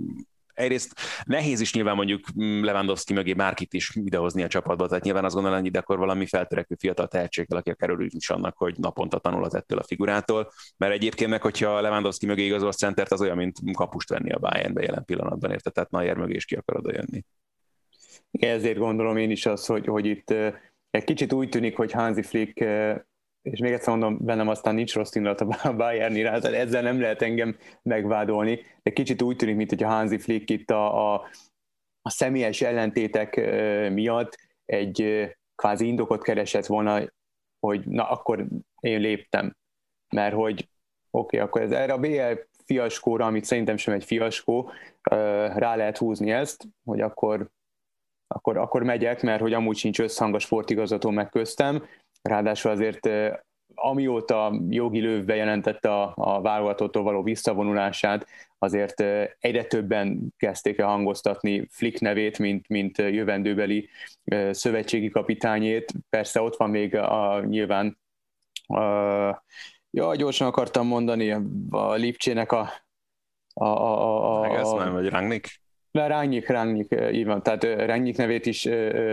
egyrészt 0.60 1.00
nehéz 1.24 1.60
is 1.60 1.74
nyilván 1.74 1.94
mondjuk 1.94 2.20
Lewandowski 2.36 3.12
mögé 3.12 3.32
Márkit 3.32 3.74
is 3.74 3.90
idehozni 3.94 4.42
a 4.42 4.48
csapatba, 4.48 4.88
tehát 4.88 5.04
nyilván 5.04 5.24
azt 5.24 5.34
gondolom, 5.34 5.60
hogy 5.60 5.76
akkor 5.76 5.98
valami 5.98 6.26
feltörekvő 6.26 6.76
fiatal 6.78 7.08
tehetséggel, 7.08 7.58
aki 7.58 7.70
akár 7.70 7.90
örül 7.90 8.06
is 8.10 8.30
annak, 8.30 8.56
hogy 8.56 8.74
naponta 8.78 9.18
tanulhat 9.18 9.54
ettől 9.54 9.78
a 9.78 9.84
figurától, 9.84 10.52
mert 10.76 10.92
egyébként 10.92 11.30
meg, 11.30 11.42
hogyha 11.42 11.80
Lewandowski 11.80 12.26
mögé 12.26 12.44
igazolt 12.44 12.76
centert, 12.76 13.12
az 13.12 13.20
olyan, 13.20 13.36
mint 13.36 13.58
kapust 13.72 14.08
venni 14.08 14.32
a 14.32 14.38
Bayernbe 14.38 14.82
jelen 14.82 15.04
pillanatban, 15.04 15.50
érted? 15.50 15.72
Tehát 15.72 15.90
Neuer 15.90 16.16
mögé 16.16 16.34
is 16.34 16.44
ki 16.44 16.54
akar 16.54 16.76
oda 16.76 16.92
jönni. 16.92 17.24
Igen, 18.30 18.56
ezért 18.56 18.78
gondolom 18.78 19.16
én 19.16 19.30
is 19.30 19.46
azt, 19.46 19.66
hogy, 19.66 19.86
hogy 19.86 20.06
itt 20.06 20.34
egy 20.90 21.04
kicsit 21.04 21.32
úgy 21.32 21.48
tűnik, 21.48 21.76
hogy 21.76 21.92
Hansi 21.92 22.22
Flick 22.22 22.64
és 23.42 23.58
még 23.58 23.72
egyszer 23.72 23.96
mondom, 23.96 24.24
bennem 24.24 24.48
aztán 24.48 24.74
nincs 24.74 24.94
rossz 24.94 25.14
indulat 25.14 25.40
a 25.40 25.74
Bayern 25.76 26.16
iránt, 26.16 26.44
ezzel 26.44 26.82
nem 26.82 27.00
lehet 27.00 27.22
engem 27.22 27.56
megvádolni, 27.82 28.60
de 28.82 28.92
kicsit 28.92 29.22
úgy 29.22 29.36
tűnik, 29.36 29.56
mint 29.56 29.70
hogy 29.70 29.82
a 29.82 29.88
Hansi 29.88 30.18
Flick 30.18 30.50
itt 30.50 30.70
a, 30.70 31.12
a, 31.14 31.28
a 32.02 32.10
személyes 32.10 32.60
ellentétek 32.60 33.36
miatt 33.92 34.38
egy 34.64 35.28
kvázi 35.54 35.86
indokot 35.86 36.22
keresett 36.22 36.66
volna, 36.66 37.02
hogy 37.66 37.86
na 37.86 38.08
akkor 38.10 38.46
én 38.80 39.00
léptem, 39.00 39.56
mert 40.14 40.34
hogy 40.34 40.68
oké, 41.10 41.36
okay, 41.36 41.48
akkor 41.48 41.60
ez 41.60 41.70
erre 41.70 41.92
a 41.92 41.98
BL 41.98 42.40
fiaskóra, 42.64 43.26
amit 43.26 43.44
szerintem 43.44 43.76
sem 43.76 43.94
egy 43.94 44.04
fiaskó, 44.04 44.70
rá 45.54 45.76
lehet 45.76 45.98
húzni 45.98 46.30
ezt, 46.30 46.68
hogy 46.84 47.00
akkor 47.00 47.50
akkor, 48.34 48.56
akkor 48.56 48.82
megyek, 48.82 49.22
mert 49.22 49.40
hogy 49.40 49.52
amúgy 49.52 49.76
sincs 49.76 50.00
összhang 50.00 50.34
a 50.34 50.38
sportigazgató 50.38 51.10
meg 51.10 51.28
köztem, 51.28 51.84
ráadásul 52.22 52.70
azért 52.70 53.08
amióta 53.74 54.60
Jogi 54.68 55.00
Löw 55.00 55.24
bejelentette 55.24 55.92
a, 55.92 56.12
a 56.16 56.40
válogatottól 56.40 57.02
való 57.02 57.22
visszavonulását, 57.22 58.26
azért 58.58 59.00
egyre 59.38 59.64
többen 59.64 60.34
kezdték 60.36 60.78
el 60.78 60.86
hangoztatni 60.86 61.66
Flick 61.70 62.00
nevét, 62.00 62.38
mint, 62.38 62.68
mint 62.68 62.98
jövendőbeli 62.98 63.88
szövetségi 64.50 65.08
kapitányét. 65.08 65.92
Persze 66.10 66.40
ott 66.40 66.56
van 66.56 66.70
még 66.70 66.96
a, 66.96 67.44
nyilván 67.44 67.98
a, 68.66 68.80
ja, 69.90 70.14
gyorsan 70.14 70.46
akartam 70.46 70.86
mondani 70.86 71.30
a 71.70 71.92
Lipcsének 71.94 72.52
a 72.52 72.70
a, 73.54 73.64
a, 73.64 74.42
a, 74.44 74.60
a, 74.60 74.88
a 74.88 74.92
vagy 74.92 75.08
Rangnick? 75.08 75.60
Rangnick, 75.92 76.48
Rangnick, 76.48 76.96
így 77.12 77.24
van, 77.24 77.42
tehát 77.42 77.64
Rangnick 77.64 78.16
nevét 78.18 78.46
is 78.46 78.68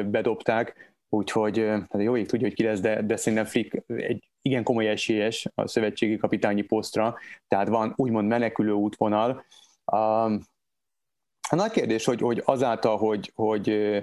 bedobták, 0.05 0.86
úgyhogy 1.09 1.57
hát 1.67 2.01
jó 2.01 2.17
ég 2.17 2.27
tudja, 2.27 2.47
hogy 2.47 2.55
ki 2.55 2.63
lesz, 2.63 2.79
de, 2.79 3.01
de 3.01 3.15
szerintem 3.15 3.47
Flick 3.47 3.83
egy 3.87 4.29
igen 4.41 4.63
komoly 4.63 4.87
esélyes 4.87 5.47
a 5.55 5.67
szövetségi 5.67 6.17
kapitányi 6.17 6.61
posztra, 6.61 7.15
tehát 7.47 7.67
van 7.67 7.93
úgymond 7.95 8.27
menekülő 8.27 8.71
útvonal. 8.71 9.45
A 11.49 11.55
nagy 11.55 11.71
kérdés, 11.71 12.05
hogy, 12.05 12.21
hogy 12.21 12.41
azáltal, 12.45 12.97
hogy, 12.97 13.31
hogy 13.35 13.97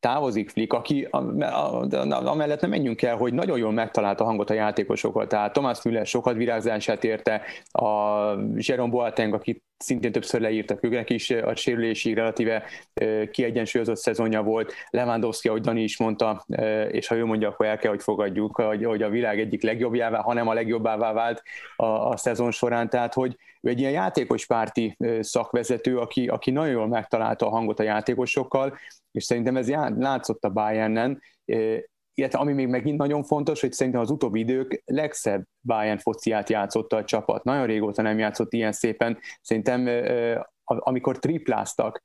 távozik 0.00 0.50
Flick, 0.50 0.72
aki 0.72 1.08
amellett 1.10 2.60
nem 2.60 2.70
menjünk 2.70 3.02
el, 3.02 3.16
hogy 3.16 3.34
nagyon 3.34 3.58
jól 3.58 3.72
megtalálta 3.72 4.24
hangot 4.24 4.50
a 4.50 4.54
játékosokkal. 4.54 5.26
Tehát 5.26 5.52
Thomas 5.52 5.82
Müller 5.82 6.06
sokat 6.06 6.36
virágzását 6.36 7.04
érte, 7.04 7.42
a 7.70 7.88
Jerome 8.56 8.90
Boateng, 8.90 9.34
aki 9.34 9.62
szintén 9.84 10.12
többször 10.12 10.40
leírtak, 10.40 10.84
őknek 10.84 11.10
is 11.10 11.30
a 11.30 11.54
sérülési 11.54 12.14
relatíve 12.14 12.64
kiegyensúlyozott 13.30 13.96
szezonja 13.96 14.42
volt. 14.42 14.72
Lewandowski, 14.90 15.48
ahogy 15.48 15.60
Dani 15.60 15.82
is 15.82 15.98
mondta, 15.98 16.44
és 16.90 17.06
ha 17.06 17.14
ő 17.14 17.24
mondja, 17.24 17.48
akkor 17.48 17.66
el 17.66 17.78
kell, 17.78 17.90
hogy 17.90 18.02
fogadjuk, 18.02 18.56
hogy, 18.56 18.84
hogy 18.84 19.02
a 19.02 19.08
világ 19.08 19.40
egyik 19.40 19.62
legjobbjává, 19.62 20.20
hanem 20.20 20.48
a 20.48 20.54
legjobbává 20.54 21.12
vált 21.12 21.42
a, 21.76 21.84
a 21.86 22.16
szezon 22.16 22.50
során. 22.50 22.88
Tehát, 22.88 23.14
hogy 23.14 23.36
ő 23.60 23.68
egy 23.68 23.78
ilyen 23.80 23.92
játékos 23.92 24.46
párti 24.46 24.96
szakvezető, 25.20 25.98
aki, 25.98 26.28
aki 26.28 26.50
nagyon 26.50 26.70
jól 26.70 26.88
megtalálta 26.88 27.46
a 27.46 27.50
hangot 27.50 27.80
a 27.80 27.82
játékosokkal, 27.82 28.78
és 29.12 29.24
szerintem 29.24 29.56
ez 29.56 29.68
látszott 29.96 30.44
a 30.44 30.50
Bayernen, 30.50 31.22
illetve 32.14 32.38
ami 32.38 32.52
még 32.52 32.68
megint 32.68 32.98
nagyon 32.98 33.22
fontos, 33.22 33.60
hogy 33.60 33.72
szerintem 33.72 34.02
az 34.02 34.10
utóbbi 34.10 34.40
idők 34.40 34.82
legszebb 34.84 35.44
Bayern 35.66 35.98
fociát 35.98 36.50
játszotta 36.50 36.96
a 36.96 37.04
csapat. 37.04 37.44
Nagyon 37.44 37.66
régóta 37.66 38.02
nem 38.02 38.18
játszott 38.18 38.52
ilyen 38.52 38.72
szépen. 38.72 39.18
Szerintem 39.40 39.88
amikor 40.64 41.18
tripláztak, 41.18 42.02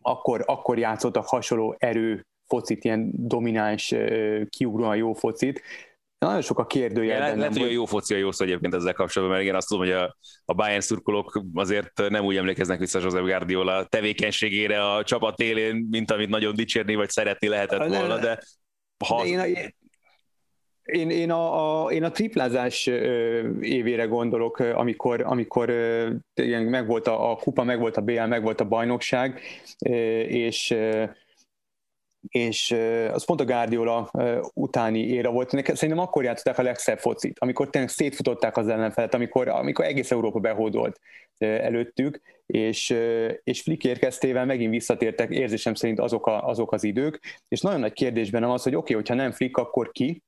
akkor, 0.00 0.42
akkor 0.46 0.78
játszottak 0.78 1.26
hasonló 1.26 1.74
erő 1.78 2.26
focit, 2.48 2.84
ilyen 2.84 3.10
domináns, 3.12 3.94
kiugróan 4.48 4.96
jó 4.96 5.12
focit. 5.12 5.62
Nagyon 6.18 6.40
sok 6.40 6.58
a 6.58 6.66
kérdője. 6.66 7.18
lehet, 7.18 7.36
lehet, 7.36 7.56
hogy 7.56 7.68
a 7.68 7.70
jó 7.70 7.84
foci 7.84 8.14
a 8.14 8.16
jó 8.16 8.30
szó 8.30 8.44
egyébként 8.44 8.74
ezzel 8.74 8.92
kapcsolatban, 8.92 9.36
mert 9.36 9.46
igen, 9.46 9.58
azt 9.58 9.68
tudom, 9.68 9.84
hogy 9.84 9.92
a, 9.92 10.16
a 10.44 10.54
Bayern 10.54 10.80
szurkolók 10.80 11.42
azért 11.54 12.08
nem 12.08 12.24
úgy 12.24 12.36
emlékeznek 12.36 12.78
vissza 12.78 13.00
José 13.00 13.18
Guardiola 13.18 13.84
tevékenységére 13.84 14.92
a 14.92 15.04
csapat 15.04 15.40
élén, 15.40 15.86
mint 15.90 16.10
amit 16.10 16.28
nagyon 16.28 16.54
dicsérni 16.54 16.94
vagy 16.94 17.10
szeretni 17.10 17.48
lehetett 17.48 17.88
volna, 17.88 18.18
de 18.18 18.42
ha... 19.04 19.22
De 19.22 19.48
én, 19.48 19.72
én, 20.82 21.10
én, 21.10 21.30
a, 21.30 21.84
a, 21.84 21.90
én 21.90 22.04
a 22.04 22.10
triplázás 22.10 22.86
évére 23.60 24.04
gondolok, 24.04 24.58
amikor, 24.58 25.20
amikor 25.20 25.70
igen, 26.34 26.62
megvolt 26.62 27.06
a, 27.06 27.30
a 27.30 27.36
kupa, 27.36 27.64
megvolt 27.64 27.96
a 27.96 28.00
BL, 28.00 28.22
megvolt 28.22 28.60
a 28.60 28.68
bajnokság, 28.68 29.40
és 30.28 30.74
és 32.28 32.76
az 33.12 33.24
pont 33.24 33.40
a 33.40 33.44
Guardiola 33.44 34.10
utáni 34.54 35.00
éra 35.00 35.30
volt. 35.30 35.50
Szerintem 35.50 35.98
akkor 35.98 36.24
játszották 36.24 36.58
a 36.58 36.62
legszebb 36.62 36.98
focit, 36.98 37.38
amikor 37.38 37.70
tényleg 37.70 37.90
szétfutották 37.90 38.56
az 38.56 38.68
ellenfelet, 38.68 39.14
amikor, 39.14 39.48
amikor 39.48 39.84
egész 39.84 40.10
Európa 40.10 40.38
behódolt 40.38 41.00
előttük, 41.38 42.20
és, 42.46 42.96
és 43.44 43.60
Flick 43.62 43.84
érkeztével 43.84 44.44
megint 44.44 44.70
visszatértek 44.70 45.30
érzésem 45.30 45.74
szerint 45.74 46.00
azok, 46.00 46.26
a, 46.26 46.48
azok 46.48 46.72
az 46.72 46.84
idők, 46.84 47.20
és 47.48 47.60
nagyon 47.60 47.80
nagy 47.80 47.92
kérdésben 47.92 48.44
az, 48.44 48.62
hogy 48.62 48.74
oké, 48.74 48.92
okay, 48.92 48.94
hogyha 48.94 49.22
nem 49.22 49.32
Flick, 49.32 49.56
akkor 49.56 49.90
ki, 49.90 50.22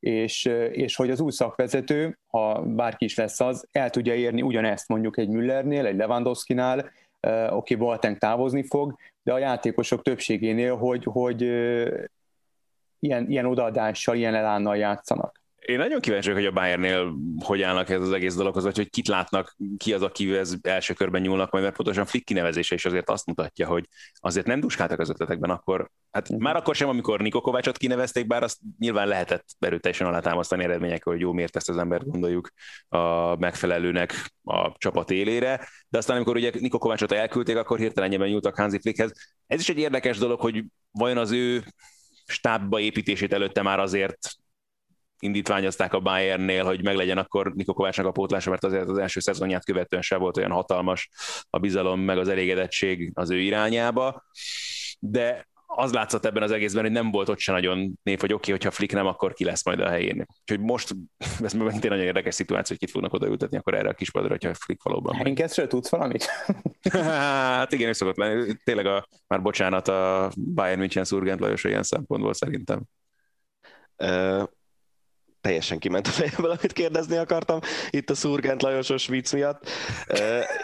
és, 0.00 0.44
és 0.72 0.96
hogy 0.96 1.10
az 1.10 1.20
új 1.20 1.30
szakvezető, 1.30 2.18
ha 2.26 2.62
bárki 2.62 3.04
is 3.04 3.16
lesz 3.16 3.40
az, 3.40 3.68
el 3.72 3.90
tudja 3.90 4.14
érni 4.14 4.42
ugyanezt 4.42 4.88
mondjuk 4.88 5.18
egy 5.18 5.28
Müllernél, 5.28 5.86
egy 5.86 5.96
Lewandowski-nál, 5.96 6.90
oké, 7.20 7.54
okay, 7.54 7.76
Boateng 7.76 8.18
távozni 8.18 8.62
fog, 8.62 8.96
de 9.22 9.32
a 9.32 9.38
játékosok 9.38 10.02
többségénél, 10.02 10.76
hogy, 10.76 11.04
hogy 11.04 11.42
ilyen, 12.98 13.30
ilyen 13.30 13.46
odaadással, 13.46 14.16
ilyen 14.16 14.34
elánnal 14.34 14.76
játszanak. 14.76 15.39
Én 15.70 15.78
nagyon 15.78 16.00
kíváncsi 16.00 16.28
vagyok, 16.28 16.44
hogy 16.44 16.56
a 16.56 16.60
Bayernnél 16.60 17.14
hogy 17.44 17.62
állnak 17.62 17.88
ez 17.88 18.00
az 18.00 18.12
egész 18.12 18.34
dologhoz, 18.34 18.64
vagy 18.64 18.76
hogy 18.76 18.90
kit 18.90 19.08
látnak, 19.08 19.56
ki 19.76 19.92
az, 19.92 20.02
aki 20.02 20.36
ez 20.36 20.54
első 20.62 20.94
körben 20.94 21.20
nyúlnak, 21.20 21.50
majd 21.50 21.64
mert 21.64 21.76
pontosan 21.76 22.06
Flick 22.06 22.24
kinevezése 22.24 22.74
is 22.74 22.84
azért 22.84 23.10
azt 23.10 23.26
mutatja, 23.26 23.66
hogy 23.66 23.88
azért 24.14 24.46
nem 24.46 24.60
duskáltak 24.60 24.98
az 24.98 25.10
ötletekben 25.10 25.50
akkor, 25.50 25.90
hát 26.10 26.28
uh-huh. 26.28 26.42
már 26.42 26.56
akkor 26.56 26.74
sem, 26.74 26.88
amikor 26.88 27.20
Niko 27.20 27.40
Kovácsot 27.40 27.76
kinevezték, 27.76 28.26
bár 28.26 28.42
azt 28.42 28.58
nyilván 28.78 29.08
lehetett 29.08 29.44
erőteljesen 29.58 30.06
alátámasztani 30.06 30.64
eredményekkel, 30.64 31.12
hogy 31.12 31.20
jó, 31.20 31.32
miért 31.32 31.56
ezt 31.56 31.68
az 31.68 31.76
embert 31.76 32.10
gondoljuk 32.10 32.50
a 32.88 33.36
megfelelőnek 33.36 34.30
a 34.42 34.72
csapat 34.78 35.10
élére, 35.10 35.68
de 35.88 35.98
aztán 35.98 36.16
amikor 36.16 36.36
ugye 36.36 36.50
Niko 36.58 36.78
Kovácsot 36.78 37.12
elküldték, 37.12 37.56
akkor 37.56 37.78
hirtelen 37.78 38.28
nyúltak 38.28 38.56
Hansi 38.56 38.80
Flickhez. 38.80 39.12
Ez 39.46 39.60
is 39.60 39.68
egy 39.68 39.78
érdekes 39.78 40.18
dolog, 40.18 40.40
hogy 40.40 40.64
vajon 40.90 41.18
az 41.18 41.30
ő 41.30 41.64
stábba 42.26 42.80
építését 42.80 43.32
előtte 43.32 43.62
már 43.62 43.78
azért 43.78 44.18
indítványozták 45.20 45.94
a 45.94 46.00
Bayernnél, 46.00 46.64
hogy 46.64 46.84
meglegyen 46.84 47.18
akkor 47.18 47.52
Niko 47.54 47.72
Kovácsnak 47.72 48.06
a 48.06 48.10
pótlása, 48.10 48.50
mert 48.50 48.64
azért 48.64 48.88
az 48.88 48.98
első 48.98 49.20
szezonját 49.20 49.64
követően 49.64 50.02
sem 50.02 50.18
volt 50.18 50.36
olyan 50.36 50.50
hatalmas 50.50 51.10
a 51.50 51.58
bizalom, 51.58 52.00
meg 52.00 52.18
az 52.18 52.28
elégedettség 52.28 53.10
az 53.14 53.30
ő 53.30 53.38
irányába. 53.38 54.24
De 54.98 55.48
az 55.72 55.92
látszott 55.92 56.24
ebben 56.24 56.42
az 56.42 56.50
egészben, 56.50 56.82
hogy 56.82 56.92
nem 56.92 57.10
volt 57.10 57.28
ott 57.28 57.38
se 57.38 57.52
nagyon 57.52 57.98
név, 58.02 58.20
hogy 58.20 58.32
oké, 58.32 58.40
okay, 58.42 58.52
hogyha 58.52 58.70
Flick 58.70 58.92
nem, 58.92 59.06
akkor 59.06 59.32
ki 59.32 59.44
lesz 59.44 59.64
majd 59.64 59.80
a 59.80 59.88
helyén. 59.88 60.26
Úgyhogy 60.40 60.60
most, 60.60 60.94
ez 61.42 61.52
megint 61.52 61.84
egy 61.84 61.90
nagyon 61.90 62.04
érdekes 62.04 62.34
szituáció, 62.34 62.66
hogy 62.68 62.78
kit 62.78 62.90
fognak 62.90 63.12
odaültetni, 63.12 63.56
akkor 63.56 63.74
erre 63.74 63.88
a 63.88 63.94
kispadra, 63.94 64.28
hogyha 64.28 64.54
Flick 64.54 64.82
valóban. 64.82 65.14
Henkezről 65.14 65.66
tudsz 65.66 65.88
valamit? 65.88 66.28
hát 66.92 67.72
igen, 67.72 67.88
ő 67.88 67.92
szokott 67.92 68.16
lenni. 68.16 68.54
Tényleg 68.64 68.86
a, 68.86 69.08
már 69.26 69.42
bocsánat, 69.42 69.88
a 69.88 70.30
Bayern 70.36 70.78
München 70.78 71.04
szurgent 71.04 71.40
Lajos 71.40 71.64
ilyen 71.64 71.82
szempontból 71.82 72.34
szerintem 72.34 72.82
teljesen 75.40 75.78
kiment 75.78 76.06
a 76.06 76.10
fejemből, 76.10 76.50
amit 76.50 76.72
kérdezni 76.72 77.16
akartam 77.16 77.58
itt 77.90 78.10
a 78.10 78.14
Szurgent 78.14 78.62
Lajosos 78.62 79.06
vicc 79.06 79.32
miatt. 79.32 79.68
Uh, 80.08 80.18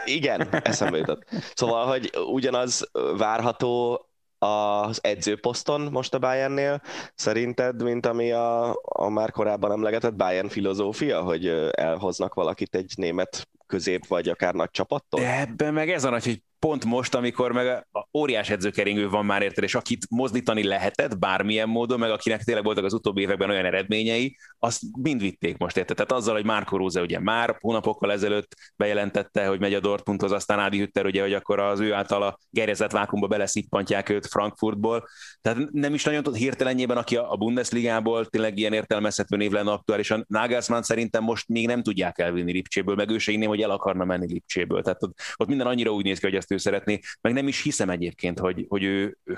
igen, 0.05 0.49
eszembe 0.51 0.97
jutott. 0.97 1.25
Szóval, 1.55 1.87
hogy 1.87 2.11
ugyanaz 2.27 2.91
várható 3.17 4.01
az 4.39 5.05
edzőposzton 5.05 5.81
most 5.81 6.15
a 6.15 6.19
Bayernnél, 6.19 6.83
szerinted, 7.15 7.83
mint 7.83 8.07
ami 8.07 8.33
a, 8.33 8.71
a 8.83 9.09
már 9.09 9.31
korábban 9.31 9.73
emlegetett 9.73 10.15
Bayern 10.15 10.49
filozófia, 10.49 11.23
hogy 11.23 11.47
elhoznak 11.71 12.35
valakit 12.35 12.75
egy 12.75 12.93
német 12.97 13.49
közép, 13.67 14.07
vagy 14.07 14.29
akár 14.29 14.55
nagy 14.55 14.71
csapattól? 14.71 15.21
De 15.21 15.41
ebben 15.41 15.75
meg 15.75 15.91
ez 15.91 16.05
a 16.05 16.11
nagy, 16.11 16.25
hogy 16.25 16.43
pont 16.59 16.85
most, 16.85 17.15
amikor 17.15 17.53
meg 17.53 17.87
a 17.93 18.09
óriás 18.19 18.51
edzőkeringő 18.51 19.09
van 19.09 19.25
már 19.25 19.43
érted, 19.43 19.65
és 19.65 19.75
akit 19.75 20.07
mozdítani 20.11 20.65
lehetett 20.65 21.19
bármilyen 21.19 21.69
módon, 21.69 21.99
meg 21.99 22.11
akinek 22.11 22.43
tényleg 22.43 22.65
voltak 22.65 22.85
az 22.85 22.93
utóbbi 22.93 23.21
években 23.21 23.51
olyan 23.51 23.65
eredményei, 23.65 24.37
azt 24.59 24.81
mind 25.03 25.21
vitték 25.21 25.57
most 25.57 25.77
érted. 25.77 25.97
Tehát 25.97 26.13
azzal, 26.13 26.35
hogy 26.35 26.45
Márko 26.45 26.77
Róze 26.77 27.01
ugye 27.01 27.21
már 27.21 27.57
hónapokkal 27.61 28.13
ezelőtt 28.13 28.55
bejelentette, 28.77 29.47
hogy 29.47 29.61
megy 29.61 29.75
a 29.75 29.81
Dortmundhoz, 29.81 30.33
aztán 30.33 30.59
Ádi 30.59 30.79
Hütter 30.79 31.07
ugye, 31.07 31.23
hogy 31.23 31.35
akkor 31.35 31.61
az 31.61 31.81
ő 31.81 31.93
által 31.93 32.23
a 32.23 32.39
gerjezett 32.51 32.91
vákumba 32.91 33.27
beleszippantják 33.27 34.09
őt 34.09 34.27
Frankfurtból. 34.27 35.09
Tehát 35.41 35.71
nem 35.71 35.95
is 35.95 36.05
nagyon 36.05 36.23
tud 36.23 36.37
hirtelenjében, 36.37 36.97
aki 36.97 37.17
a 37.17 37.37
Bundesligából 37.39 38.27
tényleg 38.27 38.59
ilyen 38.59 38.73
értelmezhető 38.73 39.37
név 39.37 39.51
lenne 39.51 39.73
aktuálisan. 39.73 40.25
Nagelsmann 40.29 40.83
szerintem 40.83 41.23
most 41.23 41.49
még 41.49 41.67
nem 41.67 41.83
tudják 41.83 42.19
elvinni 42.19 42.53
Lipcséből, 42.53 42.95
meg 42.95 43.11
ő 43.11 43.19
se 43.19 43.33
inném, 43.33 43.49
hogy 43.49 43.61
el 43.61 43.71
akarna 43.71 44.05
menni 44.05 44.33
Lipcséből. 44.33 44.83
Tehát 44.83 45.03
ott, 45.03 45.19
ott 45.37 45.49
minden 45.49 45.67
annyira 45.67 45.91
úgy 45.91 46.05
néz 46.05 46.19
ki, 46.19 46.27
hogy 46.27 46.37
ezt 46.47 46.53
ő 46.53 46.71
szeretné, 46.71 47.01
meg 47.21 47.33
nem 47.33 47.49
is 47.49 47.63
hiszem 47.63 47.91
egyébként, 47.91 48.39
hogy, 48.39 48.65
hogy 48.69 48.83
ő, 48.83 49.19
ő 49.25 49.37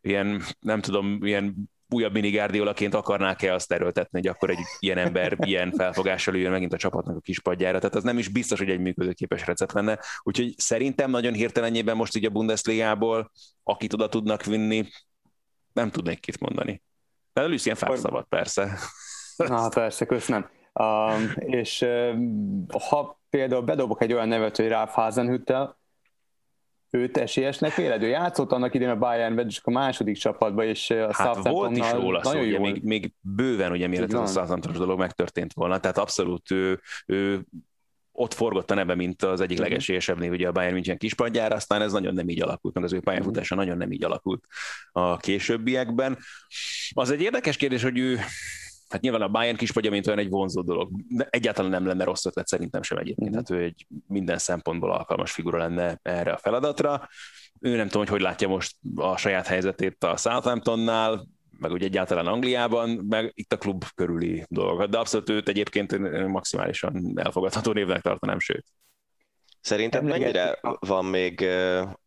ilyen, 0.00 0.42
nem 0.60 0.80
tudom, 0.80 1.24
ilyen 1.24 1.70
újabb 1.88 2.12
minigárdéolaként 2.12 2.94
akarnák-e 2.94 3.54
azt 3.54 3.72
erőltetni, 3.72 4.18
hogy 4.18 4.28
akkor 4.28 4.50
egy 4.50 4.58
ilyen 4.78 4.98
ember 4.98 5.36
ilyen 5.48 5.72
felfogással 5.72 6.34
üljön 6.34 6.50
megint 6.50 6.72
a 6.72 6.76
csapatnak 6.76 7.16
a 7.16 7.20
kispadjára. 7.20 7.78
Tehát 7.78 7.94
az 7.94 8.02
nem 8.02 8.18
is 8.18 8.28
biztos, 8.28 8.58
hogy 8.58 8.70
egy 8.70 8.80
működőképes 8.80 9.46
recept 9.46 9.72
lenne. 9.72 9.98
Úgyhogy 10.22 10.54
szerintem 10.56 11.10
nagyon 11.10 11.32
hirtelenjében 11.32 11.96
most 11.96 12.16
így 12.16 12.24
a 12.24 12.30
Bundesligából, 12.30 13.30
akit 13.62 13.92
oda 13.92 14.08
tudnak 14.08 14.44
vinni, 14.44 14.88
nem 15.72 15.90
tudnék 15.90 16.20
kit 16.20 16.40
mondani. 16.40 16.82
De 17.32 17.46
Lucien 17.46 17.76
Favre 17.76 17.96
szabad, 17.96 18.26
persze. 18.28 18.78
Na, 19.36 19.68
persze, 19.68 20.04
köszönöm. 20.06 20.48
Um, 20.72 21.32
és 21.36 21.80
uh, 21.80 22.16
ha 22.88 23.20
például 23.30 23.62
bedobok 23.62 24.02
egy 24.02 24.12
olyan 24.12 24.28
nevet, 24.28 24.56
hogy 24.56 24.68
Ralph 24.68 24.92
Hasenhüttel, 24.92 25.78
őt 26.94 27.16
esélyesnek 27.16 27.74
véled? 27.74 28.02
Ő 28.02 28.06
játszott 28.06 28.52
annak 28.52 28.74
idén 28.74 28.88
a 28.88 28.96
Bayernben, 28.96 29.48
csak 29.48 29.66
a 29.66 29.70
második 29.70 30.16
csapatban, 30.16 30.66
és 30.66 30.90
a 30.90 31.12
hát 31.12 31.48
volt 31.48 31.76
is 31.76 31.92
róla 31.92 32.24
szó, 32.24 32.40
ugye, 32.40 32.58
még, 32.58 32.82
még 32.82 33.12
bőven, 33.20 33.72
ugye, 33.72 33.86
mielőtt 33.86 34.12
a 34.12 34.26
Southampton 34.26 34.72
dolog 34.72 34.98
megtörtént 34.98 35.52
volna, 35.52 35.78
tehát 35.78 35.98
abszolút 35.98 36.50
ő, 36.50 36.80
ő 37.06 37.44
ott 38.12 38.34
forgott 38.34 38.70
a 38.70 38.74
neve, 38.74 38.94
mint 38.94 39.22
az 39.22 39.40
egyik 39.40 39.58
mhm. 39.58 39.66
legesélyesebb 39.68 40.18
név 40.18 40.30
ugye 40.30 40.48
a 40.48 40.52
Bayern 40.52 40.74
München 40.74 40.98
kispadjára, 40.98 41.54
aztán 41.54 41.82
ez 41.82 41.92
nagyon 41.92 42.14
nem 42.14 42.28
így 42.28 42.42
alakult, 42.42 42.74
meg 42.74 42.84
az 42.84 42.92
ő 42.92 43.00
pályafutása 43.00 43.54
nagyon 43.54 43.76
nem 43.76 43.92
így 43.92 44.04
alakult 44.04 44.44
a 44.92 45.16
későbbiekben. 45.16 46.18
Az 46.90 47.10
egy 47.10 47.22
érdekes 47.22 47.56
kérdés, 47.56 47.82
hogy 47.82 47.98
ő 47.98 48.18
Hát 48.92 49.00
nyilván 49.00 49.22
a 49.22 49.28
Bayern 49.28 49.56
kispadja, 49.56 49.90
mint 49.90 50.06
olyan 50.06 50.18
egy 50.18 50.28
vonzó 50.28 50.62
dolog. 50.62 50.90
De 51.08 51.26
egyáltalán 51.30 51.70
nem 51.70 51.86
lenne 51.86 52.04
rossz 52.04 52.24
ötlet 52.24 52.46
szerintem 52.46 52.82
sem 52.82 52.98
egyébként. 52.98 53.34
Hát 53.34 53.50
ő 53.50 53.62
egy 53.62 53.86
minden 54.06 54.38
szempontból 54.38 54.92
alkalmas 54.92 55.32
figura 55.32 55.58
lenne 55.58 55.98
erre 56.02 56.32
a 56.32 56.36
feladatra. 56.36 57.08
Ő 57.60 57.76
nem 57.76 57.86
tudom, 57.86 58.00
hogy 58.02 58.10
hogy 58.10 58.20
látja 58.20 58.48
most 58.48 58.76
a 58.94 59.16
saját 59.16 59.46
helyzetét 59.46 60.04
a 60.04 60.16
Southamptonnál, 60.16 61.26
meg 61.58 61.70
úgy 61.70 61.82
egyáltalán 61.82 62.26
Angliában, 62.26 62.90
meg 63.08 63.32
itt 63.34 63.52
a 63.52 63.58
klub 63.58 63.84
körüli 63.94 64.44
dolgokat. 64.48 64.90
De 64.90 64.98
abszolút 64.98 65.30
őt 65.30 65.48
egyébként 65.48 65.98
maximálisan 66.28 67.12
elfogadható 67.14 67.72
névnek 67.72 68.00
tartanám, 68.00 68.38
sőt. 68.38 68.66
Szerinted 69.60 70.04
mennyire 70.04 70.58
van 70.80 71.04
még 71.04 71.46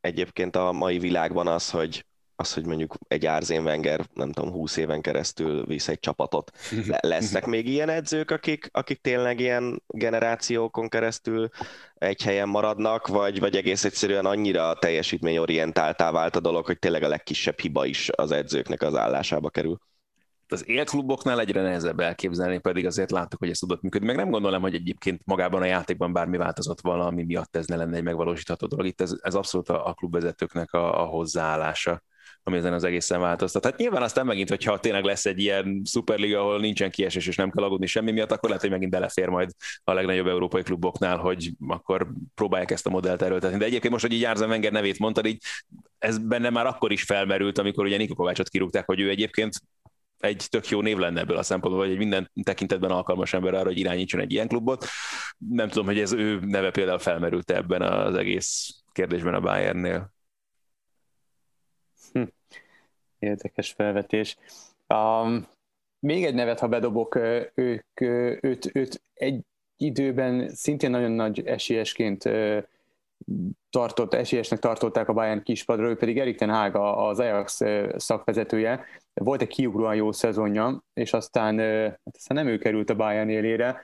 egyébként 0.02 0.56
a 0.56 0.72
mai 0.72 1.00
világban 1.00 1.48
az, 1.48 1.70
hogy 1.70 2.06
az, 2.36 2.54
hogy 2.54 2.66
mondjuk 2.66 2.96
egy 3.08 3.26
Árzén 3.26 3.64
Wenger, 3.64 4.06
nem 4.14 4.32
tudom, 4.32 4.52
20 4.52 4.78
éven 4.78 5.02
keresztül 5.02 5.66
visz 5.66 5.88
egy 5.88 6.00
csapatot. 6.00 6.52
Lesznek 7.00 7.46
még 7.46 7.68
ilyen 7.68 7.90
edzők, 7.90 8.32
akik, 8.32 8.70
akik 8.72 9.02
tényleg 9.02 9.40
ilyen 9.40 9.84
generációkon 9.88 10.90
keresztül 10.90 11.50
egy 11.94 12.22
helyen 12.22 12.50
maradnak, 12.50 13.08
vagy, 13.08 13.40
vagy 13.40 13.56
egész 13.56 13.84
egyszerűen 13.84 14.26
annyira 14.26 14.74
teljesítményorientáltá 14.80 16.12
vált 16.12 16.36
a 16.36 16.40
dolog, 16.40 16.66
hogy 16.66 16.80
tényleg 16.80 17.04
a 17.04 17.08
legkisebb 17.08 17.60
hiba 17.60 17.86
is 17.86 18.10
az 18.16 18.32
edzőknek 18.32 18.82
az 18.82 18.96
állásába 18.96 19.50
kerül? 19.50 19.80
az 20.48 20.68
élkluboknál 20.68 21.40
egyre 21.40 21.62
nehezebb 21.62 22.00
elképzelni, 22.00 22.58
pedig 22.58 22.86
azért 22.86 23.12
láttuk, 23.12 23.40
hogy 23.40 23.50
ez 23.50 23.58
tudott 23.58 23.82
működni. 23.82 24.08
Meg 24.08 24.16
nem 24.16 24.30
gondolom, 24.30 24.62
hogy 24.62 24.74
egyébként 24.76 25.22
magában 25.26 25.62
a 25.62 25.66
játékban 25.66 26.14
bármi 26.14 26.38
változott 26.38 26.82
valami 26.82 27.24
miatt 27.24 27.56
ez 27.56 27.66
ne 27.66 27.76
lenne 27.76 27.98
egy 27.98 28.04
megvalósítható 28.04 28.68
dolog. 28.68 28.86
Itt 28.86 29.02
ez, 29.02 29.16
ez 29.22 29.36
abszolút 29.36 29.70
a, 29.70 29.88
a 29.88 29.94
klubvezetőknek 29.94 30.74
a, 30.74 31.02
a 31.02 31.06
hozzáállása 31.06 32.04
ami 32.48 32.58
ezen 32.58 32.74
az 32.74 32.84
egészen 32.84 33.20
változtat. 33.20 33.64
Hát 33.64 33.78
nyilván 33.78 34.02
aztán 34.02 34.26
megint, 34.26 34.50
hogyha 34.50 34.80
tényleg 34.80 35.04
lesz 35.04 35.26
egy 35.26 35.39
ilyen 35.39 35.82
szuperliga, 35.84 36.39
ahol 36.39 36.60
nincsen 36.60 36.91
kiesés 36.91 37.28
és 37.28 37.36
nem 37.36 37.52
kell 37.52 37.64
aggódni 37.64 37.86
semmi 37.86 38.12
miatt, 38.12 38.32
akkor 38.32 38.48
lehet, 38.50 38.64
hogy 38.64 38.72
megint 38.72 38.91
belefér 38.91 39.28
majd 39.28 39.52
a 39.84 39.93
legnagyobb 39.93 40.28
európai 40.28 40.62
kluboknál, 40.62 41.18
hogy 41.18 41.52
akkor 41.68 42.08
próbálják 42.36 42.72
ezt 42.72 42.86
a 42.86 42.89
modellt 42.89 43.22
erőltetni. 43.22 43.58
De 43.58 43.66
egyébként 43.66 43.93
most, 43.93 44.06
hogy 44.06 44.14
így 44.14 44.22
Járzan 44.22 44.50
Wenger 44.50 44.72
nevét 44.72 45.00
mondtad, 45.00 45.26
így 45.26 45.43
ez 46.00 46.18
benne 46.18 46.50
már 46.50 46.66
akkor 46.66 46.91
is 46.91 47.04
felmerült, 47.04 47.58
amikor 47.58 47.86
ugye 47.86 47.98
Niko 47.98 48.14
Kovácsot 48.14 48.50
kirúgták, 48.50 48.86
hogy 48.86 49.00
ő 49.00 49.10
egyébként 49.10 49.54
egy 50.20 50.46
tök 50.50 50.70
jó 50.70 50.82
név 50.82 50.98
lenne 50.98 51.20
ebből 51.20 51.38
a 51.38 51.43
szempontból, 51.43 51.84
vagy 51.84 51.93
egy 51.93 52.00
minden 52.00 52.32
tekintetben 52.43 52.91
alkalmas 52.91 53.34
ember 53.34 53.54
arra, 53.54 53.66
hogy 53.66 53.80
irányítson 53.80 54.20
egy 54.20 54.32
ilyen 54.32 54.48
klubot. 54.48 54.86
Nem 55.38 55.70
tudom, 55.70 55.86
hogy 55.86 56.00
ez 56.00 56.14
ő 56.14 56.39
neve 56.41 56.72
például 56.72 57.00
felmerült 57.00 57.52
ebben 57.52 57.82
az 57.82 58.16
egész 58.16 58.76
kérdésben 58.91 59.34
a 59.34 59.39
Bayernnél. 59.39 60.14
Érdekes 63.26 63.72
felvetés. 63.72 64.38
Um, 64.88 65.48
még 66.00 66.26
egy 66.26 66.34
nevet, 66.34 66.60
ha 66.60 66.68
bedobok, 66.68 67.16
ők, 67.54 68.02
őt, 68.42 68.70
őt 68.74 69.02
egy 69.14 69.42
időben 69.78 70.50
szintén 70.50 70.90
nagyon 70.90 71.12
nagy 71.12 71.46
esélyesként 71.46 72.30
tartott, 73.70 74.14
esélyesnek 74.14 74.60
tartották 74.60 75.10
a 75.10 75.14
Bayern 75.14 75.44
kispadra, 75.44 75.88
ő 75.88 75.96
pedig 75.96 76.20
Erik 76.20 76.38
Ten 76.38 76.50
Hag, 76.50 76.76
az 76.76 77.20
Ajax 77.20 77.62
szakvezetője. 77.96 78.86
Volt 79.14 79.42
egy 79.42 79.48
kiugróan 79.48 79.96
jó 79.96 80.12
szezonja, 80.12 80.84
és 80.94 81.14
aztán, 81.14 81.60
hát 81.60 82.16
aztán 82.16 82.38
nem 82.38 82.48
ő 82.48 82.58
került 82.58 82.90
a 82.90 82.96
Bayern 82.96 83.30
élére. 83.30 83.82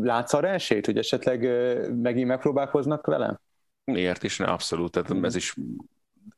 Látsz 0.00 0.32
arra 0.32 0.48
esélyt, 0.48 0.86
hogy 0.86 0.98
esetleg 0.98 1.40
megint 2.02 2.28
megpróbálkoznak 2.28 3.06
vele? 3.06 3.40
Miért 3.84 4.22
is? 4.22 4.38
Ne, 4.38 4.46
abszolút. 4.46 4.90
Tehát 4.92 5.24
ez 5.24 5.34
is 5.34 5.54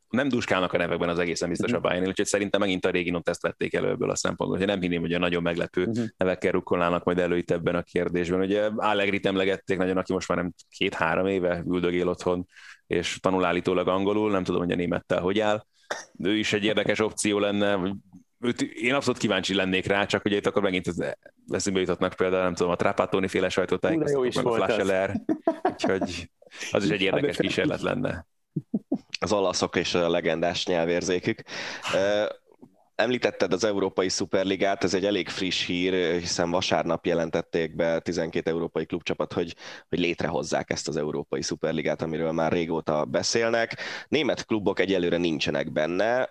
nem 0.08 0.28
duskálnak 0.28 0.72
a 0.72 0.76
nevekben 0.76 1.08
az 1.08 1.18
egészen 1.18 1.48
biztos 1.48 1.72
a 1.72 1.80
Bayern, 1.80 2.06
úgyhogy 2.06 2.26
szerintem 2.26 2.60
megint 2.60 2.86
a 2.86 2.90
régi 2.90 3.20
ezt 3.24 3.42
vették 3.42 3.74
elő 3.74 3.88
ebből 3.88 4.10
a 4.10 4.16
szempontból, 4.16 4.58
hogy 4.58 4.66
nem 4.66 4.80
hinném, 4.80 5.00
hogy 5.00 5.12
a 5.12 5.18
nagyon 5.18 5.42
meglepő 5.42 5.84
uh-huh. 5.84 6.04
nevekkel 6.16 6.52
rukkolnának 6.52 7.04
majd 7.04 7.18
elő 7.18 7.36
itt 7.36 7.50
ebben 7.50 7.74
a 7.74 7.82
kérdésben. 7.82 8.40
Ugye 8.40 8.70
Allegrit 8.76 9.26
emlegették 9.26 9.78
nagyon, 9.78 9.96
aki 9.96 10.12
most 10.12 10.28
már 10.28 10.38
nem 10.38 10.52
két-három 10.68 11.26
éve 11.26 11.62
üldögél 11.66 12.08
otthon, 12.08 12.46
és 12.86 13.18
tanul 13.20 13.44
állítólag 13.44 13.88
angolul, 13.88 14.30
nem 14.30 14.44
tudom, 14.44 14.60
hogy 14.60 14.72
a 14.72 14.76
némettel 14.76 15.20
hogy 15.20 15.40
áll. 15.40 15.66
Ő 16.18 16.36
is 16.36 16.52
egy 16.52 16.64
érdekes 16.64 16.98
opció 16.98 17.38
lenne, 17.38 17.94
őt, 18.40 18.62
én 18.62 18.94
abszolút 18.94 19.20
kíváncsi 19.20 19.54
lennék 19.54 19.86
rá, 19.86 20.04
csak 20.04 20.24
ugye 20.24 20.36
itt 20.36 20.46
akkor 20.46 20.62
megint 20.62 20.86
az 20.86 21.16
eszembe 21.48 21.80
jutottnak 21.80 22.12
például, 22.12 22.42
nem 22.42 22.54
tudom, 22.54 22.72
a 22.72 22.76
Trápátóni 22.76 23.28
féle 23.28 23.48
sajtótájékoztatók, 23.48 24.34
meg 24.34 24.46
a 24.46 24.54
Flash 24.54 25.14
úgyhogy 25.62 26.30
az 26.70 26.84
is 26.84 26.90
egy 26.90 27.02
érdekes 27.02 27.36
kísérlet 27.36 27.80
lenne 27.80 28.26
az 29.18 29.32
olaszok 29.32 29.76
és 29.76 29.94
a 29.94 30.08
legendás 30.08 30.66
nyelvérzékük. 30.66 31.42
Említetted 32.94 33.52
az 33.52 33.64
Európai 33.64 34.08
Szuperligát, 34.08 34.84
ez 34.84 34.94
egy 34.94 35.04
elég 35.04 35.28
friss 35.28 35.66
hír, 35.66 36.18
hiszen 36.18 36.50
vasárnap 36.50 37.06
jelentették 37.06 37.74
be 37.74 38.00
12 38.00 38.50
európai 38.50 38.86
klubcsapat, 38.86 39.32
hogy, 39.32 39.54
hogy 39.88 39.98
létrehozzák 39.98 40.70
ezt 40.70 40.88
az 40.88 40.96
Európai 40.96 41.42
Szuperligát, 41.42 42.02
amiről 42.02 42.32
már 42.32 42.52
régóta 42.52 43.04
beszélnek. 43.04 43.76
Német 44.08 44.44
klubok 44.44 44.80
egyelőre 44.80 45.16
nincsenek 45.16 45.72
benne, 45.72 46.28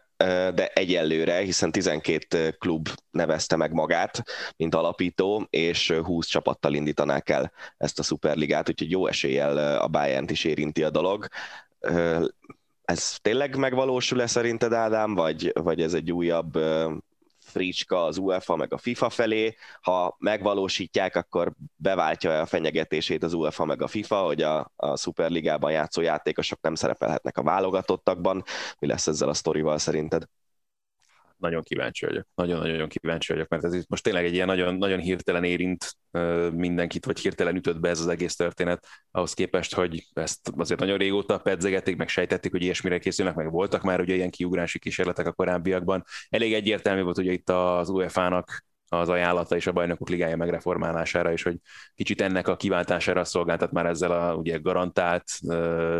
de 0.54 0.68
egyelőre, 0.68 1.38
hiszen 1.38 1.72
12 1.72 2.52
klub 2.52 2.90
nevezte 3.12 3.56
meg 3.56 3.74
magát, 3.74 4.24
mint 4.58 4.76
alapító, 4.76 5.48
és 5.50 5.92
20 5.92 6.28
csapattal 6.28 6.74
indítanák 6.74 7.30
el 7.30 7.52
ezt 7.78 8.00
a 8.00 8.04
szuperligát, 8.04 8.70
úgyhogy 8.70 8.92
jó 8.92 9.08
eséllyel 9.08 9.80
a 9.82 9.88
Bayern-t 9.88 10.32
is 10.32 10.44
érinti 10.44 10.84
a 10.84 10.90
dolog 10.90 11.28
ez 12.86 13.18
tényleg 13.22 13.56
megvalósul-e 13.56 14.28
szerinted, 14.28 14.74
Ádám, 14.74 15.14
vagy, 15.14 15.52
vagy 15.54 15.82
ez 15.82 15.94
egy 15.94 16.12
újabb 16.12 16.58
fricska 17.40 18.04
az 18.04 18.18
UEFA 18.18 18.56
meg 18.56 18.74
a 18.74 18.78
FIFA 18.78 19.10
felé. 19.10 19.56
Ha 19.82 20.16
megvalósítják, 20.20 21.16
akkor 21.16 21.54
beváltja 21.76 22.42
a 22.42 22.46
fenyegetését 22.46 23.24
az 23.24 23.34
UEFA 23.34 23.66
meg 23.66 23.82
a 23.82 23.88
FIFA, 23.88 24.16
hogy 24.16 24.42
a, 24.42 24.72
a 24.76 24.98
Superligában 24.98 25.72
játszó 25.72 26.02
játékosok 26.02 26.62
nem 26.62 26.76
szerepelhetnek 26.76 27.38
a 27.38 27.44
válogatottakban. 27.44 28.44
Mi 28.80 28.88
lesz 28.88 29.08
ezzel 29.08 29.30
a 29.30 29.34
sztorival 29.34 29.78
szerinted? 29.78 30.24
Nagyon 31.46 31.64
kíváncsi 31.64 32.06
vagyok. 32.06 32.28
Nagyon-nagyon 32.36 32.88
kíváncsi 32.88 33.34
vagyok, 33.34 33.48
mert 33.48 33.64
ez 33.64 33.74
itt 33.74 33.89
most 33.89 34.04
tényleg 34.04 34.26
egy 34.26 34.34
ilyen 34.34 34.48
nagyon, 34.48 34.76
nagyon 34.76 35.00
hirtelen 35.00 35.43
érint 35.43 35.98
mindenkit, 36.54 37.06
vagy 37.06 37.20
hirtelen 37.20 37.56
ütött 37.56 37.80
be 37.80 37.89
ez 37.89 38.00
az 38.00 38.08
egész 38.08 38.36
történet, 38.36 38.86
ahhoz 39.12 39.34
képest, 39.34 39.74
hogy 39.74 40.06
ezt 40.14 40.52
azért 40.58 40.80
nagyon 40.80 40.98
régóta 40.98 41.38
pedzegették, 41.38 41.98
meg 41.98 42.08
sejtették, 42.08 42.52
hogy 42.52 42.62
ilyesmire 42.62 43.00
készülnek, 43.00 43.36
meg 43.36 43.52
voltak 43.52 43.82
már 43.82 44.00
ugye 44.00 44.16
ilyen 44.16 44.30
kiugrási 44.30 44.80
kísérletek 44.80 45.28
a 45.28 45.34
korábbiakban. 45.34 46.04
Elég 46.30 46.54
egyértelmű 46.54 47.02
volt 47.02 47.18
ugye 47.18 47.32
itt 47.32 47.50
az 47.50 47.89
UEFA-nak 47.89 48.66
az 48.88 49.10
ajánlata 49.10 49.56
és 49.56 49.68
a 49.68 49.72
bajnokok 49.72 50.10
ligája 50.10 50.36
megreformálására, 50.36 51.32
és 51.32 51.44
hogy 51.44 51.58
kicsit 51.96 52.22
ennek 52.22 52.48
a 52.48 52.56
kiváltására 52.56 53.24
szolgáltat 53.24 53.72
már 53.72 53.86
ezzel 53.86 54.12
a 54.12 54.36
ugye 54.36 54.58
garantált 54.58 55.24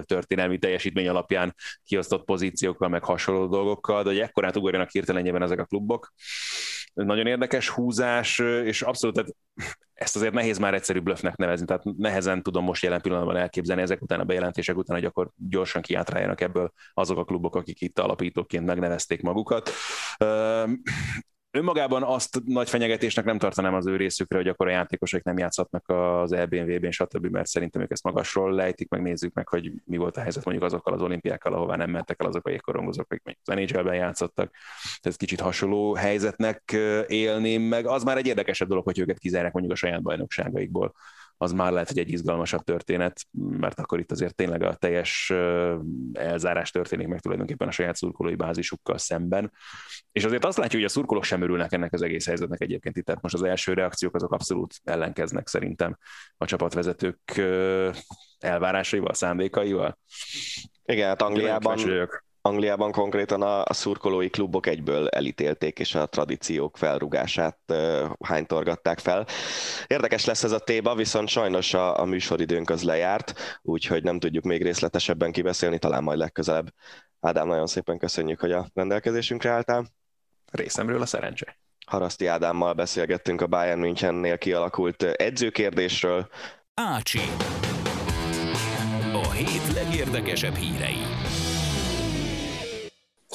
történelmi 0.06 0.58
teljesítmény 0.58 1.08
alapján 1.08 1.56
kiosztott 1.84 2.26
pozíciókkal, 2.26 2.90
meg 2.90 3.04
hasonló 3.04 3.48
dolgokkal, 3.48 4.04
de 4.04 4.10
hogy 4.10 4.20
ekkorát 4.20 4.56
ugorjanak 4.58 4.90
hirtelenjében 4.90 5.42
ezek 5.42 5.60
a 5.60 5.66
klubok. 5.66 6.14
Nagyon 6.94 7.28
érdekes 7.28 7.70
húzás, 7.70 8.40
és 8.40 8.82
abszolút 8.82 9.16
tehát 9.16 9.36
ezt 9.94 10.16
azért 10.16 10.34
nehéz 10.34 10.58
már 10.58 10.74
egyszerű 10.74 11.00
bluffnek 11.00 11.36
nevezni, 11.36 11.66
tehát 11.66 11.84
nehezen 11.84 12.44
tudom 12.44 12.64
most 12.64 12.84
jelen 12.84 13.02
pillanatban 13.02 13.38
elképzelni 13.38 13.82
ezek 13.82 14.02
után 14.02 14.20
a 14.20 14.24
bejelentések 14.24 14.78
után, 14.78 14.98
hogy 14.98 15.06
akkor 15.06 15.30
gyorsan 15.36 15.82
kiátráljanak 15.82 16.42
ebből 16.42 16.72
azok 16.94 17.18
a 17.18 17.24
klubok, 17.24 17.56
akik 17.56 17.82
itt 17.82 18.00
alapítóként 18.00 18.66
megnevezték 18.66 19.22
magukat 19.22 19.72
önmagában 21.58 22.04
azt 22.04 22.42
nagy 22.46 22.70
fenyegetésnek 22.70 23.26
nem 23.26 23.38
tartanám 23.38 23.74
az 23.74 23.88
ő 23.88 23.96
részükre, 23.96 24.38
hogy 24.38 24.48
akkor 24.48 24.68
a 24.68 24.72
játékosok 24.72 25.24
nem 25.24 25.38
játszhatnak 25.38 25.84
az 25.90 26.32
EBNV-ben, 26.32 26.92
stb., 26.92 27.26
mert 27.26 27.48
szerintem 27.48 27.82
ők 27.82 27.92
ezt 27.92 28.04
magasról 28.04 28.54
lejtik, 28.54 28.90
meg 28.90 29.02
nézzük 29.02 29.34
meg, 29.34 29.48
hogy 29.48 29.72
mi 29.86 29.98
volt 29.98 30.18
a 30.18 30.22
helyzet 30.22 30.46
mondjuk 30.46 30.66
azokkal 30.66 30.94
az 30.94 31.02
olimpiákkal, 31.02 31.54
ahová 31.54 31.76
nem 31.76 31.90
mentek 31.90 32.22
el 32.22 32.28
azok 32.28 32.48
a 32.48 32.50
jégkorongozók, 32.50 33.12
akik 33.12 33.38
az 33.44 33.56
NHL-ben 33.56 33.96
játszottak. 33.96 34.56
Ez 35.02 35.16
kicsit 35.16 35.40
hasonló 35.40 35.94
helyzetnek 35.94 36.72
élném 37.08 37.62
meg. 37.62 37.86
Az 37.86 38.04
már 38.04 38.18
egy 38.18 38.28
érdekesebb 38.28 38.68
dolog, 38.68 38.84
hogy 38.84 39.00
őket 39.00 39.20
kizárják 39.20 39.54
mondjuk 39.54 39.76
a 39.76 39.78
saját 39.78 40.02
bajnokságaikból 40.02 40.94
az 41.38 41.52
már 41.52 41.72
lehet, 41.72 41.88
hogy 41.88 42.00
egy 42.00 42.12
izgalmasabb 42.12 42.64
történet, 42.64 43.22
mert 43.32 43.80
akkor 43.80 44.00
itt 44.00 44.12
azért 44.12 44.36
tényleg 44.36 44.64
a 44.64 44.76
teljes 44.76 45.34
elzárás 46.14 46.72
történik 46.72 47.08
meg 47.08 47.20
tulajdonképpen 47.20 47.68
a 47.68 47.72
saját 47.72 47.96
szurkolói 47.96 48.36
bázisukkal 48.36 48.98
szemben. 48.98 49.52
És 50.12 50.24
azért 50.26 50.46
azt 50.46 50.58
látjuk, 50.58 50.82
hogy 50.82 50.90
a 50.90 50.94
szurkolók 50.94 51.24
sem 51.24 51.42
örülnek 51.42 51.74
ennek 51.74 51.94
az 51.94 52.02
egész 52.02 52.26
helyzetnek 52.26 52.62
egyébként 52.62 52.98
itt. 52.98 53.06
Tehát 53.06 53.22
most 53.22 53.36
az 53.36 53.44
első 53.44 53.74
reakciók 53.74 54.16
azok 54.16 54.32
abszolút 54.32 54.76
ellenkeznek 54.84 55.48
szerintem 55.48 55.98
a 56.38 56.46
csapatvezetők 56.46 57.42
elvárásaival, 58.40 59.14
szándékaival. 59.14 60.00
Igen, 60.86 61.08
hát 61.08 61.22
Angliában, 61.22 61.78
Angliában 62.46 62.92
konkrétan 62.92 63.42
a, 63.42 63.64
a 63.64 63.74
szurkolói 63.74 64.30
klubok 64.30 64.68
egyből 64.68 65.08
elítélték, 65.08 65.80
és 65.80 65.96
a 65.96 66.06
tradíciók 66.06 66.78
felrugását 66.78 67.60
uh, 67.68 68.10
hánytorgatták 68.24 69.00
fel. 69.00 69.26
Érdekes 69.88 70.26
lesz 70.26 70.44
ez 70.44 70.52
a 70.52 70.60
téma, 70.60 70.96
viszont 70.96 71.28
sajnos 71.28 71.74
a, 71.74 72.00
a 72.00 72.06
műsoridőnk 72.06 72.70
az 72.70 72.84
lejárt, 72.84 73.60
úgyhogy 73.62 74.04
nem 74.04 74.20
tudjuk 74.20 74.44
még 74.44 74.64
részletesebben 74.64 75.32
kibeszélni, 75.32 75.80
talán 75.80 76.04
majd 76.04 76.18
legközelebb. 76.18 76.74
Ádám, 77.20 77.48
nagyon 77.48 77.68
szépen 77.68 77.98
köszönjük, 77.98 78.40
hogy 78.40 78.52
a 78.52 78.68
rendelkezésünkre 78.74 79.50
álltál. 79.50 79.86
Részemről 80.52 81.02
a 81.02 81.06
szerencse. 81.06 81.58
Haraszti 81.86 82.28
Ádámmal 82.28 82.74
beszélgettünk 82.74 83.42
a 83.42 83.48
Bayern 83.48 83.80
Münchennél 83.80 84.38
kialakult 84.38 85.04
edzőkérdésről. 85.04 86.28
Ácsi. 86.74 87.20
A 89.14 89.32
hét 89.32 89.74
legérdekesebb 89.74 90.56
hírei. 90.56 90.98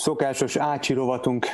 Szokásos 0.01 0.57
Ácsi 0.57 0.93
rovatunk 0.93 1.47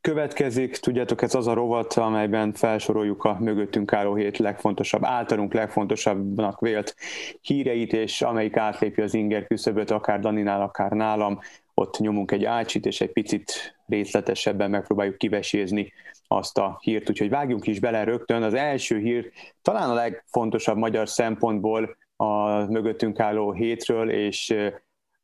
következik. 0.00 0.76
Tudjátok, 0.76 1.22
ez 1.22 1.34
az 1.34 1.46
a 1.46 1.52
rovat, 1.52 1.92
amelyben 1.92 2.52
felsoroljuk 2.52 3.24
a 3.24 3.36
mögöttünk 3.40 3.92
álló 3.92 4.14
hét 4.14 4.38
legfontosabb, 4.38 5.04
általunk 5.04 5.52
legfontosabbnak 5.52 6.60
vélt 6.60 6.96
híreit, 7.40 7.92
és 7.92 8.22
amelyik 8.22 8.56
átlépi 8.56 9.00
az 9.00 9.14
inger 9.14 9.46
küszöböt, 9.46 9.90
akár 9.90 10.20
Daninál, 10.20 10.62
akár 10.62 10.90
nálam, 10.90 11.40
ott 11.74 11.98
nyomunk 11.98 12.30
egy 12.30 12.44
ácsit, 12.44 12.86
és 12.86 13.00
egy 13.00 13.12
picit 13.12 13.76
részletesebben 13.86 14.70
megpróbáljuk 14.70 15.18
kivesézni 15.18 15.92
azt 16.28 16.58
a 16.58 16.78
hírt, 16.82 17.10
úgyhogy 17.10 17.30
vágjunk 17.30 17.66
is 17.66 17.80
bele 17.80 18.04
rögtön. 18.04 18.42
Az 18.42 18.54
első 18.54 18.98
hír 18.98 19.30
talán 19.62 19.90
a 19.90 19.94
legfontosabb 19.94 20.76
magyar 20.76 21.08
szempontból 21.08 21.96
a 22.16 22.48
mögöttünk 22.64 23.20
álló 23.20 23.52
hétről, 23.52 24.10
és 24.10 24.54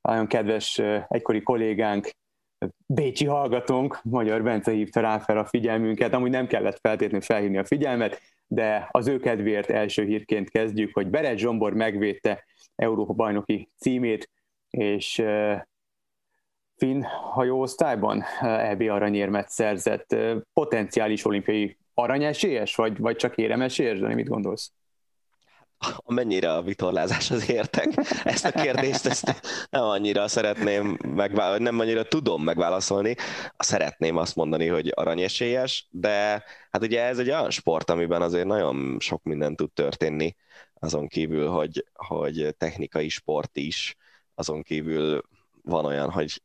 nagyon 0.02 0.26
kedves 0.26 0.82
egykori 1.08 1.42
kollégánk, 1.42 2.10
Bécsi 2.86 3.26
hallgatónk, 3.26 4.00
Magyar 4.02 4.42
Bence 4.42 4.70
hívta 4.70 5.00
rá 5.00 5.18
fel 5.18 5.38
a 5.38 5.44
figyelmünket, 5.44 6.12
amúgy 6.12 6.30
nem 6.30 6.46
kellett 6.46 6.78
feltétlenül 6.78 7.20
felhívni 7.20 7.58
a 7.58 7.64
figyelmet, 7.64 8.20
de 8.46 8.88
az 8.90 9.06
ő 9.06 9.18
kedvéért 9.18 9.70
első 9.70 10.04
hírként 10.04 10.50
kezdjük, 10.50 10.94
hogy 10.94 11.06
Beret 11.10 11.38
Zsombor 11.38 11.74
megvédte 11.74 12.44
Európa 12.76 13.12
bajnoki 13.12 13.70
címét, 13.78 14.30
és 14.70 15.22
finn 16.76 17.02
hajóosztályban 17.02 18.24
EB 18.40 18.80
aranyérmet 18.80 19.48
szerzett. 19.48 20.16
Potenciális 20.52 21.24
olimpiai 21.24 21.76
aranyesélyes, 21.94 22.74
vagy, 22.74 22.98
vagy 22.98 23.16
csak 23.16 23.36
éremesélyes, 23.36 23.98
de 23.98 24.14
mit 24.14 24.28
gondolsz? 24.28 24.72
Mennyire 26.06 26.52
a 26.52 26.62
vitorlázás 26.62 27.30
az 27.30 27.50
értek? 27.50 27.86
Ezt 28.24 28.44
a 28.44 28.50
kérdést 28.50 29.06
ezt 29.06 29.40
nem 29.70 29.82
annyira 29.82 30.28
szeretném 30.28 30.98
megválaszolni, 31.14 31.64
nem 31.64 31.80
annyira 31.80 32.02
tudom 32.02 32.42
megválaszolni. 32.42 33.14
Szeretném 33.58 34.16
azt 34.16 34.36
mondani, 34.36 34.66
hogy 34.66 34.92
aranyesélyes, 34.94 35.86
de 35.90 36.44
hát 36.70 36.82
ugye 36.82 37.02
ez 37.02 37.18
egy 37.18 37.28
olyan 37.28 37.50
sport, 37.50 37.90
amiben 37.90 38.22
azért 38.22 38.46
nagyon 38.46 38.96
sok 39.00 39.22
minden 39.22 39.56
tud 39.56 39.72
történni, 39.72 40.36
azon 40.74 41.08
kívül, 41.08 41.48
hogy, 41.48 41.84
hogy 41.92 42.54
technikai 42.58 43.08
sport 43.08 43.56
is, 43.56 43.96
azon 44.34 44.62
kívül 44.62 45.22
van 45.62 45.84
olyan, 45.84 46.10
hogy 46.10 46.42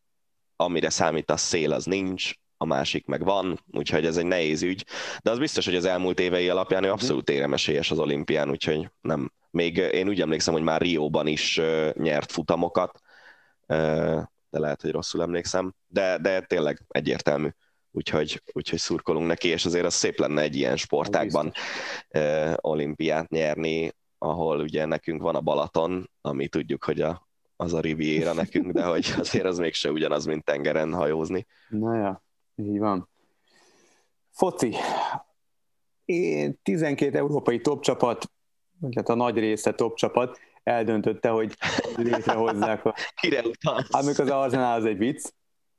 amire 0.55 0.89
számít 0.89 1.31
a 1.31 1.37
szél, 1.37 1.71
az 1.71 1.85
nincs, 1.85 2.33
a 2.61 2.65
másik 2.65 3.05
meg 3.05 3.23
van, 3.23 3.59
úgyhogy 3.71 4.05
ez 4.05 4.17
egy 4.17 4.25
nehéz 4.25 4.61
ügy, 4.61 4.85
de 5.21 5.31
az 5.31 5.39
biztos, 5.39 5.65
hogy 5.65 5.75
az 5.75 5.85
elmúlt 5.85 6.19
évei 6.19 6.49
alapján 6.49 6.83
ő 6.83 6.85
mhm. 6.85 6.95
abszolút 6.95 7.29
éremesélyes 7.29 7.91
az 7.91 7.99
olimpián, 7.99 8.49
úgyhogy 8.49 8.89
nem. 9.01 9.31
Még 9.51 9.77
én 9.77 10.07
úgy 10.07 10.21
emlékszem, 10.21 10.53
hogy 10.53 10.63
már 10.63 10.81
Rióban 10.81 11.27
is 11.27 11.61
nyert 11.93 12.31
futamokat, 12.31 12.99
de 14.49 14.59
lehet, 14.59 14.81
hogy 14.81 14.91
rosszul 14.91 15.21
emlékszem, 15.21 15.73
de, 15.87 16.17
de 16.17 16.41
tényleg 16.41 16.85
egyértelmű. 16.87 17.49
Úgyhogy, 17.91 18.41
úgyhogy 18.51 18.79
szurkolunk 18.79 19.27
neki, 19.27 19.47
és 19.47 19.65
azért 19.65 19.85
az 19.85 19.93
szép 19.93 20.19
lenne 20.19 20.41
egy 20.41 20.55
ilyen 20.55 20.77
sportákban 20.77 21.51
olimpiát 22.55 23.29
nyerni, 23.29 23.91
ahol 24.17 24.59
ugye 24.59 24.85
nekünk 24.85 25.21
van 25.21 25.35
a 25.35 25.41
Balaton, 25.41 26.09
ami 26.21 26.47
tudjuk, 26.47 26.83
hogy 26.83 27.01
a, 27.01 27.27
az 27.55 27.73
a 27.73 27.79
Riviera 27.79 28.33
nekünk, 28.33 28.71
de 28.71 28.83
hogy 28.83 29.13
azért 29.19 29.45
az 29.45 29.57
mégse 29.57 29.91
ugyanaz, 29.91 30.25
mint 30.25 30.43
tengeren 30.43 30.93
hajózni. 30.93 31.45
Na 31.69 31.95
ja, 31.95 32.23
így 32.55 32.79
van. 32.79 33.09
Foci. 34.31 34.75
Én 36.05 36.59
12 36.63 37.17
európai 37.17 37.61
topcsapat, 37.61 38.31
vagy 38.79 38.95
hát 38.95 39.09
a 39.09 39.15
nagy 39.15 39.37
része 39.37 39.73
topcsapat 39.73 40.39
eldöntötte, 40.63 41.29
hogy 41.29 41.57
létrehozzák 41.95 42.85
a... 42.85 42.95
Kire 43.21 43.41
utalsz? 43.41 43.93
Amikor 43.93 44.25
az 44.25 44.31
Arsenal 44.31 44.73
az 44.73 44.85
egy 44.85 44.97
vicc, 44.97 45.29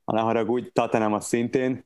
ha 0.05 0.13
ne 0.13 0.21
haragudj, 0.21 0.69
Tatanem 0.73 1.13
az 1.13 1.27
szintén, 1.27 1.85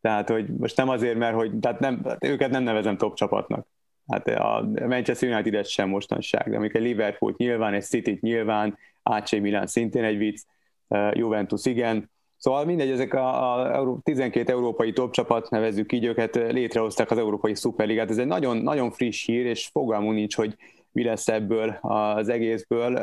tehát, 0.00 0.28
hogy 0.28 0.48
most 0.48 0.76
nem 0.76 0.88
azért, 0.88 1.18
mert 1.18 1.34
hogy, 1.34 1.58
tehát 1.58 1.80
nem, 1.80 2.16
őket 2.20 2.50
nem 2.50 2.62
nevezem 2.62 2.96
top 2.96 3.14
csapatnak. 3.14 3.66
Hát 4.06 4.28
a 4.28 4.70
Manchester 4.86 5.32
United 5.32 5.66
sem 5.66 5.88
mostanság, 5.88 6.50
de 6.50 6.56
amikor 6.56 6.80
Liverpool 6.80 7.34
nyilván, 7.36 7.74
egy 7.74 7.84
City 7.84 8.18
nyilván, 8.20 8.78
AC 9.02 9.30
Milan 9.30 9.66
szintén 9.66 10.04
egy 10.04 10.16
vicc, 10.16 10.42
Juventus 11.12 11.66
igen, 11.66 12.10
Szóval 12.42 12.64
mindegy, 12.64 12.90
ezek 12.90 13.14
a, 13.14 13.80
a 13.80 13.98
12 14.02 14.52
európai 14.52 14.92
top 14.92 15.12
csapat, 15.12 15.50
nevezzük 15.50 15.92
így 15.92 16.04
őket, 16.04 16.34
létrehozták 16.34 17.10
az 17.10 17.18
Európai 17.18 17.54
Szuperligát. 17.54 18.10
Ez 18.10 18.18
egy 18.18 18.26
nagyon, 18.26 18.56
nagyon 18.56 18.90
friss 18.90 19.24
hír, 19.26 19.46
és 19.46 19.66
fogalmunk 19.66 20.14
nincs, 20.14 20.36
hogy 20.36 20.56
mi 20.92 21.04
lesz 21.04 21.28
ebből 21.28 21.78
az 21.80 22.28
egészből. 22.28 22.96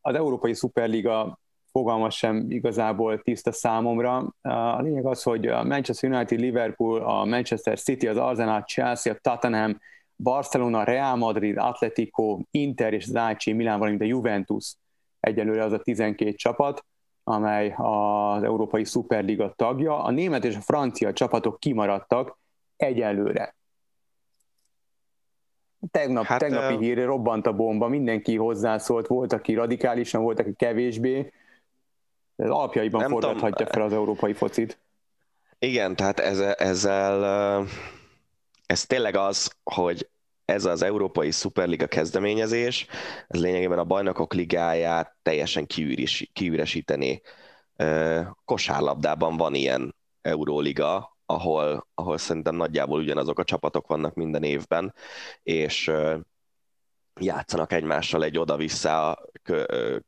Az 0.00 0.14
Európai 0.14 0.54
Szuperliga 0.54 1.38
fogalmas 1.70 2.16
sem 2.16 2.46
igazából 2.48 3.22
tiszta 3.22 3.52
számomra. 3.52 4.34
A 4.42 4.80
lényeg 4.80 5.06
az, 5.06 5.22
hogy 5.22 5.46
a 5.46 5.64
Manchester 5.64 6.10
United, 6.10 6.40
Liverpool, 6.40 7.00
a 7.00 7.24
Manchester 7.24 7.78
City, 7.78 8.06
az 8.06 8.16
Arsenal, 8.16 8.62
Chelsea, 8.62 9.12
a 9.12 9.18
Tottenham, 9.20 9.78
Barcelona, 10.16 10.84
Real 10.84 11.16
Madrid, 11.16 11.56
Atletico, 11.58 12.38
Inter 12.50 12.92
és 12.92 13.06
az 13.06 13.14
AC 13.14 13.44
Milán, 13.46 13.78
valamint 13.78 14.02
a 14.02 14.04
Juventus 14.04 14.74
egyelőre 15.20 15.64
az 15.64 15.72
a 15.72 15.78
12 15.78 16.32
csapat 16.32 16.84
amely 17.28 17.74
az 17.76 18.42
Európai 18.42 18.84
Szuperliga 18.84 19.52
tagja. 19.56 20.02
A 20.02 20.10
német 20.10 20.44
és 20.44 20.56
a 20.56 20.60
francia 20.60 21.12
csapatok 21.12 21.60
kimaradtak 21.60 22.38
egyelőre. 22.76 23.54
Tegnap, 25.90 26.24
hát, 26.24 26.38
tegnapi 26.38 26.74
uh... 26.74 26.80
hír 26.80 27.04
robbant 27.04 27.46
a 27.46 27.52
bomba, 27.52 27.88
mindenki 27.88 28.36
hozzászólt, 28.36 29.06
volt, 29.06 29.32
aki 29.32 29.54
radikálisan, 29.54 30.22
volt, 30.22 30.40
aki 30.40 30.54
kevésbé. 30.54 31.32
Ez 32.36 32.50
alapjaiban 32.50 33.08
forgathatja 33.08 33.66
fel 33.66 33.82
az 33.82 33.92
európai 33.92 34.32
focit. 34.32 34.80
Igen, 35.58 35.96
tehát 35.96 36.18
ezzel, 36.18 36.52
ezzel 36.52 37.66
ez 38.66 38.86
tényleg 38.86 39.16
az, 39.16 39.56
hogy 39.64 40.08
ez 40.48 40.64
az 40.64 40.82
Európai 40.82 41.30
Szuperliga 41.30 41.86
kezdeményezés, 41.86 42.86
ez 43.26 43.40
lényegében 43.40 43.78
a 43.78 43.84
bajnokok 43.84 44.34
ligáját 44.34 45.16
teljesen 45.22 45.66
kiüres, 45.66 46.30
kiüresíteni. 46.32 47.20
Kosárlabdában 48.44 49.36
van 49.36 49.54
ilyen 49.54 49.94
Euróliga, 50.20 51.16
ahol, 51.26 51.86
ahol 51.94 52.18
szerintem 52.18 52.54
nagyjából 52.54 53.00
ugyanazok 53.00 53.38
a 53.38 53.44
csapatok 53.44 53.86
vannak 53.86 54.14
minden 54.14 54.42
évben, 54.42 54.94
és 55.42 55.90
játszanak 57.20 57.72
egymással 57.72 58.24
egy 58.24 58.38
oda-vissza 58.38 59.26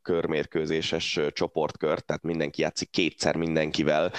körmérkőzéses 0.01 1.19
csoportkört, 1.33 2.05
tehát 2.05 2.23
mindenki 2.23 2.61
játszik 2.61 2.89
kétszer 2.89 3.35
mindenkivel, 3.35 4.11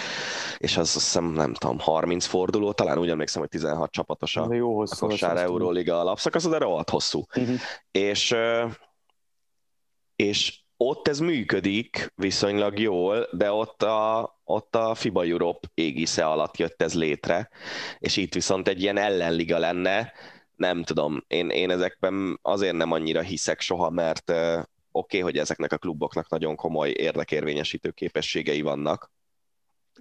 és 0.59 0.77
az 0.77 0.81
azt 0.97 1.05
hiszem, 1.05 1.25
nem 1.25 1.55
tudom, 1.55 1.79
30 1.79 2.25
forduló, 2.27 2.73
talán 2.73 2.99
úgy 2.99 3.09
emlékszem, 3.09 3.41
hogy 3.41 3.51
16 3.51 3.91
csapatos 3.91 4.37
a, 4.37 4.55
jó 4.55 4.77
hosszú, 4.77 5.07
a 5.07 5.09
Kosár 5.09 5.37
Euróliga 5.37 6.01
alapszakasz, 6.01 6.49
de 6.49 6.59
rohadt 6.59 6.91
hosszú. 6.91 7.25
Uh-huh. 7.37 7.57
És, 7.91 8.35
és 10.17 10.61
ott 10.77 11.09
ez 11.09 11.19
működik 11.19 12.13
viszonylag 12.15 12.79
jól, 12.79 13.29
de 13.33 13.53
ott 13.53 13.83
a, 13.83 14.31
ott 14.45 14.77
a 14.77 14.95
FIBA 14.95 15.25
Europe 15.25 15.69
égisze 15.75 16.27
alatt 16.27 16.57
jött 16.57 16.83
ez 16.83 16.95
létre, 16.95 17.49
és 17.99 18.17
itt 18.17 18.35
viszont 18.35 18.69
egy 18.69 18.83
ilyen 18.83 18.97
ellenliga 18.97 19.59
lenne, 19.59 20.13
nem 20.57 20.83
tudom, 20.83 21.25
én, 21.27 21.49
én 21.49 21.71
ezekben 21.71 22.39
azért 22.43 22.77
nem 22.77 22.93
annyira 22.93 23.21
hiszek 23.21 23.61
soha, 23.61 23.91
mert 23.91 24.31
oké, 24.31 24.67
okay, 24.91 25.21
hogy 25.21 25.39
ezeknek 25.39 25.73
a 25.73 25.79
kluboknak 25.79 26.29
nagyon 26.29 26.57
komoly 26.57 26.91
érdekérvényesítő 26.91 27.91
képességei 27.91 28.61
vannak, 28.61 29.13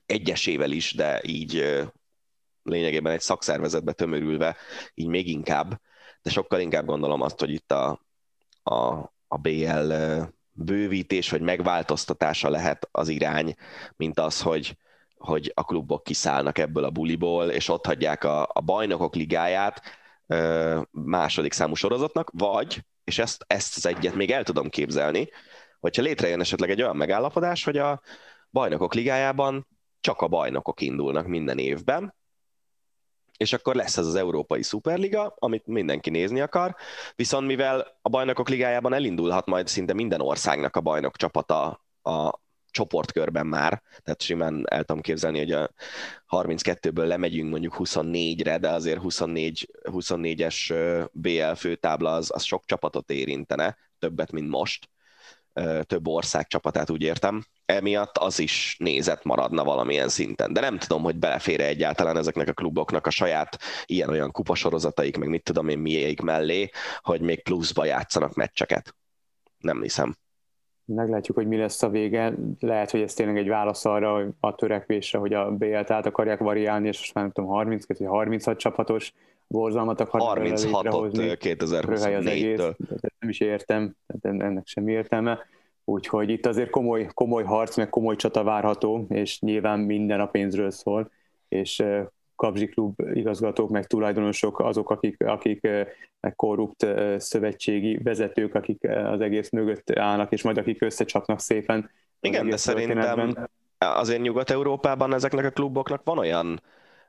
egyesével 0.06 0.72
is, 0.72 0.94
de 0.94 1.22
így 1.26 1.82
lényegében 2.64 3.14
egy 3.14 3.22
szakszervezetbe 3.22 3.92
tömörülve, 3.92 4.56
így 4.94 5.08
még 5.08 5.28
inkább, 5.28 5.82
de 6.22 6.30
sokkal 6.30 6.60
inkább 6.60 6.86
gondolom 6.86 7.22
azt, 7.22 7.40
hogy 7.40 7.52
itt 7.52 7.72
a, 7.72 8.06
a, 8.64 8.76
a 9.28 9.38
BL 9.38 9.94
bővítés 10.52 11.30
vagy 11.30 11.42
megváltoztatása 11.42 12.50
lehet 12.50 12.88
az 12.92 13.08
irány, 13.08 13.56
mint 13.96 14.20
az, 14.20 14.42
hogy, 14.42 14.78
hogy 15.18 15.52
a 15.56 15.64
klubok 15.64 16.04
kiszállnak 16.04 16.58
ebből 16.58 16.84
a 16.84 16.90
buliból, 16.90 17.50
és 17.50 17.70
ott 17.70 17.86
hagyják 17.86 18.24
a, 18.24 18.50
a 18.54 18.62
bajnokok 18.62 19.16
ligáját 19.16 19.82
második 20.92 21.54
számú 21.54 21.74
sorozatnak, 21.74 22.32
vagy, 22.34 22.86
és 23.04 23.20
ezt, 23.20 23.44
ezt 23.48 23.78
az 23.78 23.86
egyet 23.86 24.16
még 24.16 24.32
el 24.32 24.44
tudom 24.44 24.70
képzelni, 24.70 25.30
hogyha 25.80 26.02
létrejön 26.02 26.40
esetleg 26.40 26.70
egy 26.70 26.82
olyan 26.82 26.96
megállapodás, 26.96 27.64
hogy 27.64 27.78
a 27.78 28.02
bajnokok 28.50 28.94
ligájában 28.94 29.68
csak 30.00 30.22
a 30.22 30.28
bajnokok 30.28 30.82
indulnak 30.82 31.28
minden 31.28 31.58
évben, 31.58 32.16
és 33.38 33.54
akkor 33.54 33.76
lesz 33.76 33.98
ez 33.98 34.06
az 34.06 34.16
Európai 34.16 34.64
Szuperliga, 34.64 35.36
amit 35.40 35.66
mindenki 35.66 36.10
nézni 36.10 36.42
akar, 36.42 36.76
viszont 37.16 37.48
mivel 37.48 37.98
a 38.02 38.10
bajnokok 38.10 38.50
ligájában 38.50 38.94
elindulhat 38.94 39.46
majd 39.46 39.68
szinte 39.68 39.94
minden 39.94 40.22
országnak 40.22 40.76
a 40.76 40.82
bajnok 40.82 41.16
csapata 41.16 41.84
a 42.02 42.41
csoportkörben 42.72 43.46
már, 43.46 43.82
tehát 44.04 44.22
simán 44.22 44.64
el 44.70 44.84
tudom 44.84 45.02
képzelni, 45.02 45.38
hogy 45.38 45.52
a 45.52 45.70
32-ből 46.30 47.08
lemegyünk 47.08 47.50
mondjuk 47.50 47.76
24-re, 47.78 48.58
de 48.58 48.70
azért 48.70 49.00
24, 49.00 49.70
24-es 49.84 51.10
BL 51.12 51.54
főtábla 51.54 52.14
az, 52.14 52.32
az 52.34 52.44
sok 52.44 52.66
csapatot 52.66 53.10
érintene, 53.10 53.78
többet, 54.00 54.32
mint 54.32 54.50
most, 54.50 54.90
több 55.82 56.08
ország 56.08 56.48
csapatát 56.48 56.90
úgy 56.90 57.02
értem, 57.02 57.46
emiatt 57.66 58.18
az 58.18 58.40
is 58.40 58.76
nézet 58.80 59.24
maradna 59.24 59.64
valamilyen 59.64 60.10
szinten. 60.10 60.54
De 60.54 60.60
nem 60.60 60.78
tudom, 60.78 61.04
hogy 61.04 61.16
belefér 61.16 61.62
egyáltalán 61.62 62.18
ezeknek 62.18 62.48
a 62.48 62.54
kluboknak 62.54 63.06
a 63.06 63.10
saját 63.10 63.60
ilyen-olyan 63.86 64.32
kupasorozataik, 64.32 65.18
meg 65.18 65.30
mit 65.30 65.44
tudom 65.44 65.70
én 65.70 65.80
miéig 65.80 66.22
mellé, 66.22 66.70
hogy 67.02 67.22
még 67.22 67.44
pluszba 67.44 67.86
játszanak 67.86 68.34
meccseket. 68.34 68.96
Nem 69.58 69.82
hiszem. 69.82 70.16
Meglátjuk, 70.96 71.38
hogy 71.38 71.48
mi 71.48 71.58
lesz 71.58 71.84
a 71.84 71.90
vége. 71.90 72.34
Lehet, 72.60 72.92
hogy 72.92 73.02
ez 73.02 73.14
tényleg 73.14 73.38
egy 73.38 73.48
válasz 73.48 73.86
arra 73.86 74.28
a 74.40 74.56
törekvésre, 74.56 75.20
hogy 75.20 75.34
a 75.34 75.52
BL-t 75.52 75.92
át 75.92 76.06
akarják 76.06 76.40
variálni, 76.40 76.88
és 76.88 76.98
most 76.98 77.14
már 77.14 77.24
nem 77.24 77.34
tudom, 77.34 77.50
30 77.50 77.88
vagy 77.88 78.06
36 78.06 78.58
csapatos 78.58 79.14
borzalmat 79.48 80.02
akarnak 80.02 80.38
36-ot 80.38 81.38
2024-től. 81.42 82.76
Nem 83.20 83.30
is 83.30 83.40
értem, 83.40 83.96
ennek 84.22 84.68
sem 84.68 84.88
értelme. 84.88 85.40
Úgyhogy 85.86 86.30
itt 86.30 86.46
azért 86.46 86.70
komoly, 86.70 87.08
komoly 87.14 87.44
harc, 87.44 87.78
meg 87.78 87.90
komoly 87.90 88.16
csata 88.16 88.44
várható, 88.44 89.06
és 89.10 89.40
nyilván 89.40 89.80
minden 89.80 90.20
a 90.20 90.26
pénzről 90.26 90.72
szól, 90.72 91.12
és 91.48 91.84
Kabzsi 92.42 92.68
klub 92.68 93.00
igazgatók, 93.14 93.70
meg 93.70 93.88
tulajdonosok 93.88 94.60
azok, 94.60 94.90
akik, 94.90 95.24
akik 95.24 95.62
meg 96.20 96.36
korrupt 96.36 96.86
szövetségi 97.18 98.00
vezetők, 98.04 98.56
akik 98.56 98.88
az 98.90 99.22
egész 99.22 99.50
mögött 99.50 99.92
állnak, 99.92 100.32
és 100.32 100.42
majd 100.42 100.58
akik 100.58 100.82
összecsapnak 100.82 101.40
szépen. 101.40 101.90
Igen, 102.20 102.50
de 102.50 102.58
szerintem 102.58 103.48
azért 103.78 104.22
Nyugat-Európában 104.22 105.14
ezeknek 105.14 105.46
a 105.46 105.50
kluboknak 105.50 106.02
van 106.04 106.18
olyan 106.18 106.62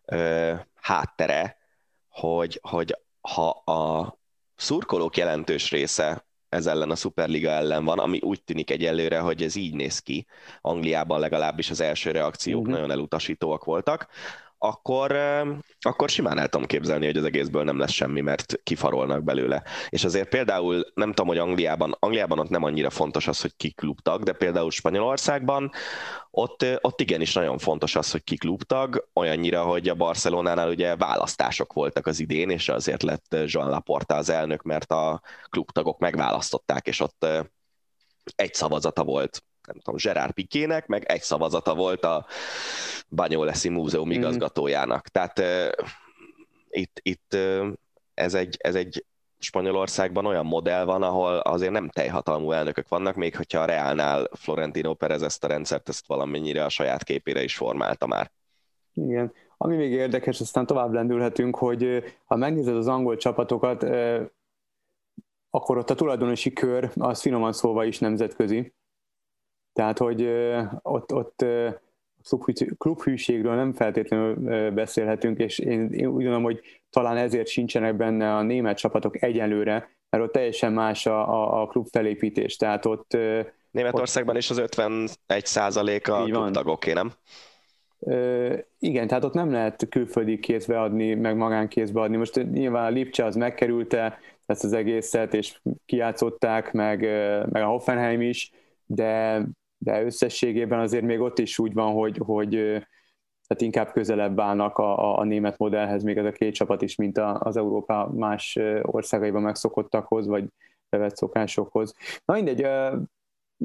ö, 0.05 0.53
háttere, 0.75 1.57
hogy, 2.09 2.61
hogy 2.63 2.99
ha 3.21 3.49
a 3.49 4.15
szurkolók 4.57 5.17
jelentős 5.17 5.71
része 5.71 6.25
ez 6.49 6.67
ellen 6.67 6.91
a 6.91 6.95
Superliga 6.95 7.51
ellen 7.51 7.85
van, 7.85 7.99
ami 7.99 8.19
úgy 8.23 8.43
tűnik 8.43 8.71
egyelőre, 8.71 9.19
hogy 9.19 9.43
ez 9.43 9.57
így 9.57 9.75
néz 9.75 9.99
ki. 9.99 10.27
Angliában 10.61 11.21
legalábbis 11.21 11.71
az 11.71 11.81
első 11.81 12.11
reakciók 12.11 12.61
uh-huh. 12.61 12.75
nagyon 12.75 12.91
elutasítóak 12.91 13.65
voltak 13.65 14.09
akkor, 14.65 15.17
akkor 15.81 16.09
simán 16.09 16.39
el 16.39 16.49
tudom 16.49 16.67
képzelni, 16.67 17.07
hogy 17.07 17.17
az 17.17 17.25
egészből 17.25 17.65
nem 17.65 17.79
lesz 17.79 17.91
semmi, 17.91 18.21
mert 18.21 18.61
kifarolnak 18.63 19.23
belőle. 19.23 19.63
És 19.89 20.05
azért 20.05 20.29
például, 20.29 20.87
nem 20.95 21.09
tudom, 21.09 21.27
hogy 21.27 21.39
Angliában, 21.39 21.97
Angliában 21.99 22.39
ott 22.39 22.49
nem 22.49 22.63
annyira 22.63 22.91
fontos 22.91 23.29
az, 23.29 23.41
hogy 23.41 23.57
ki 23.57 23.71
klubtag, 23.71 24.23
de 24.23 24.33
például 24.33 24.71
Spanyolországban 24.71 25.71
ott, 26.31 26.67
ott 26.81 27.01
igenis 27.01 27.33
nagyon 27.33 27.59
fontos 27.59 27.97
az, 27.97 28.11
hogy 28.11 28.25
ki 28.25 28.37
klubtag, 28.37 29.09
olyannyira, 29.15 29.63
hogy 29.63 29.89
a 29.89 29.95
Barcelonánál 29.95 30.69
ugye 30.69 30.97
választások 30.97 31.73
voltak 31.73 32.07
az 32.07 32.21
idén, 32.21 32.51
és 32.51 32.69
azért 32.69 33.03
lett 33.03 33.37
Joan 33.45 33.71
Laporta 33.71 34.15
az 34.15 34.29
elnök, 34.29 34.63
mert 34.63 34.91
a 34.91 35.21
klubtagok 35.51 35.99
megválasztották, 35.99 36.87
és 36.87 37.01
ott 37.01 37.27
egy 38.35 38.55
szavazata 38.55 39.05
volt 39.05 39.43
nem 39.67 39.77
tudom, 39.77 40.01
Gerard 40.03 40.33
Pikének, 40.33 40.87
meg 40.87 41.05
egy 41.05 41.23
szavazata 41.23 41.75
volt 41.75 42.05
a 42.05 42.27
Banyoleszi 43.09 43.69
Múzeum 43.69 44.09
mhm. 44.09 44.19
igazgatójának. 44.19 45.09
Tehát 45.09 45.39
uh, 45.39 45.87
itt, 46.71 47.01
itt 47.03 47.35
uh, 47.35 47.73
ez, 48.15 48.35
egy, 48.35 48.57
ez 48.59 48.75
egy 48.75 49.05
Spanyolországban 49.39 50.27
olyan 50.27 50.47
modell 50.47 50.85
van, 50.85 51.03
ahol 51.03 51.37
azért 51.37 51.73
nem 51.73 51.89
teljhatalmú 51.89 52.53
elnökök 52.53 52.89
vannak, 52.89 53.15
még 53.15 53.37
hogyha 53.37 53.61
a 53.61 53.65
Realnál 53.65 54.29
Florentino 54.33 54.95
Perez 54.95 55.23
ezt 55.23 55.45
a 55.45 55.49
rendszert 55.49 55.89
ezt 55.89 56.07
valamennyire 56.07 56.65
a 56.65 56.69
saját 56.69 57.05
képére 57.05 57.43
is 57.43 57.57
formálta 57.57 58.07
már. 58.07 58.31
Igen. 58.95 59.33
Ami 59.57 59.77
még 59.77 59.93
érdekes, 59.93 60.41
aztán 60.41 60.67
tovább 60.67 60.93
lendülhetünk, 60.93 61.57
hogy 61.57 62.05
ha 62.25 62.37
megnézed 62.37 62.77
az 62.77 62.89
angol 62.89 63.17
csapatokat, 63.17 63.83
akkor 65.51 65.77
ott 65.79 65.91
a 65.91 65.95
tulajdonosi 65.95 66.53
kör 66.53 66.91
az 66.95 67.21
finoman 67.21 67.53
szólva 67.53 67.85
is 67.85 67.99
nemzetközi. 67.99 68.75
Tehát, 69.73 69.99
hogy 69.99 70.29
ott, 70.83 71.13
ott 71.13 71.45
klubhűségről 72.79 73.55
nem 73.55 73.73
feltétlenül 73.73 74.71
beszélhetünk, 74.71 75.39
és 75.39 75.59
én, 75.59 75.93
én 75.93 76.07
úgy 76.07 76.13
gondolom, 76.13 76.43
hogy 76.43 76.61
talán 76.91 77.17
ezért 77.17 77.47
sincsenek 77.47 77.97
benne 77.97 78.35
a 78.35 78.43
német 78.43 78.79
csapatok 78.79 79.23
egyenlőre, 79.23 79.91
mert 80.11 80.25
ott 80.25 80.33
teljesen 80.33 80.73
más 80.73 81.07
a, 81.07 81.29
a, 81.29 81.63
a 81.63 81.67
klub 81.67 81.87
felépítés. 81.91 82.57
Tehát 82.57 82.87
ott... 82.87 83.17
Németországban 83.71 84.35
ott, 84.35 84.41
is 84.41 84.51
az 84.51 84.59
51 84.59 85.11
százalék 85.47 86.09
a 86.09 86.23
klubtagoké, 86.23 86.93
nem? 86.93 87.13
igen, 88.79 89.07
tehát 89.07 89.25
ott 89.25 89.33
nem 89.33 89.51
lehet 89.51 89.87
külföldi 89.89 90.39
kézbe 90.39 90.81
adni, 90.81 91.15
meg 91.15 91.37
magánkézbe 91.37 92.01
adni. 92.01 92.17
Most 92.17 92.51
nyilván 92.53 92.85
a 92.85 92.89
Lipcse 92.89 93.25
az 93.25 93.37
megkerülte 93.37 94.19
ezt 94.47 94.65
az 94.65 94.73
egészet, 94.73 95.35
és 95.35 95.61
kiátszották, 95.87 96.73
meg, 96.73 97.01
meg 97.51 97.63
a 97.63 97.67
Hoffenheim 97.67 98.21
is, 98.21 98.53
de 98.87 99.43
de 99.83 100.05
összességében 100.05 100.81
azért 100.81 101.05
még 101.05 101.21
ott 101.21 101.39
is 101.39 101.59
úgy 101.59 101.73
van, 101.73 101.93
hogy, 101.93 102.19
hogy 102.25 102.51
tehát 103.47 103.63
inkább 103.63 103.93
közelebb 103.93 104.41
állnak 104.41 104.79
a, 104.79 104.99
a, 104.99 105.19
a 105.19 105.25
német 105.25 105.59
modellhez 105.59 106.03
még 106.03 106.17
ez 106.17 106.25
a 106.25 106.33
két 106.33 106.55
csapat 106.55 106.83
is, 106.83 106.97
mint 106.97 107.19
a, 107.19 107.41
az 107.41 107.57
Európa 107.57 108.11
más 108.15 108.59
országaiban 108.83 109.43
megszokottakhoz, 109.43 110.27
vagy 110.27 110.45
bevett 110.89 111.17
szokásokhoz. 111.17 111.95
Na 112.25 112.35
mindegy, 112.35 112.67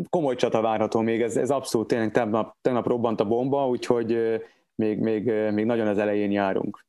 komoly 0.09 0.35
csata 0.35 0.61
várható 0.61 1.01
még, 1.01 1.21
ez, 1.21 1.37
ez 1.37 1.51
abszolút 1.51 1.87
tényleg 1.87 2.11
tegnap, 2.11 2.57
tegnap 2.61 2.87
robbant 2.87 3.19
a 3.19 3.27
bomba, 3.27 3.67
úgyhogy 3.67 4.41
még, 4.75 4.99
még, 4.99 5.31
még 5.51 5.65
nagyon 5.65 5.87
az 5.87 5.97
elején 5.97 6.31
járunk. 6.31 6.85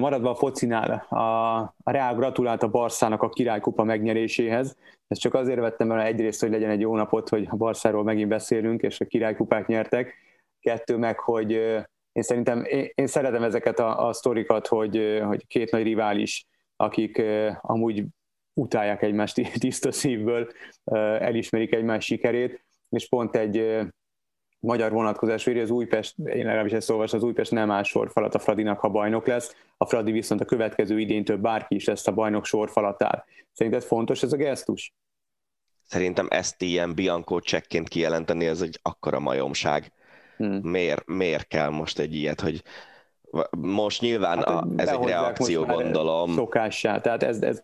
De 0.00 0.06
maradva 0.06 0.30
a 0.30 0.34
focinál, 0.34 0.90
a, 1.08 1.58
a 1.60 1.90
Real 1.90 2.14
gratulált 2.14 2.62
a 2.62 2.68
Barszának 2.68 3.22
a 3.22 3.28
királykupa 3.28 3.84
megnyeréséhez. 3.84 4.76
Ezt 5.08 5.20
csak 5.20 5.34
azért 5.34 5.58
vettem 5.58 5.92
el 5.92 6.00
egyrészt, 6.00 6.40
hogy 6.40 6.50
legyen 6.50 6.70
egy 6.70 6.80
jó 6.80 6.96
napot, 6.96 7.28
hogy 7.28 7.46
a 7.50 7.56
Barszáról 7.56 8.04
megint 8.04 8.28
beszélünk, 8.28 8.82
és 8.82 9.00
a 9.00 9.04
királykupát 9.04 9.66
nyertek. 9.66 10.14
Kettő 10.60 10.96
meg, 10.96 11.18
hogy 11.18 11.50
én 12.12 12.22
szerintem, 12.22 12.64
én, 12.64 12.90
én 12.94 13.06
szeretem 13.06 13.42
ezeket 13.42 13.78
a, 13.78 14.06
a 14.06 14.12
sztorikat, 14.12 14.66
hogy, 14.66 15.20
hogy 15.26 15.46
két 15.46 15.70
nagy 15.70 15.82
rivális, 15.82 16.46
akik 16.76 17.22
amúgy 17.60 18.04
utálják 18.60 19.02
egymást 19.02 19.50
tiszta 19.58 19.92
szívből, 19.92 20.50
elismerik 21.18 21.74
egymás 21.74 22.04
sikerét, 22.04 22.64
és 22.88 23.08
pont 23.08 23.36
egy 23.36 23.78
magyar 24.60 24.92
vonatkozás 24.92 25.44
hogy 25.44 25.58
az 25.58 25.70
Újpest, 25.70 26.14
én 26.18 26.44
legalábbis 26.44 26.72
ezt 26.72 26.90
olvas, 26.90 27.12
az 27.12 27.22
Újpest 27.22 27.50
nem 27.50 27.70
áll 27.70 27.82
sorfalat 27.82 28.34
a 28.34 28.38
Fradinak, 28.38 28.80
ha 28.80 28.88
bajnok 28.88 29.26
lesz, 29.26 29.56
a 29.76 29.86
Fradi 29.86 30.12
viszont 30.12 30.40
a 30.40 30.44
következő 30.44 31.00
idéntől 31.00 31.36
bárki 31.36 31.74
is 31.74 31.84
lesz 31.84 32.06
a 32.06 32.12
bajnok 32.12 32.44
sorfalatál. 32.44 33.24
Szerinted 33.52 33.82
fontos 33.82 34.22
ez 34.22 34.32
a 34.32 34.36
gesztus? 34.36 34.94
Szerintem 35.86 36.26
ezt 36.30 36.62
ilyen 36.62 36.94
Bianco 36.94 37.40
csekként 37.40 37.88
kijelenteni, 37.88 38.46
ez 38.46 38.60
egy 38.60 38.78
akkora 38.82 39.18
majomság. 39.18 39.92
Hmm. 40.36 40.60
Miért, 40.62 41.06
miért 41.06 41.46
kell 41.46 41.68
most 41.68 41.98
egy 41.98 42.14
ilyet, 42.14 42.40
hogy 42.40 42.62
most 43.50 44.00
nyilván 44.00 44.38
hát, 44.38 44.46
a, 44.46 44.66
ez 44.76 44.88
egy 44.88 45.04
reakció, 45.04 45.64
gondolom. 45.64 46.32
Szokássá, 46.32 47.00
tehát 47.00 47.22
ez, 47.22 47.42
ez 47.42 47.62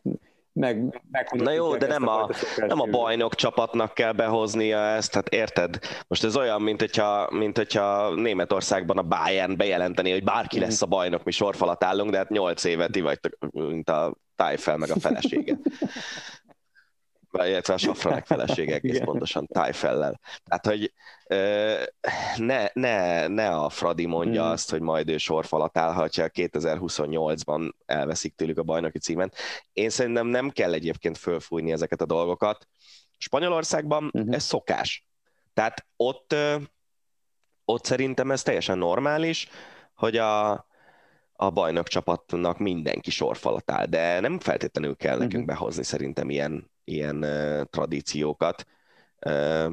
meg, 0.57 1.03
meg 1.11 1.29
Na 1.33 1.51
jó, 1.51 1.77
de 1.77 1.87
nem 1.87 2.09
a, 2.09 2.23
a 2.23 2.31
nem 2.57 2.81
a 2.81 2.87
bajnok 2.87 3.35
csapatnak 3.35 3.95
kell 3.95 4.13
behoznia 4.13 4.79
ezt, 4.79 5.11
tehát 5.11 5.29
érted? 5.29 5.79
Most 6.09 6.25
ez 6.25 6.37
olyan, 6.37 6.63
mint 6.63 6.81
hogyha, 6.81 7.29
mint 7.31 7.57
hogyha 7.57 8.15
Németországban 8.15 8.99
a 8.99 9.03
Bayern 9.03 9.57
bejelenteni, 9.57 10.11
hogy 10.11 10.25
bárki 10.25 10.59
lesz 10.59 10.83
a 10.83 10.87
bajnok, 10.87 11.25
mi 11.25 11.31
sorfalat 11.31 11.85
állunk, 11.85 12.11
de 12.11 12.17
hát 12.17 12.29
nyolc 12.29 12.65
évet 12.65 12.91
ti 12.91 13.01
vagytok, 13.01 13.33
mint 13.51 13.91
a 13.91 14.15
tájfel 14.37 14.77
meg 14.77 14.91
a 14.91 15.01
felesége. 15.01 15.59
Illetve 17.45 17.75
a 17.75 17.79
Safranek 17.79 18.27
felesége 18.27 18.75
egész 18.75 18.99
pontosan 18.99 19.47
tájfellel. 19.47 20.21
Tehát, 20.45 20.67
hogy 20.67 20.93
ne, 22.37 22.67
ne, 22.73 23.27
ne 23.27 23.49
a 23.49 23.69
Fradi 23.69 24.07
mondja 24.07 24.43
hmm. 24.43 24.51
azt, 24.51 24.71
hogy 24.71 24.81
majd 24.81 25.09
ő 25.09 25.17
sorfalat 25.17 25.79
állhatja 25.79 26.31
2028-ban 26.33 27.71
elveszik 27.87 28.35
tőlük 28.35 28.59
a 28.59 28.63
bajnoki 28.63 28.99
címet. 28.99 29.37
Én 29.73 29.91
szerintem 29.91 30.27
nem 30.27 30.51
kell 30.51 30.73
egyébként 30.73 31.19
fölfújni 31.19 31.73
ezeket 31.73 32.01
a 32.01 32.07
dolgokat. 32.07 32.69
Spanyolországban 33.19 34.09
hmm. 34.13 34.33
ez 34.33 34.43
szokás. 34.43 35.07
Tehát 35.55 35.87
ott, 35.97 36.35
ott 37.65 37.85
szerintem 37.85 38.31
ez 38.31 38.43
teljesen 38.43 38.79
normális, 38.79 39.49
hogy 39.95 40.17
a, 40.17 40.51
a 41.33 41.51
bajnok 41.51 41.89
csapatnak 41.89 42.59
mindenki 42.59 43.11
sorfalat 43.11 43.71
áll, 43.71 43.87
de 43.87 44.21
nem 44.21 44.39
feltétlenül 44.39 44.97
kell 44.97 45.17
nekünk 45.17 45.33
uh-huh. 45.33 45.47
behozni 45.47 45.83
szerintem 45.83 46.31
ilyen, 46.31 46.71
ilyen 46.87 47.17
uh, 47.17 47.63
tradíciókat. 47.63 48.67
Uh, 49.27 49.73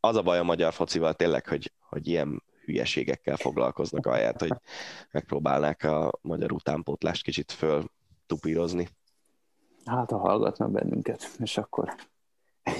az 0.00 0.16
a 0.16 0.22
baj 0.22 0.38
a 0.38 0.42
magyar 0.42 0.72
focival 0.72 1.14
tényleg, 1.14 1.46
hogy, 1.46 1.72
hogy 1.88 2.08
ilyen 2.08 2.42
hülyeségekkel 2.64 3.36
foglalkoznak 3.36 4.06
ahelyett, 4.06 4.40
hogy 4.40 4.52
megpróbálnák 5.10 5.84
a 5.84 6.12
magyar 6.20 6.52
utánpótlást 6.52 7.22
kicsit 7.22 7.52
föl 7.52 7.84
tupírozni. 8.26 8.88
Hát, 9.84 10.10
ha 10.10 10.18
hallgatnak 10.18 10.70
bennünket, 10.70 11.30
és 11.38 11.58
akkor 11.58 11.94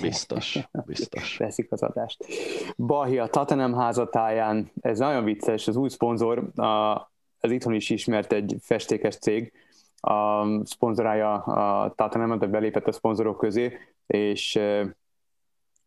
Biztos, 0.01 0.59
biztos. 0.87 1.37
Veszik 1.39 1.73
az 1.73 1.83
adást. 1.83 2.27
Bahi 2.77 3.19
a 3.19 3.27
Tatanem 3.27 3.75
házatáján, 3.75 4.71
ez 4.81 4.99
nagyon 4.99 5.25
vicces, 5.25 5.69
az 5.69 5.77
új 5.77 5.89
szponzor, 5.89 6.39
a, 6.61 7.11
ez 7.41 7.51
itthon 7.51 7.75
is 7.75 7.91
ismert 7.91 8.33
egy 8.33 8.57
festékes 8.61 9.17
cég, 9.17 9.53
a 10.07 10.47
szponzorálja 10.65 11.35
a 11.35 11.93
Tatanem, 11.95 12.39
de 12.39 12.47
belépett 12.47 12.87
a 12.87 12.93
szponzorok 12.93 13.39
közé, 13.39 13.79
és 14.07 14.61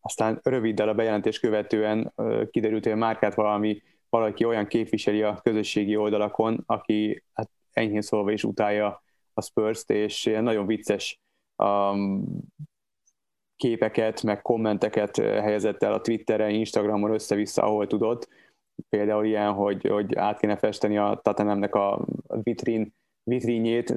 aztán 0.01 0.39
röviddel 0.43 0.89
a 0.89 0.93
bejelentés 0.93 1.39
követően 1.39 2.13
kiderült, 2.51 2.83
hogy 2.83 2.91
a 2.91 2.95
márkát 2.95 3.35
valami, 3.35 3.81
valaki 4.09 4.45
olyan 4.45 4.67
képviseli 4.67 5.21
a 5.21 5.39
közösségi 5.43 5.95
oldalakon, 5.95 6.63
aki 6.65 7.23
hát 7.33 7.49
enyhén 7.71 8.01
szólva 8.01 8.31
is 8.31 8.43
utálja 8.43 9.03
a 9.33 9.41
Spurs-t, 9.41 9.89
és 9.89 10.23
nagyon 10.41 10.65
vicces 10.65 11.19
um, 11.63 12.23
képeket, 13.55 14.23
meg 14.23 14.41
kommenteket 14.41 15.17
helyezett 15.17 15.83
el 15.83 15.93
a 15.93 16.01
Twitteren, 16.01 16.49
Instagramon 16.49 17.13
össze-vissza, 17.13 17.63
ahol 17.63 17.87
tudott. 17.87 18.27
Például 18.89 19.25
ilyen, 19.25 19.53
hogy, 19.53 19.87
hogy 19.87 20.15
át 20.15 20.39
kéne 20.39 20.57
festeni 20.57 20.97
a 20.97 21.19
Tatanemnek 21.23 21.75
a 21.75 22.05
vitrin, 22.27 22.93
vitrínjét, 23.29 23.89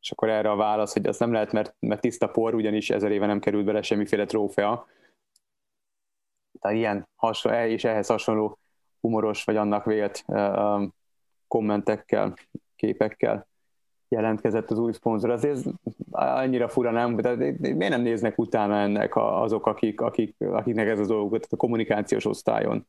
és 0.00 0.10
akkor 0.10 0.28
erre 0.28 0.50
a 0.50 0.56
válasz, 0.56 0.92
hogy 0.92 1.06
az 1.06 1.18
nem 1.18 1.32
lehet, 1.32 1.52
mert, 1.52 1.76
mert 1.78 2.00
tiszta 2.00 2.28
por, 2.28 2.54
ugyanis 2.54 2.90
ezer 2.90 3.10
éve 3.10 3.26
nem 3.26 3.40
került 3.40 3.64
bele 3.64 3.82
semmiféle 3.82 4.26
trófea. 4.26 4.86
Tehát 6.60 6.76
ilyen 6.76 7.08
hasonló, 7.14 7.58
és 7.58 7.84
ehhez 7.84 8.06
hasonló 8.06 8.58
humoros, 9.00 9.44
vagy 9.44 9.56
annak 9.56 9.84
vélt 9.84 10.24
kommentekkel, 11.48 12.34
képekkel 12.76 13.46
jelentkezett 14.08 14.70
az 14.70 14.78
új 14.78 14.92
szponzor. 14.92 15.30
Azért 15.30 15.66
annyira 16.10 16.68
fura 16.68 16.90
nem, 16.90 17.16
de 17.16 17.34
miért 17.58 17.88
nem 17.88 18.00
néznek 18.00 18.38
utána 18.38 18.76
ennek 18.76 19.16
azok, 19.16 19.66
akik, 19.66 20.00
akik, 20.00 20.34
akiknek 20.38 20.88
ez 20.88 20.98
az 20.98 21.06
dolguk, 21.06 21.44
a 21.50 21.56
kommunikációs 21.56 22.24
osztályon? 22.24 22.86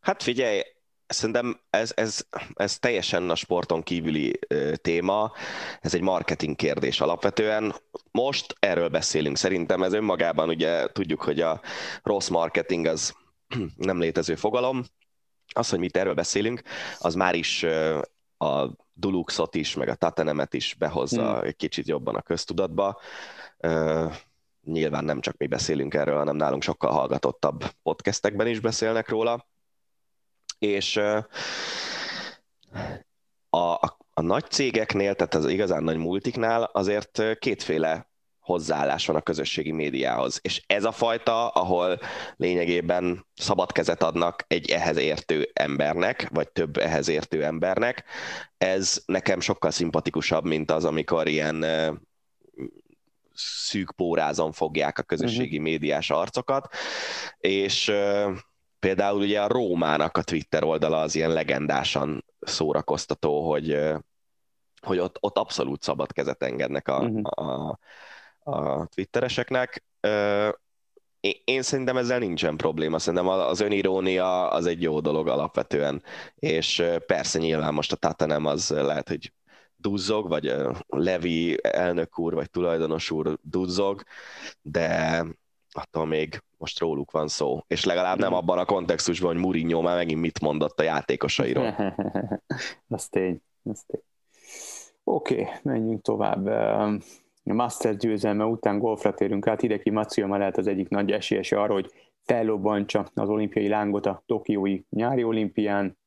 Hát 0.00 0.22
figyelj, 0.22 0.60
szerintem 1.08 1.60
ez, 1.70 1.92
ez, 1.96 2.26
ez 2.54 2.78
teljesen 2.78 3.30
a 3.30 3.34
sporton 3.34 3.82
kívüli 3.82 4.38
téma, 4.74 5.32
ez 5.80 5.94
egy 5.94 6.00
marketing 6.00 6.56
kérdés 6.56 7.00
alapvetően. 7.00 7.74
Most 8.10 8.56
erről 8.58 8.88
beszélünk, 8.88 9.36
szerintem 9.36 9.82
ez 9.82 9.92
önmagában 9.92 10.48
ugye 10.48 10.86
tudjuk, 10.92 11.22
hogy 11.22 11.40
a 11.40 11.60
rossz 12.02 12.28
marketing 12.28 12.86
az 12.86 13.14
nem 13.76 13.98
létező 13.98 14.34
fogalom, 14.34 14.84
az, 15.54 15.68
hogy 15.68 15.78
mit 15.78 15.96
erről 15.96 16.14
beszélünk, 16.14 16.62
az 16.98 17.14
már 17.14 17.34
is 17.34 17.62
a 18.38 18.70
Duluxot 18.92 19.54
is, 19.54 19.74
meg 19.74 19.88
a 19.88 19.94
Tatenemet 19.94 20.54
is 20.54 20.74
behozza 20.78 21.34
hmm. 21.34 21.44
egy 21.44 21.56
kicsit 21.56 21.88
jobban 21.88 22.14
a 22.14 22.22
köztudatba. 22.22 23.00
Nyilván 24.64 25.04
nem 25.04 25.20
csak 25.20 25.36
mi 25.36 25.46
beszélünk 25.46 25.94
erről, 25.94 26.16
hanem 26.16 26.36
nálunk 26.36 26.62
sokkal 26.62 26.92
hallgatottabb 26.92 27.64
podcastekben 27.82 28.46
is 28.46 28.60
beszélnek 28.60 29.08
róla. 29.08 29.46
És 30.58 30.96
a, 33.50 33.72
a, 34.14 34.20
nagy 34.20 34.50
cégeknél, 34.50 35.14
tehát 35.14 35.34
az 35.34 35.46
igazán 35.46 35.82
nagy 35.82 35.96
multiknál 35.96 36.62
azért 36.62 37.38
kétféle 37.38 38.08
hozzáállás 38.48 39.06
van 39.06 39.16
a 39.16 39.20
közösségi 39.20 39.72
médiához. 39.72 40.38
És 40.42 40.62
ez 40.66 40.84
a 40.84 40.92
fajta, 40.92 41.48
ahol 41.48 42.00
lényegében 42.36 43.26
szabad 43.34 43.72
kezet 43.72 44.02
adnak 44.02 44.44
egy 44.46 44.70
ehhez 44.70 44.96
értő 44.96 45.50
embernek, 45.52 46.28
vagy 46.28 46.48
több 46.52 46.76
ehhez 46.76 47.08
értő 47.08 47.44
embernek, 47.44 48.04
ez 48.58 49.02
nekem 49.06 49.40
sokkal 49.40 49.70
szimpatikusabb, 49.70 50.44
mint 50.44 50.70
az, 50.70 50.84
amikor 50.84 51.28
ilyen 51.28 51.64
szűk 53.34 53.92
pórázon 53.96 54.52
fogják 54.52 54.98
a 54.98 55.02
közösségi 55.02 55.58
uh-huh. 55.58 55.62
médiás 55.62 56.10
arcokat, 56.10 56.74
és 57.38 57.92
például 58.78 59.20
ugye 59.20 59.42
a 59.42 59.48
Rómának 59.48 60.16
a 60.16 60.22
Twitter 60.22 60.64
oldala 60.64 61.00
az 61.00 61.14
ilyen 61.14 61.32
legendásan 61.32 62.24
szórakoztató, 62.40 63.50
hogy, 63.50 63.78
hogy 64.80 64.98
ott, 64.98 65.16
ott 65.20 65.38
abszolút 65.38 65.82
szabad 65.82 66.12
kezet 66.12 66.42
engednek 66.42 66.88
a, 66.88 66.98
uh-huh. 66.98 67.48
a, 67.48 67.78
a 68.50 68.86
twittereseknek. 68.86 69.84
Én 71.44 71.62
szerintem 71.62 71.96
ezzel 71.96 72.18
nincsen 72.18 72.56
probléma, 72.56 72.98
szerintem 72.98 73.28
az 73.28 73.60
önirónia 73.60 74.48
az 74.50 74.66
egy 74.66 74.82
jó 74.82 75.00
dolog 75.00 75.28
alapvetően, 75.28 76.02
és 76.34 76.84
persze 77.06 77.38
nyilván 77.38 77.74
most 77.74 77.92
a 77.92 77.96
Tatanem 77.96 78.46
az 78.46 78.70
lehet, 78.70 79.08
hogy 79.08 79.32
duzzog, 79.76 80.28
vagy 80.28 80.54
Levi 80.86 81.58
elnök 81.62 82.18
úr, 82.18 82.34
vagy 82.34 82.50
tulajdonos 82.50 83.10
úr 83.10 83.38
duzzog, 83.42 84.02
de 84.62 85.24
attól 85.78 86.06
még 86.06 86.42
most 86.56 86.78
róluk 86.78 87.10
van 87.10 87.28
szó, 87.28 87.60
és 87.66 87.84
legalább 87.84 88.18
nem 88.18 88.34
abban 88.34 88.58
a 88.58 88.64
kontextusban, 88.64 89.32
hogy 89.32 89.42
Mourinho 89.42 89.80
már 89.80 89.96
megint 89.96 90.20
mit 90.20 90.40
mondott 90.40 90.80
a 90.80 90.82
játékosairól. 90.82 91.74
az 92.88 93.08
tény, 93.08 93.42
az 93.62 93.84
tény. 93.86 94.02
Oké, 95.04 95.40
okay, 95.40 95.54
menjünk 95.62 96.02
tovább. 96.02 96.46
A 96.46 96.98
Masters 97.42 97.96
győzelme 97.96 98.44
után 98.44 98.78
golfra 98.78 99.14
térünk 99.14 99.46
át, 99.46 99.60
Hideki 99.60 99.90
Matsuyama 99.90 100.36
lehet 100.36 100.56
az 100.56 100.66
egyik 100.66 100.88
nagy 100.88 101.12
esélyese 101.12 101.60
arra, 101.60 101.72
hogy 101.72 101.92
fellobbantsa 102.24 103.10
az 103.14 103.28
olimpiai 103.28 103.68
lángot 103.68 104.06
a 104.06 104.22
Tokiói 104.26 104.80
nyári 104.90 105.24
olimpián. 105.24 105.98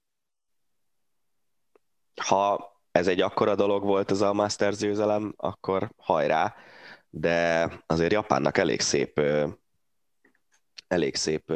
Ha 2.22 2.72
ez 2.91 3.07
egy 3.07 3.22
akkora 3.22 3.55
dolog 3.55 3.84
volt 3.84 4.11
ez 4.11 4.22
a 4.22 4.34
Masters 4.34 4.78
győzelem, 4.78 5.34
akkor 5.38 5.91
hajrá, 5.97 6.55
de 7.09 7.69
azért 7.86 8.11
Japánnak 8.11 8.57
elég 8.57 8.82
szép 8.82 9.22
elég 10.92 11.16
szép 11.16 11.54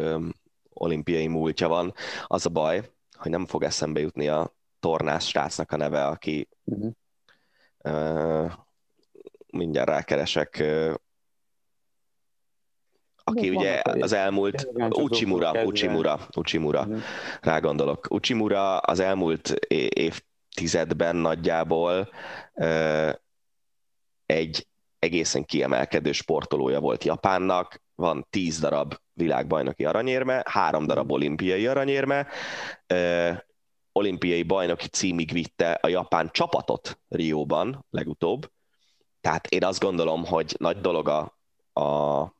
olimpiai 0.73 1.27
múltja 1.27 1.67
van. 1.67 1.93
Az 2.27 2.45
a 2.45 2.49
baj, 2.49 2.91
hogy 3.11 3.31
nem 3.31 3.45
fog 3.45 3.63
eszembe 3.63 3.99
jutni 3.99 4.27
a 4.27 4.55
tornász 4.79 5.25
srácnak 5.25 5.71
a 5.71 5.77
neve, 5.77 6.05
aki 6.05 6.49
uh-huh 6.63 6.93
mindjárt 9.55 9.89
rákeresek, 9.89 10.63
aki 13.23 13.49
De 13.49 13.55
ugye 13.55 13.81
az 13.83 14.13
elmúlt, 14.13 14.67
Uchimura, 14.89 15.63
Uchimura, 15.63 16.19
Uchimura, 16.35 16.79
uh-huh. 16.79 17.01
rá 17.41 17.59
gondolok. 17.59 18.07
Uchimura 18.09 18.77
az 18.77 18.99
elmúlt 18.99 19.49
évtizedben 19.89 21.15
nagyjából 21.15 22.09
egy 24.25 24.67
egészen 24.99 25.45
kiemelkedő 25.45 26.11
sportolója 26.11 26.79
volt 26.79 27.03
Japánnak, 27.03 27.83
van 27.95 28.27
tíz 28.29 28.59
darab 28.59 28.95
világbajnoki 29.13 29.85
aranyérme, 29.85 30.43
három 30.49 30.85
darab 30.85 31.11
olimpiai 31.11 31.67
aranyérme, 31.67 32.27
olimpiai 33.91 34.43
bajnoki 34.43 34.87
címig 34.87 35.31
vitte 35.31 35.71
a 35.71 35.87
japán 35.87 36.29
csapatot 36.31 36.99
Rióban 37.07 37.85
legutóbb, 37.89 38.49
tehát 39.25 39.47
én 39.47 39.63
azt 39.63 39.79
gondolom, 39.79 40.25
hogy 40.25 40.55
nagy 40.59 40.81
dolog 40.81 41.09
a, 41.09 41.37
a 41.81 42.33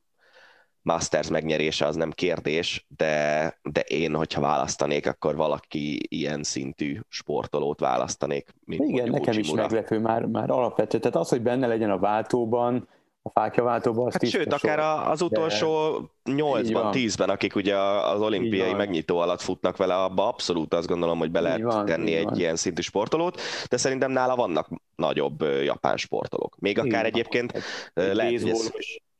Masters 0.82 1.30
megnyerése, 1.30 1.86
az 1.86 1.96
nem 1.96 2.12
kérdés, 2.12 2.86
de, 2.98 3.60
de 3.62 3.82
én, 3.82 4.16
hogyha 4.16 4.42
választanék, 4.42 5.08
akkor 5.08 5.36
valaki 5.36 6.06
ilyen 6.10 6.44
szintű 6.44 7.00
sportolót 7.08 7.80
választanék. 7.80 8.54
Mint 8.66 8.90
Igen, 8.90 9.10
nekem 9.10 9.40
is 9.40 9.52
meglepő 9.52 10.00
már, 10.00 10.26
már 10.26 10.50
alapvető. 10.50 11.00
Tehát 11.00 11.16
az, 11.16 11.30
hogy 11.30 11.42
benne 11.42 11.68
legyen 11.68 11.92
a 11.92 12.00
váltóban, 12.00 12.88
a 13.26 13.30
fákjaváltóban, 13.30 14.12
hát 14.12 14.28
Sőt, 14.28 14.54
akár 14.54 14.80
az 15.10 15.22
utolsó 15.22 16.00
nyolcban, 16.24 16.92
tízben, 16.92 17.30
akik 17.30 17.56
ugye 17.56 17.78
az 17.78 18.22
olimpiai 18.22 18.74
megnyitó 18.74 19.18
alatt 19.18 19.42
futnak 19.42 19.78
vele, 19.78 19.96
abba 19.96 20.28
abszolút 20.28 20.74
azt 20.74 20.88
gondolom, 20.88 21.18
hogy 21.18 21.32
be 21.32 21.40
lehet 21.40 21.62
van, 21.62 21.86
tenni 21.86 22.14
egy 22.14 22.24
van. 22.24 22.40
ilyen 22.40 22.56
szintű 22.56 22.82
sportolót, 22.82 23.42
de 23.70 23.78
szerintem 23.78 24.12
nála 24.12 24.36
vannak 24.36 24.70
nagyobb 24.96 25.42
japán 25.42 25.98
sportolók. 25.98 26.60
Még 26.60 26.80
akár 26.80 26.90
Igen. 26.90 27.06
egyébként 27.06 27.54
lehet, 27.94 28.42
hogy 28.42 28.50
ez... 28.50 28.72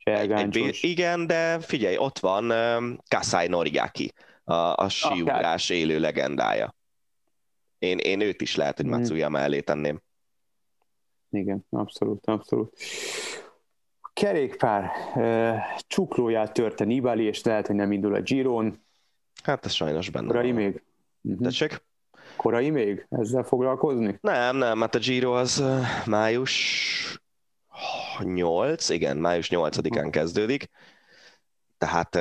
egy, 0.04 0.58
egy, 0.58 0.78
igen, 0.82 1.28
de 1.28 1.60
figyelj, 1.60 1.98
ott 1.98 2.20
van 2.20 2.54
Kasai 3.08 3.48
Noriaki, 3.48 4.14
a, 4.44 4.54
a 4.54 4.90
síugrás 4.90 5.70
élő 5.70 6.00
legendája. 6.00 6.76
Én, 7.80 7.98
én 7.98 8.22
őt 8.22 8.42
is 8.42 8.56
lehet, 8.56 8.78
hogy 8.78 8.86
Matsuyama 8.86 9.40
elé 9.40 9.60
tenném. 9.60 10.02
Igen, 11.30 11.66
abszolút, 11.70 12.26
abszolút. 12.26 12.78
Kerékpár 14.22 14.92
csuklóját 15.88 16.54
törte 16.54 16.84
Nibali, 16.84 17.24
és 17.24 17.44
lehet, 17.44 17.68
hogy 17.68 17.76
nem 17.76 17.92
indul 17.92 18.16
a 18.16 18.22
Giron. 18.22 18.86
Hát 19.44 19.66
ez 19.66 19.72
sajnos 19.72 20.10
benne 20.10 20.28
Korai 20.28 20.52
van. 20.52 20.62
még? 20.62 20.84
Uh-huh. 21.22 21.44
Tessék? 21.44 21.84
Korai 22.36 22.70
még 22.70 23.06
ezzel 23.10 23.44
foglalkozni? 23.44 24.18
Nem, 24.22 24.58
nem, 24.58 24.82
hát 24.82 24.96
a 24.96 25.00
Giro 25.00 25.34
az 25.34 25.64
május 26.06 27.20
8, 28.24 28.90
igen, 28.90 29.18
május 29.18 29.50
8-án 29.52 30.08
kezdődik, 30.12 30.70
tehát 31.78 32.20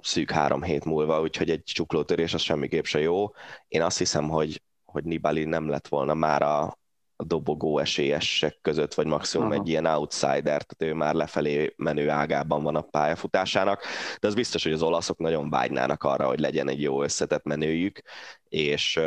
szűk 0.00 0.30
három 0.30 0.62
hét 0.62 0.84
múlva, 0.84 1.20
úgyhogy 1.20 1.50
egy 1.50 1.62
csuklótörés 1.62 2.34
az 2.34 2.40
semmiképp 2.40 2.84
se 2.84 3.00
jó. 3.00 3.30
Én 3.68 3.82
azt 3.82 3.98
hiszem, 3.98 4.28
hogy, 4.28 4.62
hogy 4.84 5.04
Nibali 5.04 5.44
nem 5.44 5.68
lett 5.68 5.88
volna 5.88 6.14
már 6.14 6.42
a, 6.42 6.78
a 7.16 7.24
dobogó 7.24 7.78
esélyesek 7.78 8.58
között, 8.62 8.94
vagy 8.94 9.06
maximum 9.06 9.46
Aha. 9.46 9.54
egy 9.60 9.68
ilyen 9.68 9.86
outsider, 9.86 10.42
tehát 10.42 10.76
ő 10.78 10.94
már 10.94 11.14
lefelé 11.14 11.74
menő 11.76 12.10
ágában 12.10 12.62
van 12.62 12.76
a 12.76 12.80
pályafutásának, 12.80 13.82
de 14.20 14.26
az 14.26 14.34
biztos, 14.34 14.62
hogy 14.62 14.72
az 14.72 14.82
olaszok 14.82 15.18
nagyon 15.18 15.50
vágynának 15.50 16.02
arra, 16.02 16.26
hogy 16.26 16.40
legyen 16.40 16.68
egy 16.68 16.82
jó 16.82 17.02
összetett 17.02 17.44
menőjük, 17.44 18.00
és 18.48 19.00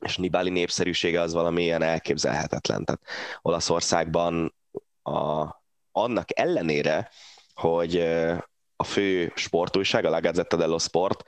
és 0.00 0.16
Nibali 0.16 0.50
népszerűsége 0.50 1.20
az 1.20 1.32
valami 1.32 1.62
ilyen 1.62 1.82
elképzelhetetlen. 1.82 2.84
Tehát 2.84 3.02
Olaszországban 3.42 4.54
a, 5.02 5.46
annak 5.92 6.38
ellenére, 6.38 7.10
hogy 7.54 7.96
a 8.76 8.84
fő 8.84 9.32
sportújság, 9.34 10.04
a 10.04 10.10
La 10.10 10.20
Gazzetta 10.20 10.56
dello 10.56 10.78
Sport, 10.78 11.24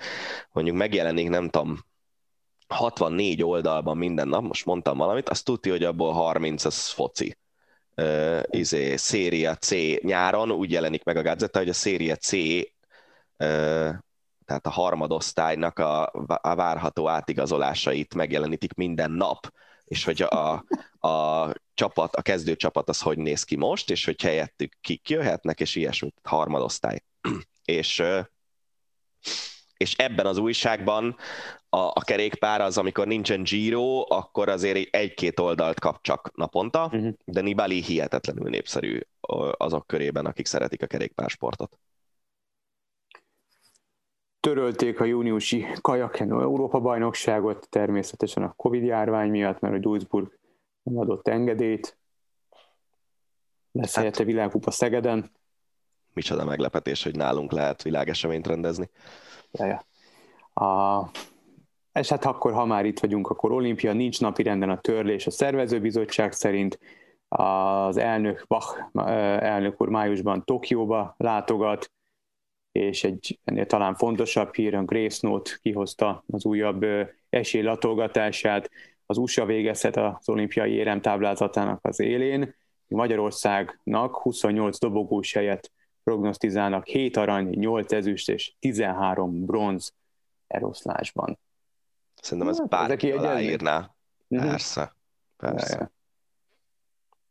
mondjuk 0.52 0.76
megjelenik, 0.76 1.28
nem 1.28 1.48
tudom, 1.48 1.78
64 2.72 3.42
oldalban 3.42 3.96
minden 3.96 4.28
nap, 4.28 4.42
most 4.42 4.64
mondtam 4.64 4.96
valamit, 4.96 5.28
azt 5.28 5.44
tudja, 5.44 5.72
hogy 5.72 5.84
abból 5.84 6.12
30 6.12 6.64
az 6.64 6.88
foci. 6.88 7.36
Uh, 7.96 8.40
izé, 8.50 8.96
széria 8.96 9.54
C 9.54 9.70
nyáron 10.00 10.50
úgy 10.50 10.70
jelenik 10.70 11.04
meg 11.04 11.16
a 11.16 11.22
Gazetta, 11.22 11.58
hogy 11.58 11.68
a 11.68 11.72
széria 11.72 12.16
C 12.16 12.32
uh, 12.32 13.94
tehát 14.52 14.66
a 14.66 14.70
harmadosztálynak 14.70 15.78
a, 15.78 16.06
a 16.26 16.54
várható 16.54 17.08
átigazolásait 17.08 18.14
megjelenítik 18.14 18.74
minden 18.74 19.10
nap, 19.10 19.52
és 19.84 20.04
hogy 20.04 20.22
a, 20.22 20.64
a 21.08 21.48
csapat, 21.74 22.14
a 22.14 22.22
kezdő 22.22 22.56
csapat 22.56 22.88
az 22.88 23.00
hogy 23.00 23.18
néz 23.18 23.44
ki 23.44 23.56
most, 23.56 23.90
és 23.90 24.04
hogy 24.04 24.22
helyettük 24.22 24.72
kik 24.80 25.08
jöhetnek, 25.08 25.60
és 25.60 25.74
ilyesmit, 25.74 26.20
harmadosztály. 26.22 27.02
és, 27.64 28.02
és 29.82 29.94
ebben 29.96 30.26
az 30.26 30.38
újságban 30.38 31.16
a, 31.68 31.76
a 31.78 32.02
kerékpár 32.04 32.60
az, 32.60 32.78
amikor 32.78 33.06
nincsen 33.06 33.42
Giro, 33.42 34.04
akkor 34.08 34.48
azért 34.48 34.94
egy-két 34.94 35.40
oldalt 35.40 35.80
kap 35.80 36.02
csak 36.02 36.30
naponta, 36.34 36.84
uh-huh. 36.84 37.14
de 37.24 37.40
Nibali 37.40 37.82
hihetetlenül 37.82 38.48
népszerű 38.48 39.00
azok 39.56 39.86
körében, 39.86 40.26
akik 40.26 40.46
szeretik 40.46 40.82
a 40.82 40.86
kerékpársportot. 40.86 41.78
Törölték 44.40 45.00
a 45.00 45.04
júniusi 45.04 45.66
kajakenó 45.80 46.40
Európa-bajnokságot, 46.40 47.68
természetesen 47.70 48.42
a 48.42 48.52
Covid 48.52 48.84
járvány 48.84 49.30
miatt, 49.30 49.60
mert 49.60 49.74
a 49.74 49.78
Duisburg 49.78 50.38
nem 50.82 50.98
adott 50.98 51.28
engedélyt. 51.28 51.98
Lesz 53.72 53.94
hát, 53.94 53.96
helyette 53.96 54.24
világkupa 54.24 54.70
Szegeden. 54.70 55.30
Micsoda 56.12 56.44
meglepetés, 56.44 57.02
hogy 57.02 57.16
nálunk 57.16 57.52
lehet 57.52 57.82
világeseményt 57.82 58.46
rendezni. 58.46 58.90
Ja, 59.52 59.66
ja. 59.66 59.84
A, 60.66 61.10
és 61.92 62.08
hát 62.08 62.24
akkor, 62.24 62.52
ha 62.52 62.64
már 62.64 62.84
itt 62.84 63.00
vagyunk, 63.00 63.30
akkor 63.30 63.52
olimpia 63.52 63.92
nincs 63.92 64.20
napi 64.20 64.42
renden 64.42 64.70
a 64.70 64.80
törlés 64.80 65.26
a 65.26 65.30
szervezőbizottság 65.30 66.32
szerint. 66.32 66.78
Az 67.28 67.96
elnök, 67.96 68.44
Bach 68.48 68.78
elnök 69.42 69.80
úr 69.80 69.88
májusban 69.88 70.44
Tokióba 70.44 71.14
látogat, 71.16 71.92
és 72.72 73.04
egy 73.04 73.38
ennél 73.44 73.66
talán 73.66 73.94
fontosabb 73.94 74.54
hír, 74.54 74.74
a 74.74 74.84
Grace 74.84 75.28
Note 75.28 75.50
kihozta 75.62 76.24
az 76.26 76.44
újabb 76.44 76.84
esélylatolgatását, 77.28 78.70
az 79.06 79.18
USA 79.18 79.44
végezhet 79.44 79.96
az 79.96 80.28
olimpiai 80.28 80.72
érem 80.72 81.00
táblázatának 81.00 81.78
az 81.82 82.00
élén, 82.00 82.54
Magyarországnak 82.86 84.16
28 84.16 84.78
dobogós 84.78 85.32
helyet 85.32 85.72
prognosztizálnak 86.04 86.86
7 86.86 87.16
arany, 87.16 87.48
8 87.48 87.92
ezüst 87.92 88.28
és 88.28 88.54
13 88.58 89.44
bronz 89.44 89.94
eroszlásban. 90.46 91.38
Szerintem 92.22 92.48
ez 92.48 92.58
hát, 92.58 92.68
bárki 92.68 93.10
aláírná. 93.10 93.94
Mhm. 94.28 94.48
Persze, 94.48 94.96
persze. 95.36 95.90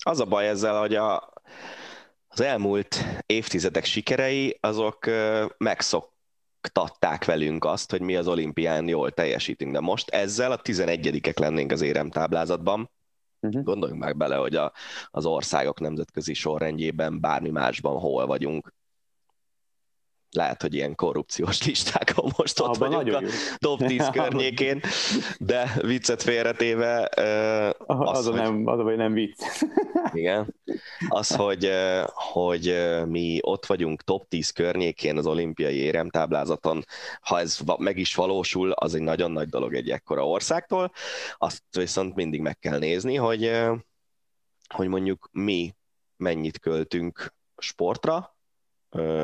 Az 0.03 0.19
a 0.19 0.25
baj 0.25 0.47
ezzel, 0.47 0.79
hogy 0.79 0.95
a, 0.95 1.33
az 2.27 2.41
elmúlt 2.41 2.97
évtizedek 3.25 3.85
sikerei, 3.85 4.57
azok 4.61 5.09
megszoktatták 5.57 7.25
velünk 7.25 7.65
azt, 7.65 7.91
hogy 7.91 8.01
mi 8.01 8.15
az 8.15 8.27
olimpián 8.27 8.87
jól 8.87 9.11
teljesítünk, 9.11 9.73
de 9.73 9.79
most 9.79 10.09
ezzel 10.09 10.51
a 10.51 10.61
11 10.61 11.39
lennénk 11.39 11.71
az 11.71 11.81
éremtáblázatban, 11.81 12.89
Uh-huh. 13.41 13.63
Gondoljunk 13.63 14.03
meg 14.03 14.17
bele, 14.17 14.35
hogy 14.35 14.55
a, 14.55 14.71
az 15.11 15.25
országok 15.25 15.79
nemzetközi 15.79 16.33
sorrendjében 16.33 17.19
bármi 17.19 17.49
másban 17.49 17.99
hol 17.99 18.25
vagyunk 18.25 18.73
lehet, 20.31 20.61
hogy 20.61 20.73
ilyen 20.73 20.95
korrupciós 20.95 21.63
listákon 21.67 22.31
most 22.37 22.59
ott 22.59 22.75
Abba 22.75 22.89
vagyunk 22.89 23.15
a 23.15 23.29
top 23.57 23.85
10 23.85 24.09
környékén, 24.13 24.81
de 25.37 25.73
viccet 25.81 26.21
félretéve... 26.21 27.09
Uh, 27.17 27.99
az, 27.99 28.17
az, 28.17 28.25
hogy, 28.25 28.35
nem, 28.35 28.67
az 28.67 28.79
hogy 28.79 28.95
nem 28.95 29.13
vicc. 29.13 29.41
Igen. 30.13 30.55
Az, 31.09 31.35
hogy, 31.35 31.71
hogy 32.05 32.75
mi 33.07 33.39
ott 33.41 33.65
vagyunk 33.65 34.01
top 34.01 34.27
10 34.27 34.49
környékén 34.49 35.17
az 35.17 35.25
olimpiai 35.25 35.75
éremtáblázaton, 35.75 36.85
ha 37.21 37.39
ez 37.39 37.59
meg 37.77 37.97
is 37.97 38.15
valósul, 38.15 38.71
az 38.71 38.95
egy 38.95 39.01
nagyon 39.01 39.31
nagy 39.31 39.49
dolog 39.49 39.75
egy 39.75 39.89
ekkora 39.89 40.27
országtól. 40.27 40.91
Azt 41.37 41.63
viszont 41.71 42.15
mindig 42.15 42.41
meg 42.41 42.59
kell 42.59 42.79
nézni, 42.79 43.15
hogy, 43.15 43.51
hogy 44.73 44.87
mondjuk 44.87 45.29
mi 45.31 45.75
mennyit 46.17 46.59
költünk 46.59 47.33
sportra, 47.57 48.35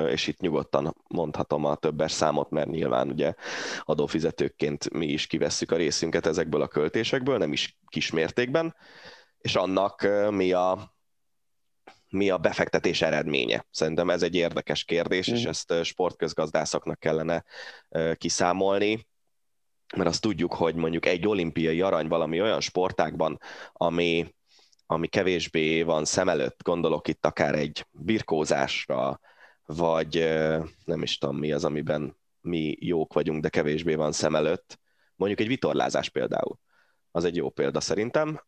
és 0.10 0.28
itt 0.28 0.40
nyugodtan 0.40 0.96
mondhatom 1.08 1.66
a 1.66 1.76
többes 1.76 2.12
számot, 2.12 2.50
mert 2.50 2.70
nyilván 2.70 3.10
ugye 3.10 3.34
adófizetőkként 3.82 4.94
mi 4.94 5.06
is 5.06 5.28
kivesszük 5.28 5.72
a 5.72 5.76
részünket 5.76 6.26
ezekből 6.26 6.62
a 6.62 6.68
költésekből, 6.68 7.38
nem 7.38 7.52
is 7.52 7.78
kismértékben, 7.88 8.76
és 9.38 9.56
annak 9.56 10.08
mi 10.30 10.52
a, 10.52 10.96
mi 12.10 12.30
a 12.30 12.38
befektetés 12.38 13.02
eredménye. 13.02 13.66
Szerintem 13.72 14.10
ez 14.10 14.24
egy 14.24 14.36
érdekes 14.36 14.84
kérdés, 14.84 15.32
mm. 15.32 15.34
és 15.34 15.44
ezt 15.44 15.74
sportközgazdászoknak 15.84 17.00
kellene 17.00 17.44
kiszámolni, 18.16 19.08
mert 19.96 20.10
azt 20.10 20.22
tudjuk, 20.22 20.54
hogy 20.54 20.76
mondjuk 20.76 21.06
egy 21.06 21.28
olimpiai 21.28 21.82
arany 21.82 22.08
valami 22.08 22.42
olyan 22.42 22.62
sportákban, 22.62 23.40
ami, 23.74 24.36
ami 24.86 25.08
kevésbé 25.08 25.82
van 25.82 26.06
szem 26.06 26.30
előtt, 26.30 26.64
gondolok 26.64 27.08
itt 27.08 27.26
akár 27.26 27.56
egy 27.56 27.86
birkózásra, 27.92 29.20
vagy 29.68 30.16
nem 30.86 31.02
is 31.02 31.18
tudom 31.18 31.38
mi 31.38 31.52
az, 31.52 31.66
amiben 31.66 32.18
mi 32.42 32.76
jók 32.80 33.14
vagyunk, 33.14 33.42
de 33.42 33.50
kevésbé 33.50 33.96
van 33.96 34.12
szem 34.12 34.36
előtt. 34.36 34.80
Mondjuk 35.16 35.40
egy 35.40 35.48
vitorlázás 35.48 36.10
például. 36.10 36.60
Az 37.12 37.24
egy 37.24 37.36
jó 37.36 37.50
példa 37.50 37.80
szerintem. 37.80 38.42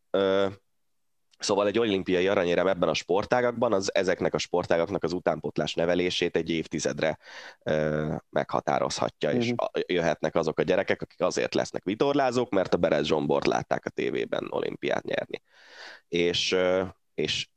Szóval 1.40 1.68
egy 1.68 1.80
olimpiai 1.80 2.28
aranyérem 2.28 2.68
ebben 2.68 2.90
a 2.90 2.94
sportágakban, 2.94 3.74
az 3.74 3.96
ezeknek 3.96 4.34
a 4.34 4.38
sportágaknak 4.38 5.04
az 5.04 5.14
utánpotlás 5.14 5.74
nevelését 5.74 6.36
egy 6.36 6.50
évtizedre 6.50 7.18
ö, 7.64 8.16
meghatározhatja, 8.30 9.30
uh-huh. 9.30 9.44
és 9.44 9.52
mhm. 9.52 9.82
jöhetnek 9.88 10.36
azok 10.36 10.60
a 10.60 10.64
gyerekek, 10.64 11.02
akik 11.02 11.22
azért 11.22 11.54
lesznek 11.54 11.84
vitorlázók, 11.84 12.50
mert 12.50 12.74
a 12.74 12.78
Berez 12.78 13.06
Zsombort 13.06 13.46
látták 13.46 13.86
a 13.86 13.90
tévében 13.90 14.48
olimpiát 14.50 15.04
nyerni. 15.04 15.42
És, 16.08 16.52
ö, 16.52 16.84
és 17.14 17.48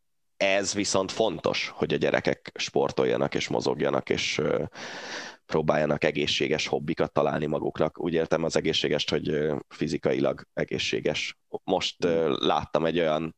ez 0.43 0.75
viszont 0.75 1.13
fontos, 1.13 1.69
hogy 1.69 1.93
a 1.93 1.97
gyerekek 1.97 2.53
sportoljanak 2.55 3.35
és 3.35 3.49
mozogjanak, 3.49 4.11
és 4.11 4.41
próbáljanak 5.47 6.05
egészséges 6.05 6.67
hobbikat 6.67 7.13
találni 7.13 7.47
maguknak. 7.47 8.01
Úgy 8.01 8.15
értem 8.15 8.45
az 8.45 8.57
egészségest, 8.57 9.11
hogy 9.11 9.53
fizikailag 9.69 10.47
egészséges. 10.53 11.39
Most 11.65 11.97
láttam 12.39 12.85
egy 12.85 12.99
olyan 12.99 13.37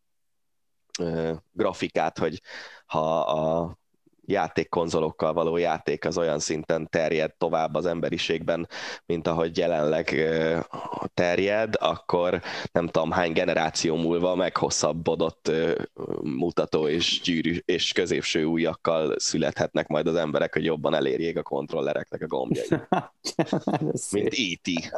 grafikát, 1.53 2.19
hogy 2.19 2.41
ha 2.87 3.21
a 3.21 3.79
játékkonzolokkal 4.27 5.33
való 5.33 5.57
játék 5.57 6.05
az 6.05 6.19
olyan 6.19 6.39
szinten 6.39 6.89
terjed 6.91 7.35
tovább 7.39 7.75
az 7.75 7.87
emberiségben, 7.87 8.69
mint 9.07 9.27
ahogy 9.27 9.59
jelenleg 9.59 10.15
terjed, 11.15 11.75
akkor 11.79 12.41
nem 12.73 12.87
tudom 12.87 13.11
hány 13.11 13.33
generáció 13.33 13.97
múlva 13.97 14.35
meghosszabbodott 14.35 15.51
mutató 16.23 16.89
és 16.89 17.21
gyűrű 17.21 17.59
és 17.65 17.93
középső 17.93 18.45
ujjakkal 18.45 19.15
születhetnek 19.19 19.87
majd 19.87 20.07
az 20.07 20.15
emberek, 20.17 20.53
hogy 20.53 20.65
jobban 20.65 20.95
elérjék 20.95 21.39
a 21.39 21.43
kontrollereknek 21.43 22.23
a 22.23 22.27
gombjait. 22.27 22.69
mint 24.13 24.33
E.T. 24.33 24.93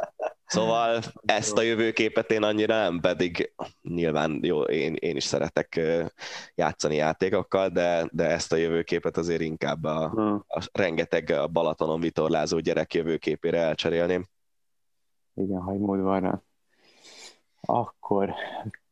Szóval 0.47 1.01
ezt 1.25 1.57
a 1.57 1.61
jövőképet 1.61 2.31
én 2.31 2.43
annyira 2.43 2.75
nem, 2.75 2.99
pedig 2.99 3.53
nyilván 3.81 4.39
jó, 4.43 4.61
én, 4.61 4.93
én 4.93 5.15
is 5.15 5.23
szeretek 5.23 5.79
játszani 6.55 6.95
játékokkal, 6.95 7.69
de, 7.69 8.07
de 8.11 8.25
ezt 8.25 8.53
a 8.53 8.55
jövőképet 8.55 9.17
azért 9.17 9.41
inkább 9.41 9.83
a, 9.83 10.03
a 10.47 10.69
rengeteg 10.71 11.29
a 11.29 11.47
Balatonon 11.47 11.99
vitorlázó 11.99 12.59
gyerek 12.59 12.93
jövőképére 12.93 13.59
elcserélném. 13.59 14.25
Igen, 15.33 15.61
ha 15.61 15.73
mód 15.73 15.99
van 15.99 16.19
rá. 16.19 16.41
Akkor 17.61 18.33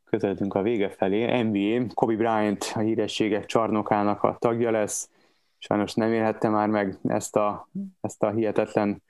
közeledünk 0.03 0.53
a 0.53 0.61
vége 0.61 0.89
felé. 0.89 1.41
NBA, 1.41 1.93
Kobe 1.93 2.15
Bryant 2.15 2.71
a 2.73 2.79
hírességek 2.79 3.45
csarnokának 3.45 4.23
a 4.23 4.37
tagja 4.39 4.71
lesz. 4.71 5.09
Sajnos 5.57 5.93
nem 5.93 6.13
élhette 6.13 6.49
már 6.49 6.67
meg 6.67 6.97
ezt 7.03 7.35
a, 7.35 7.69
ezt 8.01 8.23
a 8.23 8.31
hihetetlen 8.31 9.03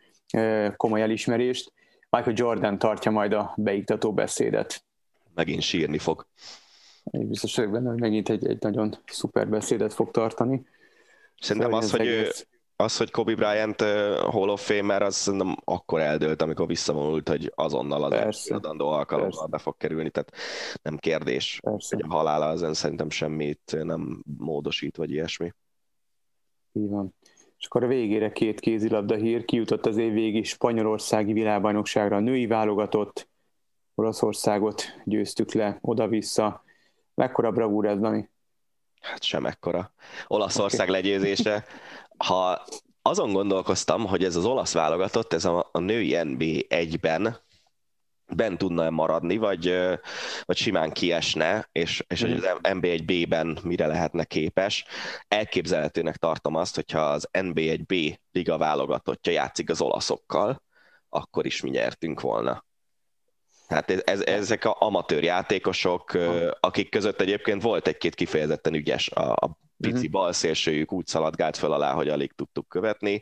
komoly 0.76 1.02
elismerést 1.02 1.74
Michael 2.16 2.36
Jordan 2.36 2.78
tartja 2.78 3.12
majd 3.12 3.34
a 3.34 3.54
beiktató 3.58 4.14
beszédet. 4.14 4.84
Megint 5.34 5.62
sírni 5.62 5.98
fog. 5.98 6.28
Én 7.04 7.28
biztos 7.28 7.56
vagyok 7.56 7.72
benne, 7.72 7.90
hogy 7.90 8.00
megint 8.00 8.30
egy, 8.30 8.48
egy 8.48 8.62
nagyon 8.62 8.96
szuper 9.06 9.48
beszédet 9.48 9.94
fog 9.94 10.12
tartani. 10.12 10.66
Szerintem 11.40 11.72
szóval 11.72 11.86
az, 11.86 11.92
hogy 11.92 12.00
egész... 12.00 12.48
az, 12.76 12.98
hogy 12.98 13.12
Kobe 13.12 13.36
Bryant 13.36 13.82
uh, 13.82 13.88
Hall 14.18 14.50
of 14.50 14.66
Famer, 14.66 15.02
az 15.02 15.16
szerintem 15.16 15.56
akkor 15.64 16.00
eldőlt, 16.00 16.42
amikor 16.42 16.68
visszavonult, 16.68 17.30
hogy 17.30 17.52
azonnal 17.56 18.04
az 18.04 18.52
adandó 18.52 18.88
alkalommal 18.88 19.32
Persze. 19.32 19.48
be 19.48 19.58
fog 19.58 19.78
kerülni, 19.78 20.10
tehát 20.10 20.34
nem 20.82 20.98
kérdés, 20.98 21.60
Persze. 21.64 21.96
hogy 21.96 22.06
a 22.08 22.14
halála 22.14 22.52
ezen 22.52 22.74
szerintem 22.74 23.10
semmit 23.10 23.78
nem 23.84 24.24
módosít, 24.38 24.98
vagy 24.98 25.12
ilyesmi. 25.12 25.54
Így 26.72 26.90
van 26.90 27.16
és 27.60 27.66
akkor 27.66 27.84
a 27.84 27.88
végére 27.88 28.32
két 28.32 28.60
kézilabda 28.60 29.16
hír 29.16 29.46
kijutott 29.46 29.86
az 29.86 29.98
évvégi 29.98 30.44
spanyolországi 30.44 31.34
világbajnokságra 31.34 32.16
a 32.16 32.20
női 32.20 32.48
válogatott, 32.48 33.28
Olaszországot 33.96 34.84
győztük 35.04 35.54
le 35.54 35.78
oda-vissza. 35.82 36.64
Mekkora 37.14 37.52
bravúr 37.52 37.86
ez, 37.86 38.00
Dani? 38.00 38.30
Hát 39.02 39.24
sem 39.24 39.46
ekkora. 39.46 39.94
Olaszország 40.28 40.90
okay. 40.90 41.02
legyőzése. 41.02 41.66
Ha 42.18 42.66
azon 43.02 43.34
gondolkoztam, 43.34 44.06
hogy 44.06 44.24
ez 44.24 44.36
az 44.36 44.46
olasz 44.46 44.74
válogatott, 44.74 45.34
ez 45.34 45.46
a, 45.46 45.70
a 45.72 45.80
női 45.80 46.24
NB 46.24 46.44
egyben, 46.68 47.38
bent 48.28 48.58
tudna 48.58 48.90
maradni, 48.90 49.38
vagy, 49.38 49.78
vagy 50.46 50.58
simán 50.58 50.92
kiesne, 50.92 51.70
és, 51.72 52.04
és 52.08 52.22
hogy 52.22 52.30
mhm. 52.30 52.46
az 52.46 52.60
NB1B-ben 52.62 53.60
mire 53.64 53.88
lehetne 53.88 54.24
képes. 54.24 54.86
Elképzelhetőnek 55.28 56.16
tartom 56.16 56.56
azt, 56.56 56.76
hogyha 56.76 57.00
az 57.00 57.30
NB1B 57.32 58.18
liga 58.32 58.58
válogatottja 58.58 59.32
játszik 59.32 59.70
az 59.70 59.82
olaszokkal, 59.82 60.64
akkor 61.10 61.46
is 61.46 61.62
mi 61.62 61.70
nyertünk 61.70 62.22
volna. 62.22 62.66
Hát 63.68 63.92
ez, 63.92 64.02
ez, 64.06 64.22
ezek 64.22 64.66
a 64.66 64.76
amatőr 64.80 65.24
játékosok, 65.24 66.18
akik 66.60 66.90
között 66.90 67.22
egyébként 67.22 67.62
volt 67.62 67.88
egy-két 67.88 68.16
kifejezetten 68.16 68.74
ügyes, 68.74 69.10
a, 69.10 69.32
a 69.32 69.58
pici 69.78 69.90
mhm. 69.90 69.96
uh-huh. 69.96 70.12
bal 70.12 70.34
szélsőjük 70.34 70.92
úgy 70.92 71.08
szaladgált 71.08 71.58
föl 71.58 71.72
alá, 71.72 71.94
hogy 71.94 72.10
alig 72.10 72.32
tudtuk 72.32 72.70
követni. 72.70 73.22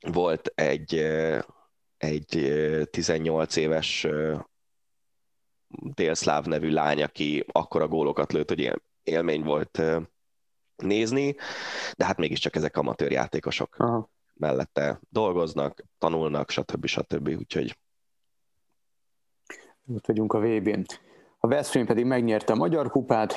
Volt 0.00 0.52
egy 0.54 1.06
egy 2.00 2.52
18 2.90 3.56
éves 3.56 4.06
délszláv 5.68 6.46
nevű 6.46 6.70
lány, 6.70 7.02
aki 7.02 7.44
akkora 7.52 7.88
gólokat 7.88 8.32
lőtt, 8.32 8.48
hogy 8.48 8.80
élmény 9.02 9.42
volt 9.42 9.82
nézni, 10.76 11.36
de 11.96 12.04
hát 12.04 12.16
mégiscsak 12.16 12.56
ezek 12.56 12.76
amatőr 12.76 13.10
játékosok 13.10 13.74
Aha. 13.78 14.10
mellette 14.34 15.00
dolgoznak, 15.08 15.84
tanulnak, 15.98 16.50
stb. 16.50 16.86
stb. 16.86 17.28
Úgyhogy 17.28 17.78
ott 19.94 20.06
vagyunk 20.06 20.32
a 20.32 20.40
VB-n. 20.40 20.84
A 21.38 21.46
Veszprém 21.46 21.86
pedig 21.86 22.04
megnyerte 22.04 22.52
a 22.52 22.56
Magyar 22.56 22.90
Kupát, 22.90 23.34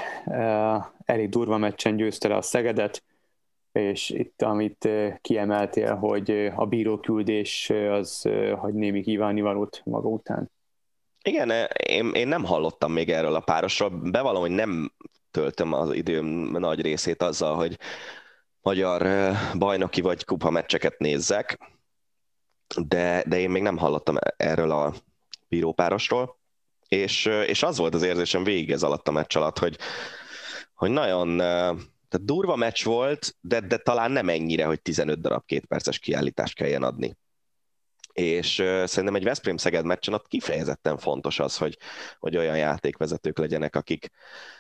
elég 1.05 1.30
durva 1.30 1.57
meccsen 1.57 1.95
győzte 1.95 2.28
le 2.28 2.36
a 2.36 2.41
Szegedet, 2.41 3.03
és 3.74 4.09
itt 4.09 4.41
amit 4.41 4.89
kiemeltél, 5.21 5.95
hogy 5.95 6.51
a 6.55 6.65
bíróküldés 6.65 7.69
az 7.69 8.30
hagy 8.57 8.74
némi 8.74 9.01
kívánivalót 9.01 9.82
maga 9.86 10.07
után. 10.07 10.51
Igen, 11.24 11.51
én, 11.88 12.11
én 12.13 12.28
nem 12.28 12.43
hallottam 12.43 12.91
még 12.91 13.09
erről 13.09 13.36
a 13.36 13.39
párosról. 13.39 13.89
Bevallom, 13.89 14.41
hogy 14.41 14.51
nem 14.51 14.93
töltöm 15.32 15.74
az 15.74 15.93
időm 15.93 16.26
nagy 16.51 16.82
részét 16.82 17.21
azzal, 17.21 17.55
hogy 17.55 17.78
magyar 18.61 19.32
bajnoki 19.57 20.01
vagy 20.01 20.26
kupa 20.26 20.49
meccseket 20.49 20.99
nézzek, 20.99 21.57
de, 22.88 23.24
de 23.28 23.39
én 23.39 23.49
még 23.49 23.61
nem 23.61 23.78
hallottam 23.78 24.15
erről 24.38 24.71
a 24.71 24.93
bírópárosról, 25.47 26.39
és, 26.88 27.26
és 27.26 27.63
az 27.63 27.78
volt 27.78 27.93
az 27.93 28.03
érzésem 28.03 28.43
végig 28.43 28.71
ez 28.71 28.84
alatt 28.84 29.07
a 29.07 29.11
meccs 29.11 29.38
alatt, 29.38 29.59
hogy, 29.59 29.78
hogy 30.74 30.89
nagyon 30.89 31.41
tehát 32.14 32.28
durva 32.28 32.55
meccs 32.55 32.84
volt, 32.84 33.36
de, 33.41 33.59
de 33.59 33.78
talán 33.78 34.11
nem 34.11 34.30
ennyire, 34.30 34.66
hogy 34.66 34.82
15 34.82 35.22
darab 35.22 35.45
kétperces 35.45 35.99
kiállítást 35.99 36.55
kelljen 36.55 36.84
adni. 36.84 37.18
És 38.11 38.59
uh, 38.59 38.86
szerintem 38.86 39.16
egy 39.16 39.24
Veszprém-Szeged 39.24 39.86
meccsen 39.86 40.14
ott 40.14 40.28
kifejezetten 40.28 40.97
fontos 40.97 41.39
az, 41.39 41.57
hogy, 41.57 41.78
hogy 42.20 42.38
olyan 42.38 42.57
játékvezetők 42.57 43.38
legyenek, 43.38 43.76
akik, 43.76 44.09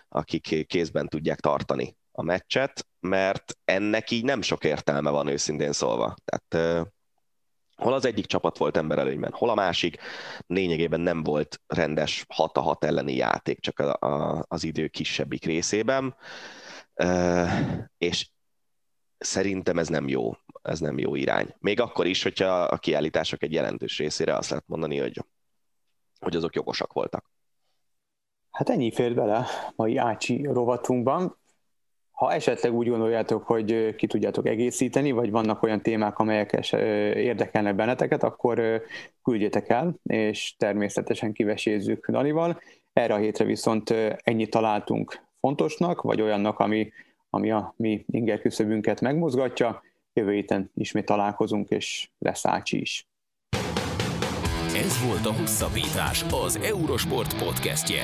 akik 0.09 0.65
kézben 0.67 1.07
tudják 1.07 1.39
tartani 1.39 1.97
a 2.11 2.21
meccset, 2.21 2.87
mert 2.99 3.57
ennek 3.65 4.11
így 4.11 4.23
nem 4.23 4.41
sok 4.41 4.63
értelme 4.63 5.09
van 5.09 5.27
őszintén 5.27 5.71
szólva. 5.71 6.15
Tehát 6.25 6.81
uh, 6.81 6.87
hol 7.75 7.93
az 7.93 8.05
egyik 8.05 8.25
csapat 8.25 8.57
volt 8.57 8.77
emberelőnyben, 8.77 9.31
hol 9.31 9.49
a 9.49 9.55
másik, 9.55 9.97
lényegében 10.47 10.99
nem 10.99 11.23
volt 11.23 11.61
rendes 11.67 12.25
6 12.27 12.57
a 12.57 12.61
6 12.61 12.83
elleni 12.83 13.15
játék, 13.15 13.59
csak 13.59 13.79
a, 13.79 14.07
a, 14.07 14.45
az 14.47 14.63
idő 14.63 14.87
kisebbik 14.87 15.45
részében 15.45 16.15
és 17.97 18.29
szerintem 19.17 19.77
ez 19.77 19.87
nem 19.87 20.07
jó, 20.07 20.31
ez 20.61 20.79
nem 20.79 20.97
jó 20.97 21.15
irány. 21.15 21.55
Még 21.59 21.79
akkor 21.79 22.05
is, 22.05 22.23
hogyha 22.23 22.61
a 22.61 22.77
kiállítások 22.77 23.43
egy 23.43 23.53
jelentős 23.53 23.97
részére 23.97 24.35
azt 24.35 24.49
lehet 24.49 24.67
mondani, 24.67 24.97
hogy, 24.99 25.25
hogy 26.19 26.35
azok 26.35 26.55
jogosak 26.55 26.93
voltak. 26.93 27.31
Hát 28.51 28.69
ennyi 28.69 28.91
fér 28.91 29.15
bele 29.15 29.45
mai 29.75 29.97
Ácsi 29.97 30.43
rovatunkban. 30.43 31.37
Ha 32.11 32.33
esetleg 32.33 32.73
úgy 32.73 32.89
gondoljátok, 32.89 33.43
hogy 33.43 33.95
ki 33.95 34.07
tudjátok 34.07 34.47
egészíteni, 34.47 35.11
vagy 35.11 35.31
vannak 35.31 35.63
olyan 35.63 35.81
témák, 35.81 36.17
amelyek 36.17 36.71
érdekelnek 37.15 37.75
benneteket, 37.75 38.23
akkor 38.23 38.83
küldjétek 39.23 39.69
el, 39.69 39.99
és 40.03 40.55
természetesen 40.57 41.33
kivesézzük 41.33 42.09
Danival. 42.09 42.61
Erre 42.93 43.13
a 43.13 43.17
hétre 43.17 43.45
viszont 43.45 43.89
ennyit 44.17 44.49
találtunk 44.49 45.21
fontosnak, 45.43 46.01
vagy 46.01 46.21
olyannak, 46.21 46.59
ami, 46.59 46.91
ami 47.29 47.51
a 47.51 47.73
mi 47.77 48.05
inger 48.07 48.41
küszöbünket 48.41 49.01
megmozgatja. 49.01 49.81
Jövő 50.13 50.31
héten 50.31 50.71
ismét 50.75 51.05
találkozunk, 51.05 51.69
és 51.69 52.09
lesz 52.19 52.45
Ácsi 52.45 52.81
is. 52.81 53.07
Ez 54.75 55.05
volt 55.07 55.25
a 55.25 55.33
Hosszabbítás, 55.39 56.25
az 56.45 56.55
Eurosport 56.55 57.43
podcastje. 57.43 58.03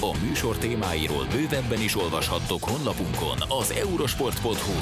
A 0.00 0.18
műsor 0.26 0.56
témáiról 0.56 1.24
bővebben 1.34 1.80
is 1.80 1.96
olvashattok 1.96 2.62
honlapunkon 2.62 3.38
az 3.60 3.70
eurosport.hu. 3.70 4.76